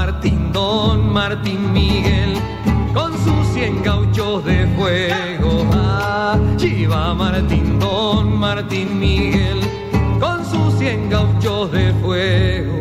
[0.00, 2.34] Martín, don Martín Miguel,
[2.94, 5.66] con sus cien gauchos de fuego.
[5.74, 9.58] Allí va Martín, don Martín Miguel,
[10.20, 12.77] con sus cien gauchos de fuego.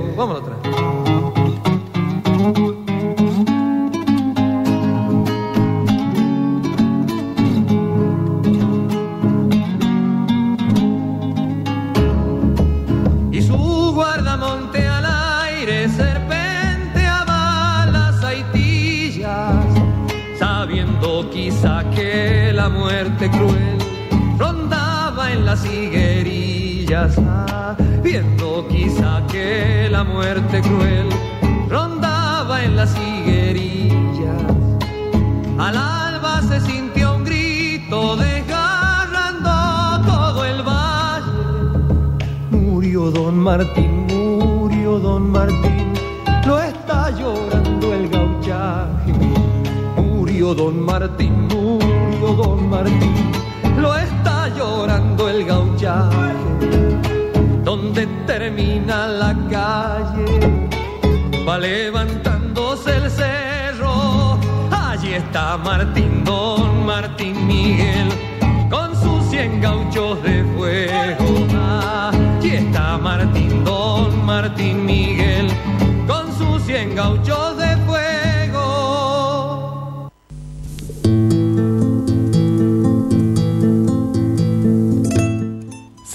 [29.98, 31.10] La muerte cruel
[31.68, 34.44] rondaba en las higuerillas.
[35.57, 39.49] Al alba se sintió un grito desgarrando
[40.06, 41.32] todo el valle.
[42.52, 45.94] Murió don Martín, murió don Martín,
[46.45, 49.14] lo está llorando el gauchaje.
[49.95, 53.32] Murió don Martín, murió don Martín,
[53.82, 56.87] lo está llorando el gauchaje.
[57.88, 60.40] Donde termina la calle,
[61.48, 64.38] va levantándose el cerro.
[64.70, 68.10] Allí está Martín, don Martín Miguel,
[68.70, 71.48] con sus cien gauchos de fuego.
[72.12, 75.48] Allí está Martín, don Martín Miguel,
[76.06, 77.57] con sus cien gauchos de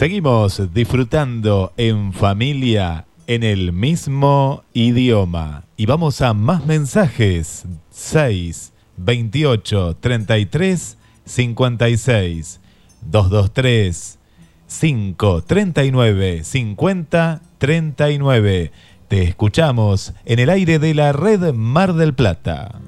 [0.02, 5.62] Seguimos disfrutando en familia en el mismo idioma.
[5.76, 7.66] Y vamos a más mensajes.
[7.90, 12.60] 6 28 33 56
[13.02, 14.18] 223
[14.66, 18.72] 5 39 50 39.
[19.06, 22.80] Te escuchamos en el aire de la red Mar del Plata.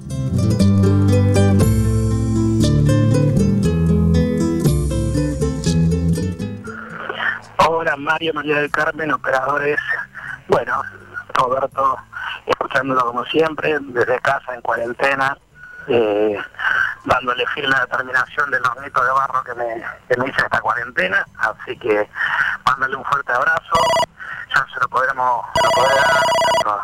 [7.96, 9.78] Mario, María del Carmen, operadores.
[10.48, 10.82] Bueno,
[11.34, 11.96] Roberto,
[12.46, 15.36] escuchándolo como siempre, desde casa en cuarentena,
[15.88, 16.38] eh,
[17.04, 21.24] dándole firme determinación de los mitos de barro que me, que me hice esta cuarentena.
[21.38, 22.08] Así que
[22.64, 23.76] mándale un fuerte abrazo.
[24.54, 26.22] Ya se lo podremos se lo podré dar
[26.62, 26.82] tanto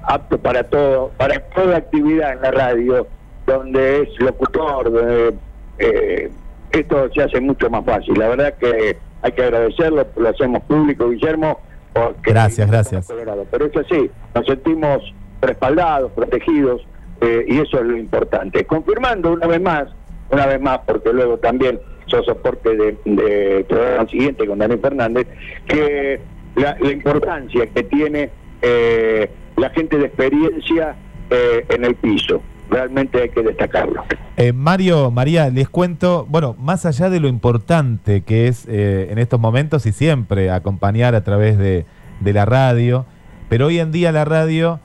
[0.03, 3.07] apto para todo, para toda actividad en la radio,
[3.45, 5.35] donde es locutor, donde,
[5.79, 6.31] eh,
[6.71, 8.17] esto se hace mucho más fácil.
[8.17, 11.59] La verdad que hay que agradecerlo, lo hacemos público, Guillermo,
[11.93, 13.07] porque Gracias, gracias.
[13.07, 13.45] Colorado.
[13.51, 16.81] Pero es así, nos sentimos respaldados, protegidos,
[17.21, 18.65] eh, y eso es lo importante.
[18.65, 19.87] Confirmando una vez más,
[20.31, 25.27] una vez más, porque luego también sos soporte de, de programa siguiente con Dani Fernández,
[25.67, 26.19] que
[26.55, 28.29] la, la importancia que tiene
[28.61, 30.95] eh, la gente de experiencia
[31.29, 32.41] eh, en el piso.
[32.69, 34.03] Realmente hay que destacarlo.
[34.37, 39.17] Eh, Mario, María, les cuento, bueno, más allá de lo importante que es eh, en
[39.17, 41.85] estos momentos y siempre acompañar a través de,
[42.19, 43.05] de la radio,
[43.49, 44.79] pero hoy en día la radio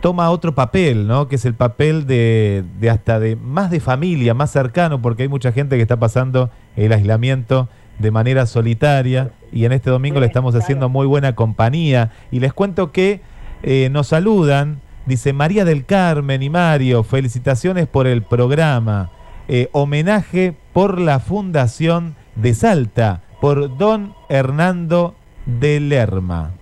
[0.00, 1.28] toma otro papel, ¿no?
[1.28, 5.28] Que es el papel de, de hasta de más de familia, más cercano, porque hay
[5.28, 7.68] mucha gente que está pasando el aislamiento
[7.98, 12.52] de manera solitaria y en este domingo le estamos haciendo muy buena compañía y les
[12.52, 13.20] cuento que
[13.62, 19.10] eh, nos saludan, dice María del Carmen y Mario, felicitaciones por el programa,
[19.48, 25.14] eh, homenaje por la Fundación de Salta, por don Hernando
[25.46, 26.52] de Lerma.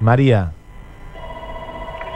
[0.00, 0.52] María.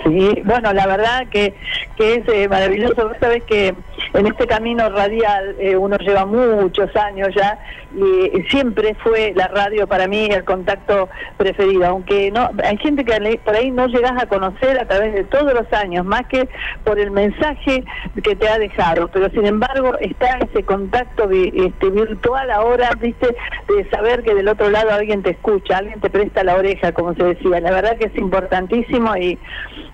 [0.05, 1.55] Sí, bueno, la verdad que,
[1.97, 3.09] que es eh, maravilloso.
[3.09, 3.75] Vos sabés que
[4.13, 7.59] en este camino radial eh, uno lleva muchos años ya
[7.95, 13.41] y siempre fue la radio para mí el contacto preferido, aunque no hay gente que
[13.45, 16.49] por ahí no llegas a conocer a través de todos los años, más que
[16.85, 17.85] por el mensaje
[18.23, 23.37] que te ha dejado, pero sin embargo está ese contacto este, virtual ahora, viste,
[23.69, 27.15] de saber que del otro lado alguien te escucha, alguien te presta la oreja, como
[27.15, 27.61] se decía.
[27.61, 29.39] La verdad que es importantísimo y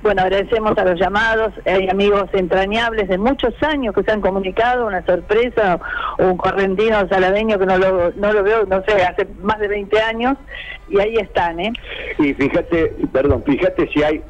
[0.02, 4.86] bueno, agradecemos a los llamados, hay amigos entrañables de muchos años que se han comunicado,
[4.86, 5.78] una sorpresa,
[6.18, 10.00] un correntino saladeño que no lo, no lo veo, no sé, hace más de 20
[10.00, 10.36] años,
[10.88, 11.72] y ahí están, ¿eh?
[12.18, 14.22] Y fíjate, perdón, fíjate si hay,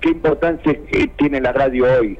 [0.00, 0.74] qué importancia
[1.16, 2.18] tiene la radio hoy.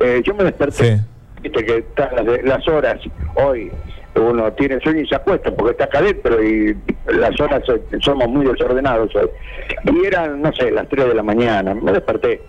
[0.00, 1.00] Eh, yo me desperté,
[1.40, 3.00] viste que están las, las horas
[3.36, 3.70] hoy,
[4.16, 8.28] uno tiene sueño y se acuesta porque está acá adentro y las horas eh, somos
[8.28, 9.28] muy desordenados hoy.
[9.92, 12.40] Y eran, no sé, las 3 de la mañana, me desperté.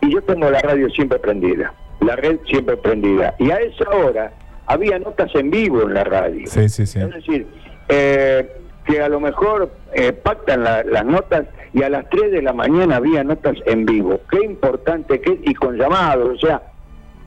[0.00, 3.34] Y yo tengo la radio siempre prendida, la red siempre prendida.
[3.38, 4.32] Y a esa hora
[4.72, 6.46] había notas en vivo en la radio.
[6.46, 6.98] Sí, sí, sí.
[6.98, 7.46] Es decir,
[7.88, 8.48] eh,
[8.86, 12.52] que a lo mejor eh, pactan la- las notas y a las 3 de la
[12.52, 14.20] mañana había notas en vivo.
[14.30, 16.62] Qué importante que es, y con llamados, o sea,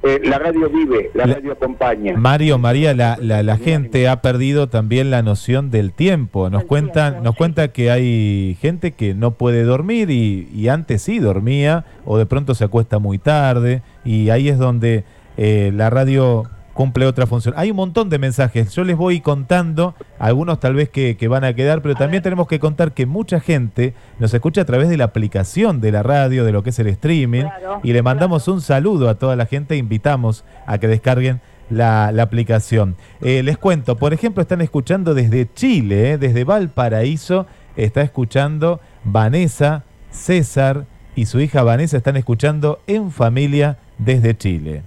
[0.04, 2.14] eh, la radio vive, la, radio acompaña.
[2.16, 6.50] Mario, María, la, la, la gente ha perdido también la noción del tiempo.
[6.52, 11.18] Nos cuentan, nos cuenta que hay gente que no puede dormir y, y antes sí
[11.18, 15.06] dormía o de pronto se acuesta muy tarde y ahí es donde
[15.38, 16.44] eh, la radio
[16.76, 17.56] cumple otra función.
[17.58, 18.76] Hay un montón de mensajes.
[18.76, 22.48] Yo les voy contando, algunos tal vez que, que van a quedar, pero también tenemos
[22.48, 26.44] que contar que mucha gente nos escucha a través de la aplicación de la radio,
[26.44, 27.46] de lo que es el streaming,
[27.82, 31.40] y le mandamos un saludo a toda la gente, invitamos a que descarguen
[31.70, 32.98] la, la aplicación.
[33.22, 37.48] Eh, les cuento, por ejemplo, están escuchando desde Chile, eh, desde Valparaíso,
[37.78, 40.86] está escuchando Vanessa, César
[41.16, 44.84] y su hija Vanessa están escuchando en familia desde Chile.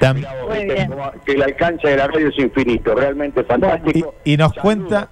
[0.00, 0.22] Tam-
[0.88, 4.14] Como Que el alcance de la radio es infinito, realmente fantástico.
[4.24, 5.08] y nos cuenta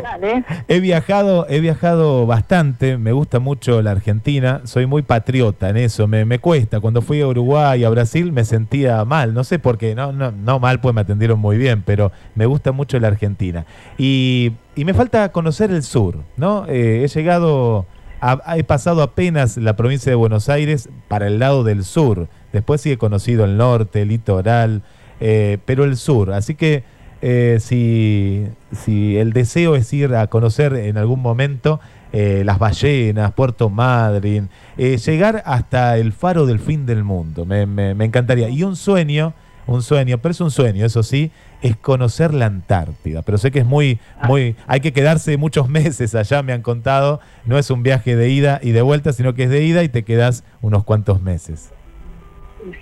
[0.03, 0.45] Dale.
[0.69, 6.07] He viajado, he viajado bastante, me gusta mucho la Argentina, soy muy patriota en eso,
[6.07, 6.81] me, me cuesta.
[6.81, 10.31] Cuando fui a Uruguay, a Brasil, me sentía mal, no sé por qué, no, no,
[10.33, 13.65] no mal, pues me atendieron muy bien, pero me gusta mucho la Argentina.
[13.99, 16.67] Y, y me falta conocer el sur, ¿no?
[16.69, 17.87] Eh, he llegado,
[18.21, 22.81] a- he pasado apenas la provincia de Buenos Aires para el lado del sur, después
[22.81, 24.83] sí he conocido el norte, el litoral,
[25.21, 26.85] eh, pero el sur, así que
[27.23, 31.81] eh, si, si el deseo es ir a conocer en algún momento
[32.13, 34.49] eh, las ballenas, Puerto Madryn,
[34.79, 38.49] eh, llegar hasta el faro del fin del mundo, me, me- me encantaría.
[38.49, 39.35] Y un sueño,
[39.67, 41.31] un sueño, pero es un sueño, eso sí,
[41.63, 43.23] es conocer la Antártida.
[43.23, 47.21] Pero sé que es muy, muy, hay que quedarse muchos meses allá, me han contado.
[47.45, 49.89] No es un viaje de ida y de vuelta, sino que es de ida y
[49.89, 51.71] te quedas unos cuantos meses.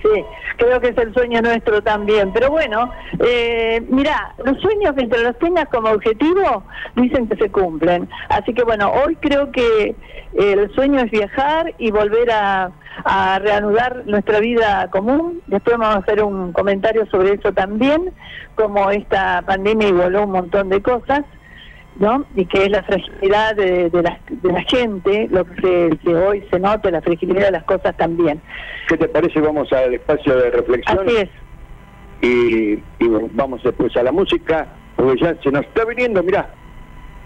[0.02, 0.24] Sí,
[0.56, 2.32] creo que es el sueño nuestro también.
[2.32, 2.90] Pero bueno,
[3.20, 6.64] eh, mira, los sueños, mientras los tengas como objetivo,
[6.96, 8.08] dicen que se cumplen.
[8.28, 9.94] Así que bueno, hoy creo que
[10.34, 12.72] el sueño es viajar y volver a,
[13.04, 15.42] a reanudar nuestra vida común.
[15.46, 18.12] Después vamos a hacer un comentario sobre eso también,
[18.54, 21.24] como esta pandemia igualó un montón de cosas.
[21.96, 22.24] ¿No?
[22.34, 26.44] Y que es la fragilidad de, de la, de la gente, lo que, que hoy
[26.50, 28.40] se nota, la fragilidad de las cosas también.
[28.88, 29.40] ¿Qué te parece?
[29.40, 30.98] Vamos al espacio de reflexión.
[31.06, 31.28] Así es.
[32.22, 32.72] Y,
[33.04, 34.66] y vamos después a la música,
[34.96, 36.48] porque ya se nos está viniendo, mirá,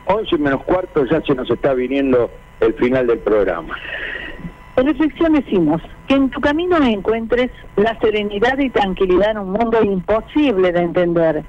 [0.06, 2.30] 11 menos cuarto ya se nos está viniendo
[2.60, 3.76] el final del programa.
[4.76, 9.82] En reflexión decimos que en tu camino encuentres la serenidad y tranquilidad en un mundo
[9.82, 11.44] imposible de entender.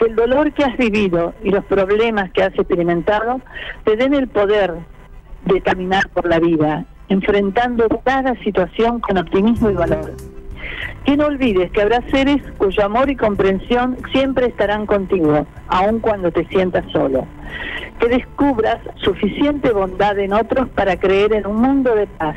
[0.00, 3.42] Que el dolor que has vivido y los problemas que has experimentado
[3.84, 4.74] te den el poder
[5.44, 10.14] de caminar por la vida, enfrentando cada situación con optimismo y valor.
[11.04, 16.32] Que no olvides que habrá seres cuyo amor y comprensión siempre estarán contigo, aun cuando
[16.32, 17.26] te sientas solo.
[17.98, 22.36] Que descubras suficiente bondad en otros para creer en un mundo de paz.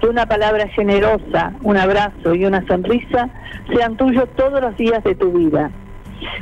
[0.00, 3.28] Que una palabra generosa, un abrazo y una sonrisa
[3.72, 5.70] sean tuyos todos los días de tu vida.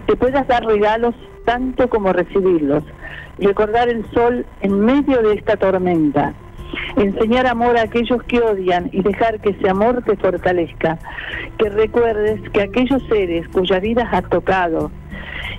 [0.07, 1.15] Que puedas dar regalos
[1.45, 2.85] tanto como recibirlos.
[3.39, 6.35] Recordar el sol en medio de esta tormenta
[6.97, 10.99] enseñar amor a aquellos que odian y dejar que ese amor te fortalezca.
[11.59, 14.91] Que recuerdes que aquellos seres cuyas vidas has tocado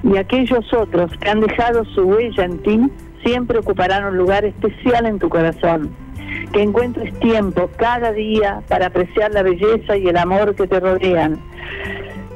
[0.03, 2.79] y aquellos otros que han dejado su huella en ti
[3.23, 5.89] siempre ocuparán un lugar especial en tu corazón.
[6.53, 11.39] Que encuentres tiempo cada día para apreciar la belleza y el amor que te rodean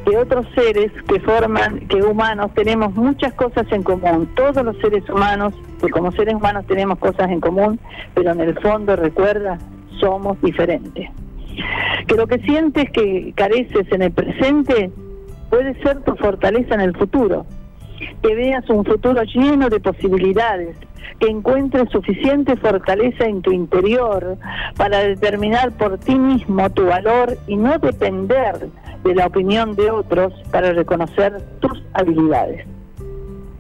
[0.06, 5.08] que otros seres que forman, que humanos tenemos muchas cosas en común, todos los seres
[5.10, 7.80] humanos, que como seres humanos tenemos cosas en común,
[8.14, 9.58] pero en el fondo recuerda,
[10.00, 11.10] somos diferentes.
[12.08, 14.92] Que lo que sientes que careces en el presente
[15.50, 17.46] puede ser tu fortaleza en el futuro.
[18.22, 20.76] Que veas un futuro lleno de posibilidades,
[21.20, 24.38] que encuentres suficiente fortaleza en tu interior
[24.78, 28.70] para determinar por ti mismo tu valor y no depender
[29.04, 32.66] de la opinión de otros para reconocer tus habilidades.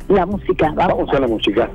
[0.07, 1.69] La música, vamos, Vamos a la música.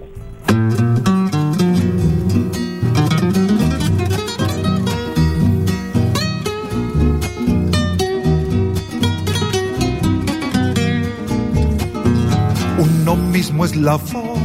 [12.79, 14.38] Uno mismo es la voz,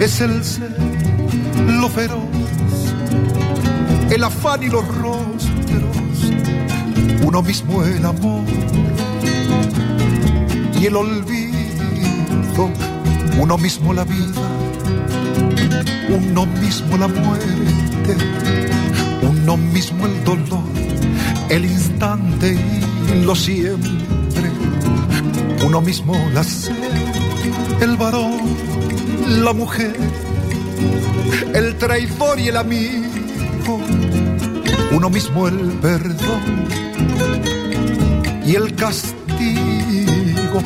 [0.00, 0.74] es el ser,
[1.66, 2.18] lo feroz,
[4.10, 6.32] el afán y los rostros,
[7.22, 8.44] uno mismo el amor
[10.80, 12.70] y el olvido,
[13.38, 14.40] uno mismo la vida,
[16.08, 18.16] uno mismo la muerte,
[19.22, 20.64] uno mismo el dolor,
[21.50, 22.56] el instante
[23.14, 24.50] y lo siempre,
[25.62, 26.74] uno mismo la sed
[27.80, 28.40] el varón,
[29.30, 29.96] la mujer,
[31.54, 33.80] el traidor y el amigo,
[34.92, 36.66] uno mismo el perdón
[38.44, 40.60] y el castigo,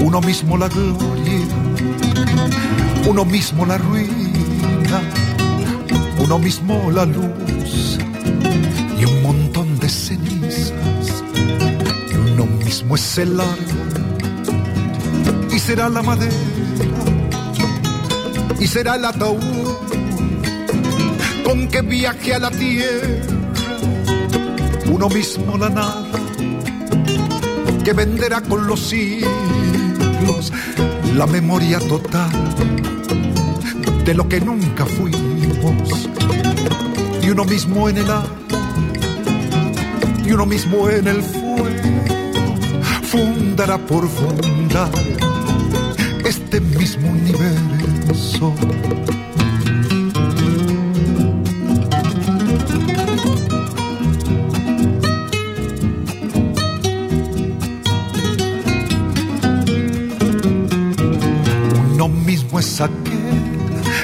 [0.00, 1.46] uno mismo la gloria,
[3.06, 5.00] uno mismo la ruina,
[6.18, 7.98] uno mismo la luz
[9.00, 10.72] y un montón de cenizas,
[12.32, 13.88] uno mismo es el árbol
[15.52, 16.47] y será la madera
[18.60, 19.76] y será el ataúd
[21.44, 23.22] con que viaje a la tierra.
[24.90, 26.06] Uno mismo la nada
[27.84, 30.52] que venderá con los siglos
[31.14, 32.30] la memoria total
[34.04, 36.08] de lo que nunca fuimos.
[37.22, 38.38] Y uno mismo en el agua
[40.24, 42.54] y uno mismo en el fuego
[43.02, 44.90] fundará por fundar
[46.24, 47.10] este mismo
[61.94, 62.96] Uno mismo es aquel,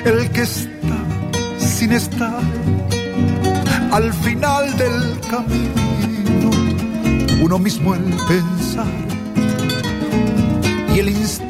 [0.05, 0.67] el que está
[1.59, 2.41] sin estar
[3.93, 6.51] al final del camino.
[7.43, 8.87] Uno mismo el pensar
[10.95, 11.44] y el instinto,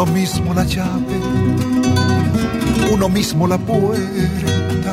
[0.00, 1.18] uno mismo la llave,
[2.92, 4.92] uno mismo la puerta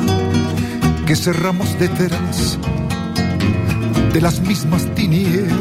[1.06, 2.58] que cerramos detrás
[4.12, 5.54] de las mismas tinieblas.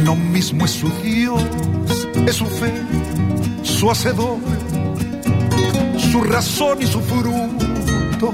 [0.00, 1.42] Uno mismo es su Dios,
[2.26, 2.72] es su fe,
[3.62, 4.38] su hacedor,
[6.10, 8.32] su razón y su fruto.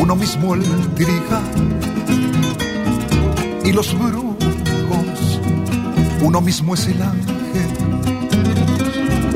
[0.00, 0.64] Uno mismo el
[0.96, 1.44] trigal
[3.64, 4.32] y los brujos
[6.22, 7.31] uno mismo es el ángel,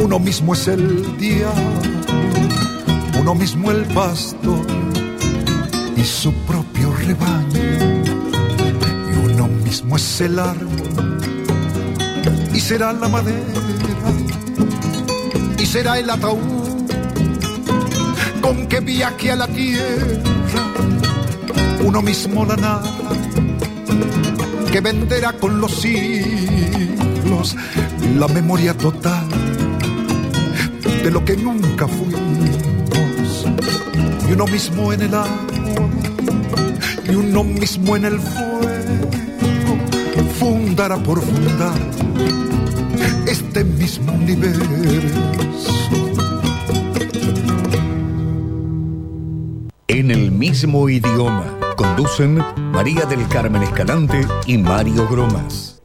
[0.06, 1.80] uno mismo es el diablo,
[3.18, 4.64] uno mismo el pastor
[5.96, 7.58] y su propio rebaño.
[9.10, 11.18] Y uno mismo es el árbol
[12.54, 13.60] y será la madera
[15.58, 16.86] y será el ataúd
[18.40, 20.22] con que viaje a la tierra.
[21.84, 22.92] Uno mismo la nada
[24.70, 27.56] que venderá con los siglos
[28.16, 29.25] la memoria total
[31.06, 32.18] de lo que nunca fuimos.
[34.28, 35.46] Y uno mismo en el agua,
[37.08, 39.10] y uno mismo en el fuego,
[40.40, 41.78] fundará por fundar
[43.24, 44.64] este mismo universo.
[49.86, 55.75] En el mismo idioma conducen María del Carmen Escalante y Mario Gromas.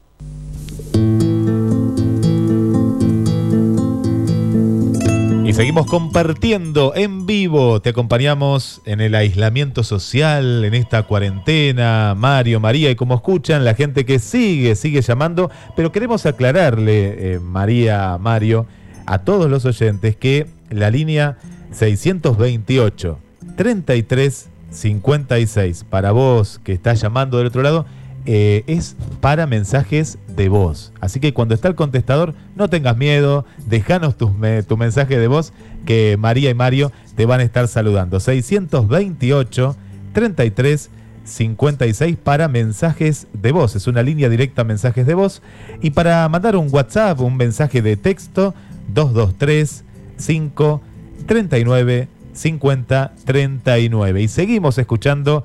[5.52, 7.82] Y seguimos compartiendo en vivo.
[7.82, 13.74] Te acompañamos en el aislamiento social, en esta cuarentena, Mario, María, y como escuchan, la
[13.74, 15.52] gente que sigue, sigue llamando.
[15.76, 18.66] Pero queremos aclararle, eh, María, Mario,
[19.06, 21.38] a todos los oyentes que la línea
[21.72, 23.20] 628
[23.58, 27.86] 33 56 para vos que estás llamando del otro lado
[28.26, 30.92] eh, es para mensajes de voz.
[31.00, 35.28] Así que cuando está el contestador, no tengas miedo, déjanos tu, me- tu mensaje de
[35.28, 35.54] voz
[35.86, 38.20] que María y Mario te van a estar saludando.
[38.20, 39.76] 628
[40.14, 40.90] 33
[41.24, 43.76] 56 para mensajes de voz.
[43.76, 45.42] Es una línea directa mensajes de voz.
[45.82, 48.54] Y para mandar un WhatsApp, un mensaje de texto,
[48.94, 49.84] 223
[50.18, 50.82] 5
[51.28, 54.22] 39 50 39.
[54.22, 55.44] Y seguimos escuchando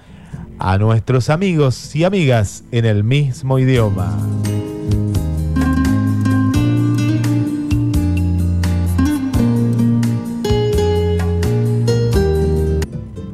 [0.58, 4.16] a nuestros amigos y amigas en el mismo idioma.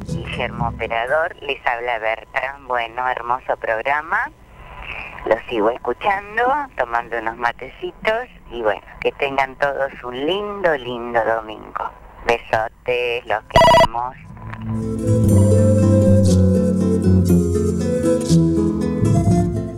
[0.07, 2.59] Guillermo Operador, les habla Berta.
[2.67, 4.31] Bueno, hermoso programa.
[5.25, 6.43] Lo sigo escuchando,
[6.77, 11.91] tomando unos matecitos y bueno, que tengan todos un lindo, lindo domingo.
[12.25, 15.32] Besotes, los queremos.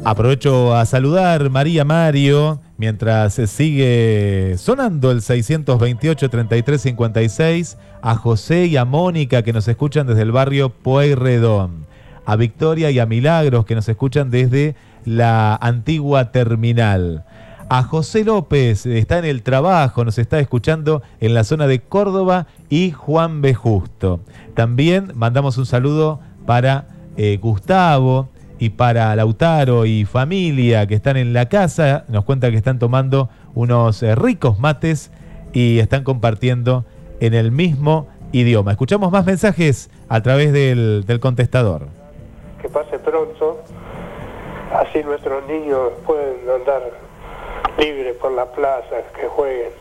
[0.08, 8.78] Aprovecho a saludar María Mario mientras sigue sonando el 628 33 56 a José y
[8.78, 11.88] a Mónica que nos escuchan desde el barrio Pueyrredón,
[12.24, 14.76] a Victoria y a Milagros que nos escuchan desde
[15.06, 17.26] la antigua terminal.
[17.70, 22.46] A José López, está en el trabajo, nos está escuchando en la zona de Córdoba
[22.70, 23.56] y Juan B.
[23.56, 24.20] Justo.
[24.54, 28.30] También mandamos un saludo para eh, Gustavo
[28.60, 32.06] y para Lautaro y familia que están en la casa.
[32.08, 35.12] Nos cuenta que están tomando unos eh, ricos mates
[35.54, 36.86] y están compartiendo
[37.20, 38.72] en el mismo idioma.
[38.72, 41.88] Escuchamos más mensajes a través del, del contestador.
[42.62, 43.62] que pase pronto,
[44.74, 46.82] así nuestros niños pueden andar
[47.78, 49.72] libres por la plaza, que jueguen,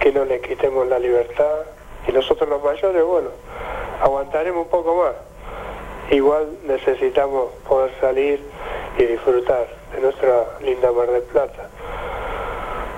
[0.00, 1.66] que no les quitemos la libertad
[2.06, 3.28] y nosotros los mayores, bueno,
[4.02, 5.27] aguantaremos un poco más.
[6.10, 8.40] Igual necesitamos poder salir
[8.96, 11.68] y disfrutar de nuestra linda Mar del Plata.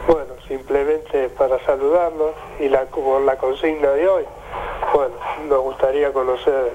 [0.07, 4.25] Bueno, simplemente para saludarlos y la, por la consigna de hoy,
[4.95, 5.15] bueno,
[5.49, 6.73] nos gustaría conocer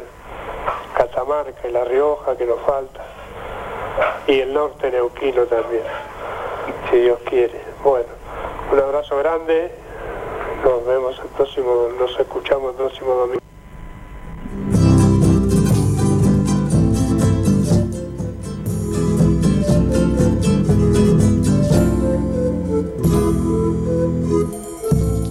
[0.95, 3.03] Catamarca y La Rioja que nos falta
[4.27, 5.83] y el norte neuquino también,
[6.89, 7.61] si Dios quiere.
[7.83, 8.09] Bueno,
[8.71, 9.71] un abrazo grande,
[10.63, 14.84] nos vemos el próximo, nos escuchamos el próximo domingo.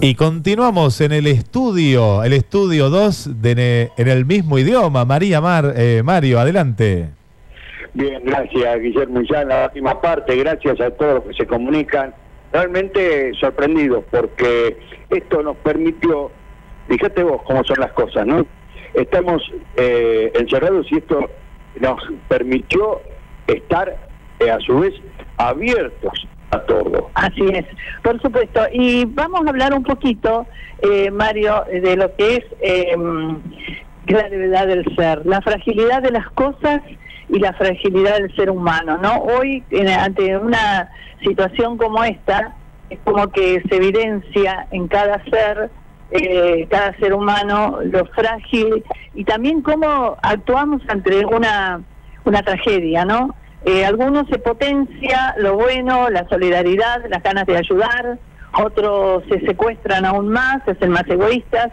[0.07, 5.03] Y continuamos en el estudio, el estudio 2 de ne- en el mismo idioma.
[5.03, 7.09] María Mar, eh, Mario, adelante.
[7.95, 9.21] Bien, gracias Guillermo.
[9.27, 12.13] Ya en la última parte, gracias a todos los que se comunican.
[12.53, 14.77] Realmente sorprendidos porque
[15.09, 16.29] esto nos permitió,
[16.87, 18.45] fíjate vos cómo son las cosas, ¿no?
[18.93, 19.41] Estamos
[19.75, 21.31] eh, encerrados y esto
[21.79, 23.01] nos permitió
[23.47, 23.97] estar
[24.39, 24.93] eh, a su vez
[25.37, 26.27] abiertos
[26.65, 27.09] todo.
[27.13, 27.65] Así es,
[28.03, 28.61] por supuesto.
[28.71, 30.45] Y vamos a hablar un poquito,
[30.81, 32.95] eh, Mario, de lo que es eh,
[34.07, 36.81] la gravedad del ser, la fragilidad de las cosas
[37.29, 39.15] y la fragilidad del ser humano, ¿no?
[39.23, 40.89] Hoy, en- ante una
[41.23, 42.53] situación como esta,
[42.89, 45.71] es como que se evidencia en cada ser,
[46.11, 48.83] eh, cada ser humano, lo frágil
[49.15, 51.81] y también cómo actuamos ante una,
[52.25, 53.33] una tragedia, ¿no?
[53.65, 58.19] Eh, algunos se potencia lo bueno, la solidaridad, las ganas de ayudar,
[58.53, 61.71] otros se secuestran aún más, se hacen más egoístas,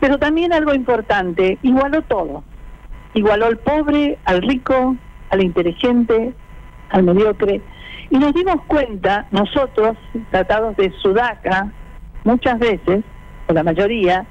[0.00, 2.42] pero también algo importante, igualó todo,
[3.12, 4.96] igualó al pobre, al rico,
[5.28, 6.32] al inteligente,
[6.88, 7.60] al mediocre,
[8.08, 9.98] y nos dimos cuenta, nosotros,
[10.30, 11.70] tratados de Sudaca,
[12.24, 13.04] muchas veces,
[13.48, 14.24] o la mayoría,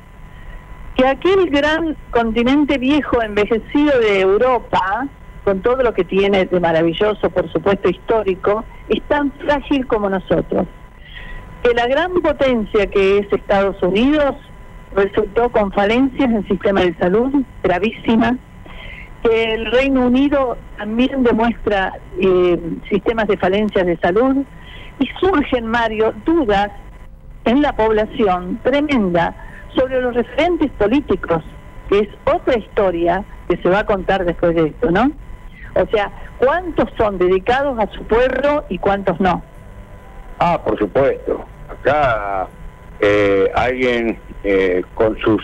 [0.96, 5.08] que aquel gran continente viejo envejecido de Europa,
[5.50, 10.68] con todo lo que tiene de maravilloso, por supuesto, histórico, es tan frágil como nosotros.
[11.64, 14.36] que la gran potencia que es Estados Unidos
[14.96, 18.36] resultó con falencias en el sistema de salud gravísimas,
[19.24, 24.46] que el Reino Unido también demuestra eh, sistemas de falencias de salud
[25.00, 26.70] y surgen, Mario, dudas
[27.46, 29.36] en la población tremenda
[29.76, 31.44] sobre los referentes políticos,
[31.90, 35.12] que es otra historia que se va a contar después de esto, ¿no?
[35.76, 39.44] O sea, ¿cuántos son dedicados a su pueblo y cuántos no?
[40.40, 41.46] Ah, por supuesto.
[41.70, 42.48] Acá
[43.00, 45.44] eh, alguien eh, con sus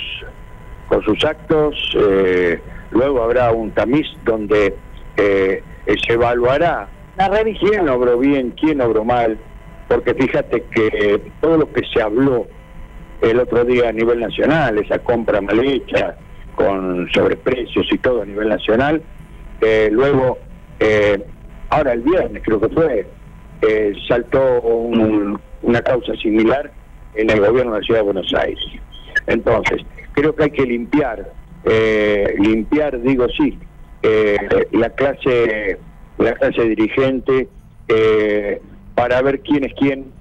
[0.87, 2.59] con sus actos, eh,
[2.91, 4.75] luego habrá un tamiz donde
[5.17, 5.63] eh,
[6.05, 6.87] se evaluará
[7.59, 9.37] quién obró bien, quién obró mal,
[9.87, 12.47] porque fíjate que todo lo que se habló
[13.21, 16.15] el otro día a nivel nacional, esa compra mal hecha,
[16.55, 19.01] con sobreprecios y todo a nivel nacional,
[19.61, 20.37] eh, luego,
[20.79, 21.23] eh,
[21.69, 23.07] ahora el viernes creo que fue,
[23.61, 26.71] eh, saltó un- una causa similar
[27.15, 28.59] en el gobierno de la Ciudad de Buenos Aires.
[29.27, 29.81] Entonces,
[30.13, 31.31] creo que hay que limpiar,
[31.63, 33.57] eh, limpiar, digo sí,
[34.03, 34.37] eh,
[34.71, 35.77] la clase,
[36.17, 37.47] la clase dirigente
[37.87, 38.61] eh,
[38.93, 40.13] para ver quién es quién.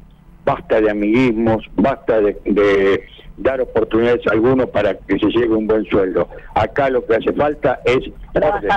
[0.47, 3.03] Basta de amiguismos, basta de, de
[3.39, 6.29] dar oportunidades a algunos para que se llegue a un buen sueldo.
[6.55, 7.99] Acá lo que hace falta es
[8.55, 8.71] orden.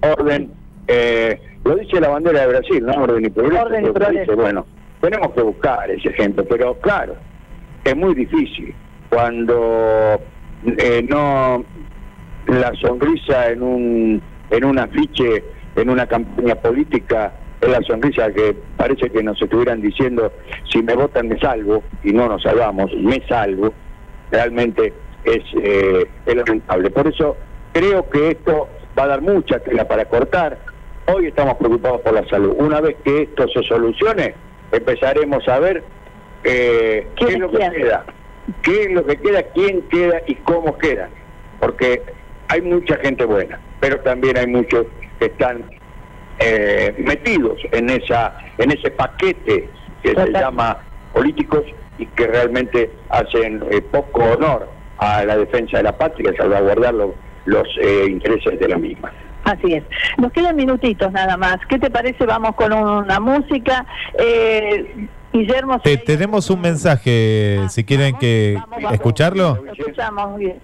[0.00, 0.52] Orden,
[0.86, 3.02] eh, lo dice la bandera de Brasil, ¿no?
[3.02, 3.62] Orden y progreso.
[3.62, 4.20] Orden y progreso.
[4.20, 4.66] dice, bueno,
[5.00, 7.16] tenemos que buscar ese ejemplo, pero claro,
[7.84, 8.74] es muy difícil
[9.10, 10.20] cuando
[10.64, 11.64] eh, no
[12.46, 15.44] la sonrisa en un en un afiche
[15.76, 20.32] en una campaña política es la sonrisa que parece que nos estuvieran diciendo
[20.70, 23.72] si me votan me salvo y no nos salvamos me salvo
[24.30, 24.92] realmente
[25.24, 27.36] es, eh, es lamentable por eso
[27.72, 28.68] creo que esto
[28.98, 30.58] va a dar mucha tela para cortar.
[31.06, 32.54] Hoy estamos preocupados por la salud.
[32.58, 34.34] Una vez que esto se solucione
[34.72, 35.82] empezaremos a ver
[36.44, 38.04] eh, qué es lo que queda
[38.62, 41.08] qué es lo que queda, quién queda y cómo queda.
[41.60, 42.02] Porque
[42.48, 44.86] hay mucha gente buena, pero también hay muchos
[45.18, 45.64] que están
[46.38, 49.68] eh, metidos en esa en ese paquete
[50.02, 50.78] que se llama
[51.12, 51.64] políticos
[51.98, 54.68] y que realmente hacen eh, poco honor
[54.98, 57.14] a la defensa de la patria, salvaguardar lo-
[57.48, 59.10] los eh, intereses de la misma.
[59.44, 59.82] Así es.
[60.18, 61.56] Nos quedan minutitos nada más.
[61.68, 62.26] ¿Qué te parece?
[62.26, 63.86] Vamos con una música.
[64.18, 68.58] Eh, Guillermo, Te- tenemos un mensaje, si quieren que
[68.92, 69.62] escucharlo.
[69.64, 70.58] lo escuchamos bien.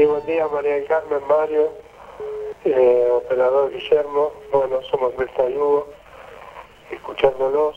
[0.00, 1.74] Sí, buen día María del Carmen, Mario,
[2.64, 7.76] eh, operador Guillermo, bueno, somos Mirta y escuchándolos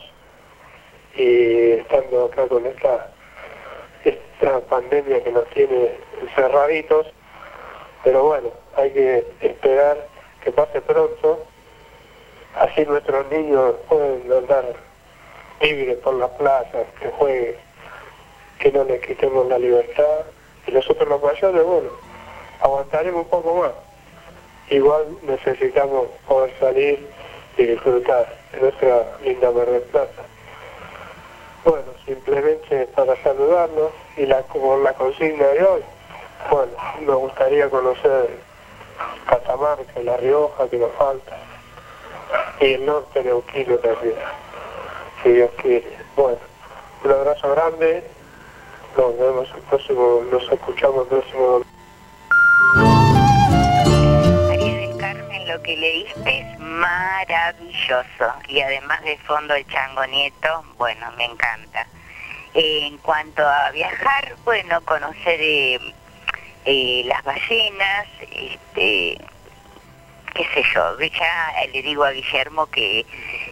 [1.16, 3.12] y estando acá con esta,
[4.06, 7.08] esta pandemia que nos tiene encerraditos,
[8.04, 10.08] pero bueno, hay que esperar
[10.42, 11.44] que pase pronto,
[12.54, 14.64] así nuestros niños pueden andar
[15.60, 17.56] libres por las plazas, que jueguen,
[18.60, 20.24] que no les quitemos la libertad,
[20.66, 22.03] y nosotros los mayores, bueno,
[22.60, 23.72] aguantaremos un poco más.
[24.70, 27.06] Igual necesitamos poder salir
[27.56, 30.22] y disfrutar de nuestra linda Mar del Plata.
[31.64, 35.82] Bueno, simplemente para saludarnos y la, como la consigna de hoy,
[36.50, 38.30] bueno, me gustaría conocer
[39.26, 41.36] Catamarca La Rioja, que nos falta,
[42.60, 44.16] y el norte de Neuquino también,
[45.22, 45.96] si Dios quiere.
[46.16, 46.38] Bueno,
[47.04, 48.04] un abrazo grande,
[48.96, 51.62] nos vemos el próximo, nos escuchamos el próximo
[55.54, 58.32] lo que leíste es maravilloso.
[58.48, 61.86] Y además de fondo el chango nieto, bueno, me encanta.
[62.54, 65.78] En cuanto a viajar, bueno, conocer eh,
[66.64, 69.18] eh, las ballenas, este,
[70.34, 73.06] qué sé yo, ya le digo a Guillermo que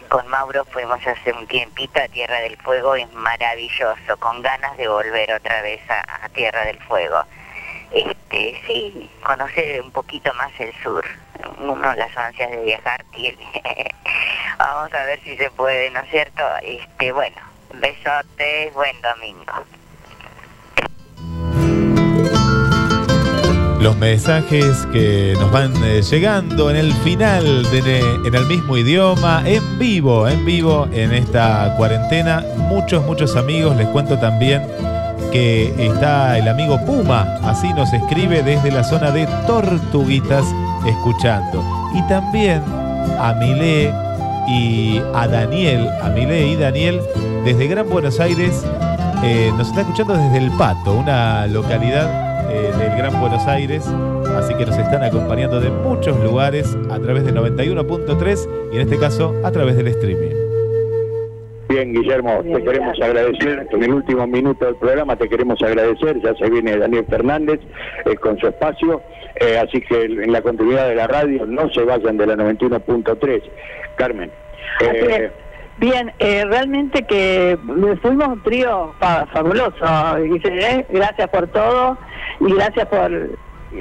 [0.09, 4.89] con Mauro fuimos hace un tiempito a Tierra del Fuego, es maravilloso, con ganas de
[4.89, 7.23] volver otra vez a Tierra del Fuego.
[7.93, 11.05] Este, sí, conocer un poquito más el sur.
[11.59, 13.37] Uno las ansias de viajar tiene.
[14.59, 16.43] Vamos a ver si se puede, ¿no es cierto?
[16.63, 17.37] Este, bueno,
[17.73, 19.53] besotes, buen domingo.
[23.79, 29.43] Los mensajes que nos van eh, llegando en el final, de- en el mismo idioma,
[29.45, 32.41] en vivo, en vivo, en esta cuarentena.
[32.55, 33.75] Muchos, muchos amigos.
[33.75, 34.65] Les cuento también
[35.33, 40.45] que está el amigo Puma, así nos escribe desde la zona de Tortuguitas,
[40.85, 41.63] escuchando.
[41.95, 42.61] Y también
[43.19, 43.91] a Milé
[44.47, 47.01] y a Daniel, a Milei y Daniel,
[47.43, 48.63] desde Gran Buenos Aires.
[49.23, 53.83] eh, nos está escuchando desde El Pato, una localidad eh, del Gran Buenos Aires.
[54.37, 58.99] Así que nos están acompañando de muchos lugares a través de 91.3 y en este
[58.99, 60.42] caso a través del streaming.
[61.73, 63.67] Bien, Guillermo, te queremos agradecer.
[63.71, 66.21] En el último minuto del programa te queremos agradecer.
[66.21, 67.59] Ya se viene Daniel Fernández
[68.05, 69.01] eh, con su espacio.
[69.41, 73.41] Eh, así que en la continuidad de la radio no se vayan de la 91.3.
[73.95, 74.29] Carmen.
[74.81, 75.31] eh,
[75.77, 77.57] Bien, eh, realmente que
[78.03, 79.73] fuimos un trío fa- fabuloso,
[80.23, 81.97] Guille, gracias por todo
[82.39, 83.11] y gracias por,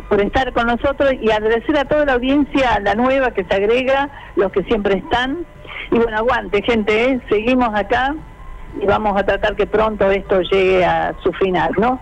[0.08, 4.08] por estar con nosotros y agradecer a toda la audiencia, la nueva que se agrega,
[4.36, 5.44] los que siempre están.
[5.92, 7.20] Y bueno, aguante gente, ¿eh?
[7.28, 8.14] seguimos acá
[8.80, 12.00] y vamos a tratar que pronto esto llegue a su final, ¿no?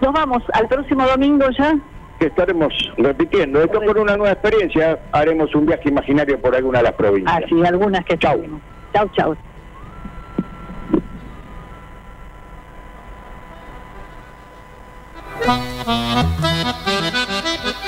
[0.00, 1.76] Nos vamos al próximo domingo ya.
[2.18, 3.62] que estaremos repitiendo.
[3.62, 4.98] Esto por una nueva experiencia.
[5.12, 7.44] Haremos un viaje imaginario por alguna de las provincias.
[7.44, 8.42] Así, algunas que Chau.
[8.92, 9.36] Chau, chau.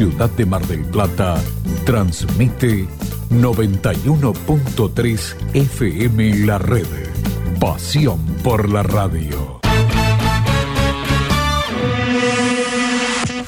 [0.00, 1.36] Ciudad de Mar del Plata,
[1.84, 2.88] transmite
[3.28, 6.86] 91.3 FM La Red.
[7.60, 9.49] Pasión por la radio.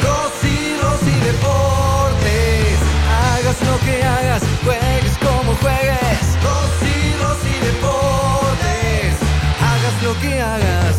[0.02, 2.80] Rosy, Rosy Deportes.
[3.22, 6.38] Hagas lo que hagas, juegues como juegues.
[6.44, 9.14] Rosy, Rosy Deportes.
[9.62, 10.96] Hagas lo que hagas.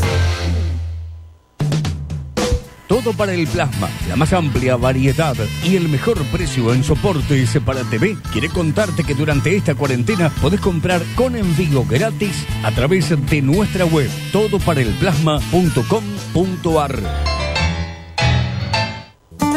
[2.90, 7.84] Todo para el plasma, la más amplia variedad y el mejor precio en soportes para
[7.84, 8.16] TV.
[8.32, 13.84] Quiere contarte que durante esta cuarentena podés comprar con envío gratis a través de nuestra
[13.84, 17.00] web todoparaelplasma.com.ar.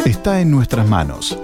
[0.05, 1.35] Está en nuestras manos.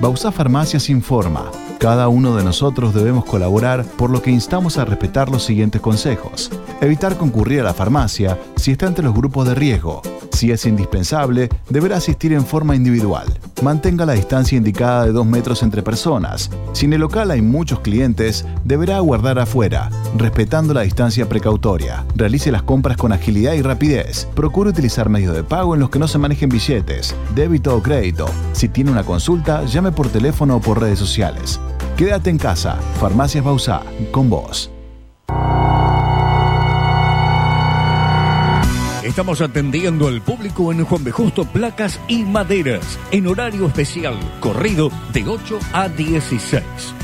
[0.00, 1.50] Bausá Farmacias informa.
[1.78, 6.50] Cada uno de nosotros debemos colaborar, por lo que instamos a respetar los siguientes consejos.
[6.80, 10.02] Evitar concurrir a la farmacia si está entre los grupos de riesgo.
[10.32, 13.26] Si es indispensable, deberá asistir en forma individual.
[13.62, 16.50] Mantenga la distancia indicada de 2 metros entre personas.
[16.72, 22.04] Si en el local hay muchos clientes, deberá aguardar afuera, respetando la distancia precautoria.
[22.14, 24.28] Realice las compras con agilidad y rapidez.
[24.34, 28.26] Procure utilizar medios de pago en los que no se manejen billetes, débito o crédito.
[28.52, 31.58] Si tiene una consulta, llame por teléfono o por redes sociales.
[31.96, 32.76] Quédate en casa.
[33.00, 34.70] Farmacias Bausá, con vos.
[39.18, 41.10] Estamos atendiendo al público en Juan B.
[41.10, 46.62] Justo Placas y Maderas, en horario especial, corrido de 8 a 16.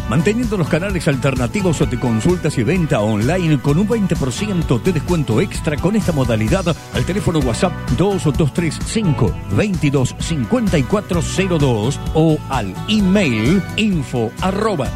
[0.08, 5.76] Manteniendo los canales alternativos de consultas y venta online con un 20% de descuento extra
[5.76, 14.88] con esta modalidad al teléfono WhatsApp 2235 225402 o al email info arroba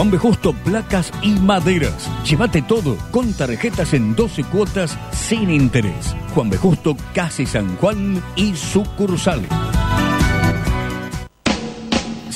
[0.00, 0.16] Juan B.
[0.16, 2.10] Justo, placas y maderas.
[2.24, 6.16] Llévate todo con tarjetas en 12 cuotas sin interés.
[6.34, 6.56] Juan B.
[6.56, 9.50] Justo, Casi San Juan y sucursales.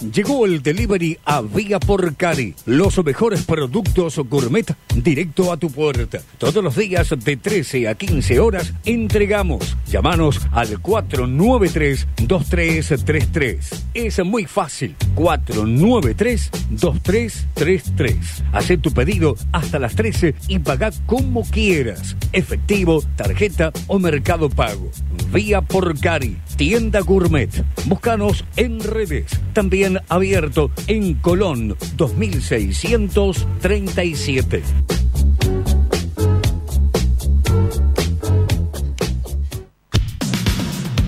[0.00, 2.54] Llegó el delivery a Vía por Cari.
[2.64, 6.22] Los mejores productos gourmet directo a tu puerta.
[6.38, 9.76] Todos los días de 13 a 15 horas entregamos.
[9.86, 13.58] Llámanos al 493-2333.
[13.92, 14.96] Es muy fácil.
[15.16, 18.16] 493-2333.
[18.52, 22.16] Haz tu pedido hasta las 13 y paga como quieras.
[22.32, 24.90] Efectivo, tarjeta o mercado pago.
[25.30, 26.38] Vía por Cari.
[26.56, 27.50] Tienda Gourmet.
[27.84, 29.26] Búscanos en redes.
[29.52, 34.62] También abierto en Colón 2637.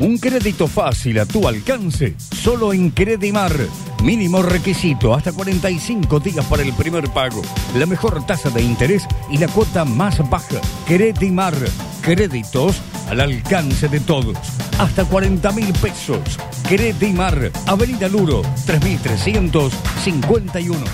[0.01, 3.53] Un crédito fácil a tu alcance, solo en Credimar.
[4.03, 7.41] Mínimo requisito, hasta 45 días para el primer pago.
[7.77, 10.61] La mejor tasa de interés y la cuota más baja.
[10.89, 11.55] Credimar.
[12.01, 14.37] Créditos al alcance de todos.
[14.79, 16.19] Hasta 40 mil pesos.
[16.69, 17.53] Credimar.
[17.67, 20.85] Avenida Luro, 3351.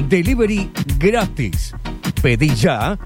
[0.09, 0.71] Delivery
[1.01, 1.75] gratis.
[2.23, 2.97] Pedí ya